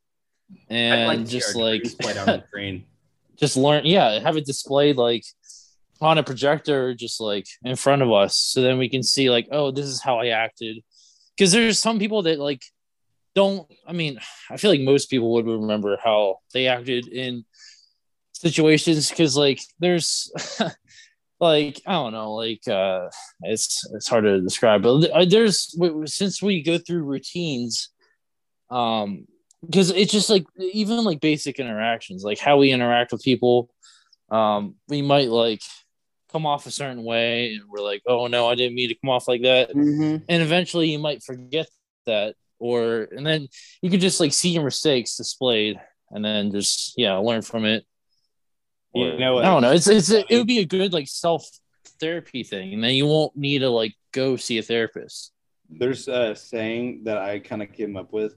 I'd 0.71 1.07
like 1.07 1.19
and 1.19 1.29
just 1.29 1.55
like 1.55 1.83
on 1.85 2.27
the 2.27 2.45
screen. 2.47 2.85
just 3.39 3.57
learn 3.57 3.87
yeah 3.87 4.19
have 4.19 4.37
it 4.37 4.47
displayed 4.47 4.97
like 4.97 5.25
on 6.01 6.19
a 6.19 6.23
projector 6.23 6.95
just 6.95 7.21
like 7.21 7.47
in 7.63 7.77
front 7.77 8.03
of 8.03 8.11
us 8.13 8.37
so 8.37 8.61
then 8.63 8.79
we 8.79 8.89
can 8.89 9.03
see 9.03 9.31
like 9.31 9.47
oh 9.53 9.71
this 9.71 9.87
is 9.87 10.03
how 10.03 10.19
i 10.19 10.29
acted 10.29 10.83
because 11.37 11.53
there's 11.53 11.79
some 11.79 11.99
people 11.99 12.23
that 12.23 12.39
like 12.39 12.63
don't 13.35 13.71
i 13.87 13.93
mean 13.93 14.19
i 14.51 14.57
feel 14.57 14.71
like 14.71 14.81
most 14.81 15.09
people 15.09 15.33
would 15.33 15.47
remember 15.47 15.97
how 16.03 16.39
they 16.53 16.67
acted 16.67 17.07
in 17.09 17.45
situations 18.41 19.11
because 19.11 19.37
like 19.37 19.61
there's 19.81 20.31
like 21.41 21.81
i 21.87 21.93
don't 21.93 22.13
know 22.13 22.35
like 22.35 22.67
uh 22.69 23.09
it's 23.43 23.85
it's 23.95 24.09
hard 24.09 24.25
to 24.25 24.41
describe 24.41 24.83
but 24.83 25.29
there's 25.29 25.75
since 26.07 26.43
we 26.43 26.63
go 26.63 26.79
through 26.79 27.03
routines 27.05 27.91
um 28.71 29.27
because 29.65 29.91
it's 29.91 30.13
just 30.13 30.31
like 30.31 30.45
even 30.59 31.05
like 31.05 31.21
basic 31.21 31.59
interactions 31.59 32.23
like 32.25 32.39
how 32.39 32.57
we 32.59 32.71
interact 32.73 33.13
with 33.13 33.23
people 33.23 33.69
um 34.31 34.75
we 34.89 35.03
might 35.03 35.29
like 35.29 35.63
come 36.33 36.45
off 36.45 36.67
a 36.67 36.71
certain 36.71 37.03
way 37.05 37.55
and 37.55 37.63
we're 37.69 37.83
like 37.83 38.03
oh 38.07 38.27
no 38.27 38.49
i 38.49 38.55
didn't 38.55 38.75
mean 38.77 38.89
to 38.89 38.95
come 38.97 39.11
off 39.11 39.29
like 39.29 39.43
that 39.43 39.71
Mm-hmm. 39.71 40.25
and 40.29 40.43
eventually 40.43 40.91
you 40.91 40.99
might 40.99 41.23
forget 41.23 41.69
that 42.07 42.35
or 42.59 43.09
and 43.17 43.27
then 43.27 43.49
you 43.83 43.91
could 43.91 44.01
just 44.01 44.21
like 44.21 44.33
see 44.33 44.51
your 44.51 44.65
mistakes 44.65 45.17
displayed 45.17 45.81
and 46.11 46.25
then 46.25 46.51
just 46.51 46.95
yeah 46.97 47.15
learn 47.17 47.43
from 47.43 47.65
it 47.65 47.85
You 48.99 49.19
know 49.19 49.35
what? 49.35 49.45
i 49.45 49.49
don't 49.49 49.63
know 49.63 49.73
it's 49.73 49.87
it's 49.89 50.11
it 50.11 50.27
would 50.31 50.47
be 50.47 50.59
a 50.61 50.65
good 50.67 50.93
like 50.93 51.09
self 51.09 51.47
therapy 52.01 52.43
thing 52.45 52.75
and 52.75 52.83
then 52.85 52.95
you 52.95 53.07
won't 53.07 53.37
need 53.37 53.61
to 53.61 53.71
like 53.71 53.95
go 54.13 54.37
see 54.37 54.59
a 54.59 54.63
therapist 54.63 55.33
There's 55.71 56.09
a 56.09 56.35
saying 56.35 57.05
that 57.05 57.19
I 57.19 57.41
kind 57.41 57.63
of 57.63 57.73
came 57.73 57.97
up 57.97 58.13
with 58.13 58.35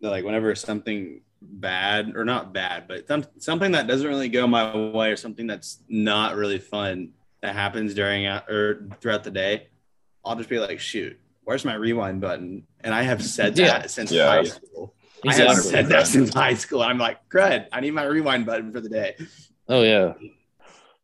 that 0.00 0.10
like 0.10 0.24
whenever 0.24 0.54
something 0.54 1.22
bad 1.40 2.12
or 2.16 2.24
not 2.24 2.52
bad, 2.52 2.86
but 2.88 3.06
some, 3.08 3.24
something 3.38 3.72
that 3.72 3.86
doesn't 3.86 4.06
really 4.06 4.28
go 4.28 4.46
my 4.46 4.76
way 4.76 5.10
or 5.10 5.16
something 5.16 5.46
that's 5.46 5.82
not 5.88 6.34
really 6.36 6.58
fun 6.58 7.10
that 7.42 7.54
happens 7.54 7.94
during 7.94 8.26
a- 8.26 8.44
or 8.50 8.86
throughout 9.00 9.22
the 9.24 9.30
day, 9.30 9.68
I'll 10.24 10.36
just 10.36 10.48
be 10.50 10.58
like, 10.58 10.78
shoot, 10.80 11.18
where's 11.44 11.64
my 11.64 11.74
rewind 11.74 12.20
button? 12.20 12.64
And 12.80 12.92
I 12.92 13.02
have 13.02 13.22
said 13.24 13.54
that 13.56 13.82
Yeah. 13.82 13.86
since 13.86 14.10
Yeah. 14.12 14.26
high 14.28 14.42
school. 14.44 14.94
I 15.26 15.34
have 15.34 15.56
said 15.58 15.86
that 15.86 16.06
since 16.06 16.34
high 16.34 16.54
school. 16.54 16.82
I'm 16.82 16.98
like, 16.98 17.18
crud, 17.30 17.66
I 17.72 17.80
need 17.80 17.92
my 17.94 18.04
rewind 18.04 18.44
button 18.44 18.72
for 18.72 18.80
the 18.80 18.88
day. 18.90 19.16
Oh 19.68 19.82
yeah 19.82 20.14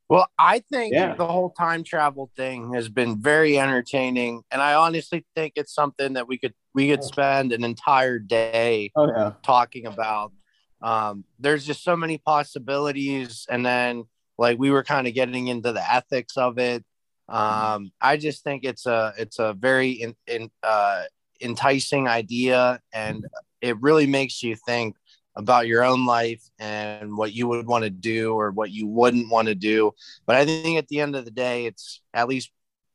Well, 0.09 0.29
I 0.39 0.59
think 0.61 0.93
Yeah. 0.93 1.15
the 1.17 1.27
whole 1.27 1.51
time 1.51 1.83
travel 1.83 2.31
thing 2.37 2.75
has 2.75 2.89
been 2.89 3.21
very 3.23 3.59
entertaining, 3.59 4.43
and 4.51 4.61
I 4.61 4.75
honestly 4.75 5.25
think 5.35 5.55
it's 5.57 5.75
something 5.75 6.13
that 6.15 6.29
we 6.29 6.39
could 6.39 6.53
we 6.75 6.89
could 6.91 7.03
spend 7.03 7.53
an 7.53 7.65
entire 7.65 8.19
day 8.19 8.93
Oh 8.97 9.07
yeah. 9.09 9.33
talking 9.43 9.87
about. 9.87 10.33
Um, 10.83 11.25
there's 11.39 11.65
just 11.67 11.83
so 11.83 11.97
many 11.97 12.19
possibilities, 12.19 13.47
and 13.49 13.65
then 13.65 14.05
like 14.37 14.59
we 14.59 14.71
were 14.71 14.85
kind 14.85 15.07
of 15.07 15.15
getting 15.15 15.49
into 15.49 15.73
the 15.73 15.93
ethics 15.93 16.37
of 16.37 16.59
it. 16.59 16.85
Um, 17.29 17.91
I 18.01 18.19
just 18.19 18.45
think 18.45 18.65
it's 18.65 18.85
a 18.85 19.15
it's 19.17 19.39
a 19.39 19.55
very 19.55 19.91
in, 19.93 20.15
in, 20.27 20.51
uh, 20.63 21.05
enticing 21.41 22.09
idea, 22.09 22.81
and 22.93 23.25
it 23.63 23.81
really 23.81 24.07
makes 24.07 24.43
you 24.43 24.55
think 24.67 24.97
about 25.37 25.67
your 25.67 25.83
own 25.83 26.07
life 26.07 26.43
and 26.59 27.17
what 27.17 27.33
you 27.33 27.49
would 27.49 27.67
want 27.67 27.85
to 27.85 27.91
do 27.91 28.35
or 28.35 28.51
what 28.51 28.71
you 28.71 28.87
wouldn't 28.87 29.31
want 29.31 29.49
to 29.49 29.55
do. 29.55 29.93
But 30.27 30.37
I 30.37 30.45
think 30.45 30.79
at 30.79 30.89
the 30.89 31.01
end 31.01 31.17
of 31.17 31.25
the 31.25 31.31
day, 31.31 31.67
it's 31.67 32.01
at 32.13 32.29
least 32.29 32.51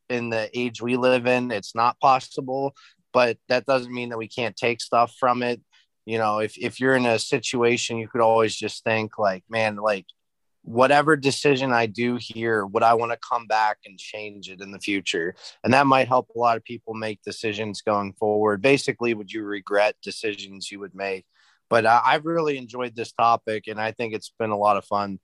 in 0.09 0.29
the 0.29 0.49
age 0.57 0.81
we 0.81 0.97
live 0.97 1.27
in, 1.27 1.51
it's 1.51 1.75
not 1.75 1.99
possible. 1.99 2.75
But 3.11 3.37
that 3.47 3.65
doesn't 3.65 3.93
mean 3.93 4.09
that 4.09 4.17
we 4.17 4.27
can't 4.27 4.55
take 4.55 4.81
stuff 4.81 5.15
from 5.19 5.43
it. 5.43 5.61
You 6.05 6.17
know, 6.17 6.39
if, 6.39 6.57
if 6.57 6.79
you're 6.79 6.95
in 6.95 7.05
a 7.05 7.19
situation, 7.19 7.97
you 7.97 8.07
could 8.07 8.21
always 8.21 8.55
just 8.55 8.83
think, 8.83 9.17
like, 9.19 9.43
man, 9.49 9.75
like, 9.75 10.05
whatever 10.63 11.15
decision 11.15 11.71
I 11.71 11.85
do 11.85 12.17
here, 12.19 12.65
would 12.65 12.83
I 12.83 12.93
want 12.93 13.11
to 13.11 13.17
come 13.17 13.47
back 13.47 13.77
and 13.85 13.97
change 13.97 14.49
it 14.49 14.61
in 14.61 14.71
the 14.71 14.79
future? 14.79 15.35
And 15.63 15.73
that 15.73 15.87
might 15.87 16.07
help 16.07 16.29
a 16.29 16.39
lot 16.39 16.57
of 16.57 16.63
people 16.63 16.93
make 16.93 17.21
decisions 17.23 17.81
going 17.81 18.13
forward. 18.13 18.61
Basically, 18.61 19.13
would 19.13 19.31
you 19.31 19.43
regret 19.43 19.95
decisions 20.03 20.71
you 20.71 20.79
would 20.79 20.93
make? 20.93 21.25
But 21.69 21.85
uh, 21.85 22.01
I've 22.03 22.25
really 22.25 22.57
enjoyed 22.57 22.95
this 22.95 23.11
topic, 23.11 23.67
and 23.67 23.79
I 23.79 23.91
think 23.91 24.13
it's 24.13 24.31
been 24.39 24.49
a 24.49 24.57
lot 24.57 24.77
of 24.77 24.85
fun. 24.85 25.19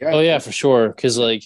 Oh 0.00 0.20
yeah, 0.20 0.38
for 0.38 0.52
sure. 0.52 0.88
Because 0.88 1.18
like, 1.18 1.44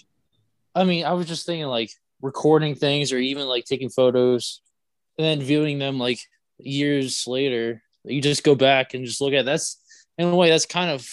I 0.74 0.84
mean, 0.84 1.04
I 1.04 1.12
was 1.12 1.26
just 1.26 1.46
thinking 1.46 1.66
like 1.66 1.90
recording 2.22 2.74
things 2.74 3.12
or 3.12 3.18
even 3.18 3.46
like 3.46 3.64
taking 3.64 3.90
photos 3.90 4.62
and 5.18 5.26
then 5.26 5.40
viewing 5.46 5.78
them 5.78 5.98
like 5.98 6.20
years 6.58 7.26
later. 7.26 7.82
You 8.04 8.22
just 8.22 8.44
go 8.44 8.54
back 8.54 8.94
and 8.94 9.04
just 9.04 9.20
look 9.20 9.34
at 9.34 9.44
that's 9.44 9.82
in 10.16 10.28
a 10.28 10.36
way 10.36 10.48
that's 10.48 10.64
kind 10.64 10.90
of 10.90 11.06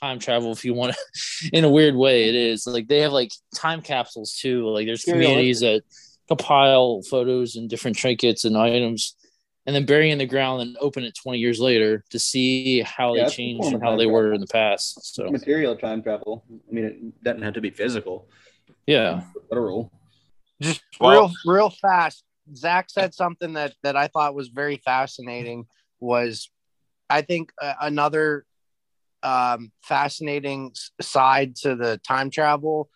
time 0.00 0.18
travel 0.18 0.52
if 0.52 0.64
you 0.64 0.74
want 0.74 0.94
to. 0.94 1.50
in 1.52 1.64
a 1.64 1.70
weird 1.70 1.94
way, 1.94 2.28
it 2.28 2.34
is 2.34 2.66
like 2.66 2.88
they 2.88 3.00
have 3.00 3.12
like 3.12 3.30
time 3.54 3.82
capsules 3.82 4.34
too. 4.34 4.68
Like 4.68 4.86
there's 4.86 5.04
communities 5.04 5.60
that 5.60 5.82
compile 6.28 7.02
photos 7.02 7.56
and 7.56 7.68
different 7.68 7.96
trinkets 7.96 8.44
and 8.44 8.56
items. 8.56 9.14
And 9.68 9.74
then 9.76 9.84
bury 9.84 10.10
in 10.10 10.16
the 10.16 10.24
ground 10.24 10.62
and 10.62 10.78
open 10.80 11.04
it 11.04 11.14
20 11.14 11.38
years 11.38 11.60
later 11.60 12.02
to 12.08 12.18
see 12.18 12.80
how 12.80 13.14
Yeah, 13.14 13.24
they 13.24 13.30
changed 13.30 13.66
and 13.70 13.82
how 13.82 13.90
time 13.90 13.98
they 13.98 14.06
were 14.06 14.32
in 14.32 14.40
the 14.40 14.46
past. 14.46 15.14
So 15.14 15.30
Material 15.30 15.76
time 15.76 16.02
travel. 16.02 16.42
I 16.50 16.72
mean, 16.72 16.84
it 16.86 17.22
doesn't 17.22 17.42
have 17.42 17.52
to 17.52 17.60
be 17.60 17.68
physical. 17.68 18.30
yeah. 18.86 19.24
Literal. 19.50 19.92
just 20.62 20.80
Well- 20.98 21.10
real 21.12 21.30
real 21.44 21.70
fast 21.70 22.24
zach 22.54 22.88
said 22.88 23.12
something 23.12 23.52
that 23.52 23.74
that 23.82 23.94
i 23.94 24.06
thought 24.08 24.34
was 24.34 24.48
very 24.48 24.76
fascinating 24.78 25.66
was 26.00 26.50
i 27.10 27.20
think 27.20 27.52
uh, 27.60 27.74
another 27.82 28.46
um 29.22 29.70
fascinating 29.82 30.72
side 30.98 31.54
to 31.56 31.76
the 31.76 32.00
time 32.08 32.30
travel 32.30 32.88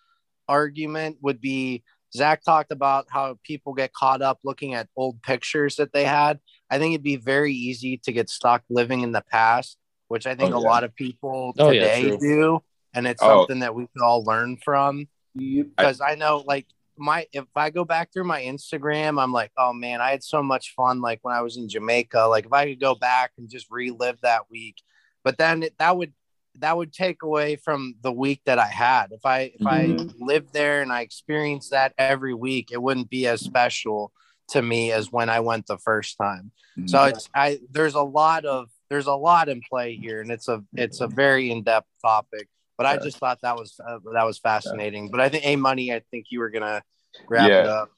argument 0.49 1.19
would 1.21 1.39
be 1.39 1.83
zach 2.15 2.43
talked 2.43 2.73
about 2.73 3.07
how 3.09 3.39
people 3.45 3.73
get 3.75 3.93
caught 3.93 4.23
up 4.23 4.39
looking 4.45 4.75
at 4.75 4.89
old 4.97 5.21
pictures 5.23 5.77
that 5.77 5.93
they 5.93 6.05
had 6.05 6.39
i 6.71 6.79
think 6.79 6.93
it'd 6.95 7.03
be 7.03 7.17
very 7.17 7.53
easy 7.53 7.97
to 7.99 8.13
get 8.13 8.29
stuck 8.31 8.63
living 8.69 9.01
in 9.01 9.13
the 9.13 9.25
past 9.31 9.79
which 10.09 10.27
i 10.27 10.35
think 10.35 10.55
Oh, 10.55 10.59
a 10.59 10.61
lot 10.61 10.85
of 10.85 10.95
people 10.95 11.55
Oh, 11.59 11.71
yeah, 11.71 11.81
today 11.81 12.09
true. 12.11 12.19
do 12.19 12.63
and 12.95 13.07
it's 13.07 13.23
Oh. 13.23 13.41
something 13.41 13.61
that 13.61 13.75
we 13.75 13.87
could 13.87 14.03
all 14.03 14.23
learn 14.25 14.59
from 14.65 15.09
because 15.35 16.03
I 16.03 16.15
know 16.15 16.45
like 16.47 16.67
my 16.99 17.27
if 17.33 17.47
I 17.57 17.71
go 17.71 17.87
back 17.87 18.13
through 18.13 18.25
my 18.25 18.43
Instagram, 18.43 19.19
I'm 19.19 19.33
like, 19.33 19.51
oh 19.57 19.73
man, 19.73 20.03
I 20.03 20.11
had 20.11 20.23
so 20.23 20.43
much 20.43 20.75
fun 20.75 21.01
like 21.01 21.21
when 21.23 21.35
I 21.35 21.41
was 21.41 21.57
in 21.57 21.71
Jamaica. 21.71 22.27
Like 22.27 22.45
if 22.45 22.53
I 22.53 22.67
could 22.67 22.81
go 22.81 22.95
back 22.95 23.31
and 23.39 23.49
just 23.49 23.69
relive 23.71 24.21
that 24.21 24.43
week, 24.51 24.77
but 25.25 25.39
then 25.39 25.63
it, 25.63 25.75
that 25.79 25.97
would 25.97 26.13
that 26.59 26.77
would 26.77 26.93
take 26.93 27.23
away 27.23 27.57
from 27.57 27.95
the 28.03 28.13
week 28.13 28.43
that 28.47 28.59
I 28.59 28.67
had. 28.67 29.13
If 29.13 29.25
I 29.25 29.53
if 29.59 29.67
I 29.67 29.97
lived 30.19 30.53
there 30.53 30.83
and 30.83 30.93
I 30.93 31.01
experienced 31.01 31.71
that 31.71 31.95
every 31.99 32.35
week, 32.35 32.71
it 32.73 32.83
wouldn't 32.83 33.11
be 33.11 33.27
as 33.27 33.41
special 33.41 34.13
to 34.49 34.63
me 34.63 34.93
as 34.93 35.11
when 35.11 35.31
I 35.31 35.41
went 35.41 35.67
the 35.67 35.79
first 35.79 36.17
time. 36.19 36.53
So 36.87 37.05
it's 37.05 37.29
I 37.35 37.59
there's 37.71 37.95
a 37.95 38.03
lot 38.03 38.45
of 38.45 38.69
there's 38.91 39.07
a 39.07 39.15
lot 39.15 39.49
in 39.49 39.63
play 39.69 39.97
here, 39.97 40.21
and 40.21 40.31
it's 40.31 40.49
a 40.49 40.63
it's 40.75 41.01
a 41.01 41.07
very 41.07 41.51
in 41.51 41.63
depth 41.63 41.89
topic. 42.03 42.49
But 42.77 42.87
I 42.87 42.97
just 42.97 43.19
thought 43.19 43.39
that 43.43 43.57
was 43.57 43.79
uh, 43.87 43.99
that 44.15 44.25
was 44.25 44.39
fascinating. 44.39 45.11
But 45.11 45.21
I 45.21 45.29
think 45.29 45.45
Amani. 45.45 45.93
I 45.93 46.03
think 46.11 46.27
you 46.31 46.41
were 46.41 46.51
gonna 46.51 46.83
wrap 47.29 47.51
it 47.51 47.67
up. 47.67 47.91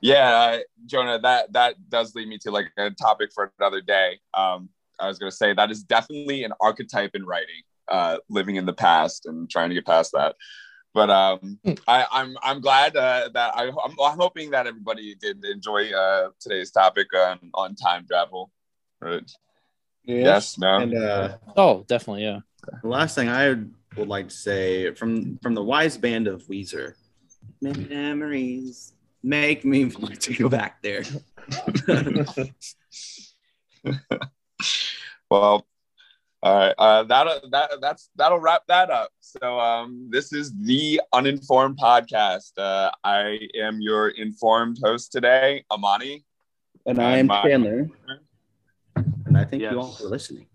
yeah 0.00 0.28
uh, 0.34 0.58
jonah 0.86 1.18
that 1.20 1.52
that 1.52 1.74
does 1.88 2.14
lead 2.14 2.28
me 2.28 2.38
to 2.38 2.50
like 2.50 2.66
a 2.76 2.90
topic 2.90 3.30
for 3.34 3.52
another 3.58 3.80
day 3.80 4.18
um 4.34 4.68
i 5.00 5.06
was 5.08 5.18
going 5.18 5.30
to 5.30 5.36
say 5.36 5.52
that 5.54 5.70
is 5.70 5.82
definitely 5.82 6.44
an 6.44 6.52
archetype 6.60 7.14
in 7.14 7.24
writing 7.24 7.62
uh 7.88 8.16
living 8.28 8.56
in 8.56 8.66
the 8.66 8.72
past 8.72 9.26
and 9.26 9.50
trying 9.50 9.68
to 9.68 9.74
get 9.74 9.86
past 9.86 10.12
that 10.12 10.36
but 10.94 11.10
um 11.10 11.58
i 11.86 12.04
i'm 12.10 12.36
i'm 12.42 12.60
glad 12.60 12.96
uh, 12.96 13.28
that 13.32 13.56
I, 13.56 13.68
I'm, 13.68 13.96
I'm 14.00 14.18
hoping 14.18 14.50
that 14.50 14.66
everybody 14.66 15.14
did 15.14 15.44
enjoy 15.44 15.92
uh 15.92 16.30
today's 16.40 16.70
topic 16.70 17.08
on 17.14 17.38
on 17.54 17.74
time 17.74 18.06
travel 18.06 18.50
right 19.00 19.30
yes 20.04 20.58
no 20.58 20.78
And 20.78 20.94
uh, 20.94 21.36
Oh, 21.56 21.84
definitely, 21.88 22.24
yeah. 22.24 22.40
the 22.82 22.88
last 22.88 23.14
thing 23.14 23.28
I 23.28 23.48
would 23.96 24.08
like 24.08 24.28
to 24.28 24.34
say 24.34 24.94
from 24.94 25.38
from 25.42 25.54
the 25.54 25.64
wise 25.64 25.96
band 25.96 26.28
of 26.28 26.46
Weezer. 26.48 26.94
Memories 27.62 28.92
make 29.22 29.64
me 29.64 29.86
want 29.86 30.20
to 30.22 30.34
go 30.34 30.48
back 30.48 30.82
there. 30.82 31.04
well, 35.30 35.66
all 36.46 36.54
right. 36.58 36.74
Uh, 36.78 37.02
that 37.04 37.26
that 37.50 37.70
that's 37.80 38.10
that'll 38.16 38.38
wrap 38.38 38.62
that 38.68 38.90
up. 38.90 39.10
So 39.20 39.58
um, 39.58 40.08
this 40.10 40.32
is 40.32 40.52
the 40.56 41.00
Uninformed 41.12 41.76
Podcast. 41.76 42.52
Uh, 42.56 42.90
I 43.02 43.38
am 43.58 43.80
your 43.80 44.08
informed 44.10 44.78
host 44.82 45.12
today, 45.12 45.64
Amani. 45.70 46.24
And 46.86 47.00
I 47.00 47.18
am 47.18 47.28
Chandler. 47.28 47.90
And 49.26 49.36
I 49.36 49.44
thank 49.44 49.62
Yes. 49.62 49.72
you 49.72 49.80
all 49.80 49.92
for 49.92 50.04
listening. 50.04 50.46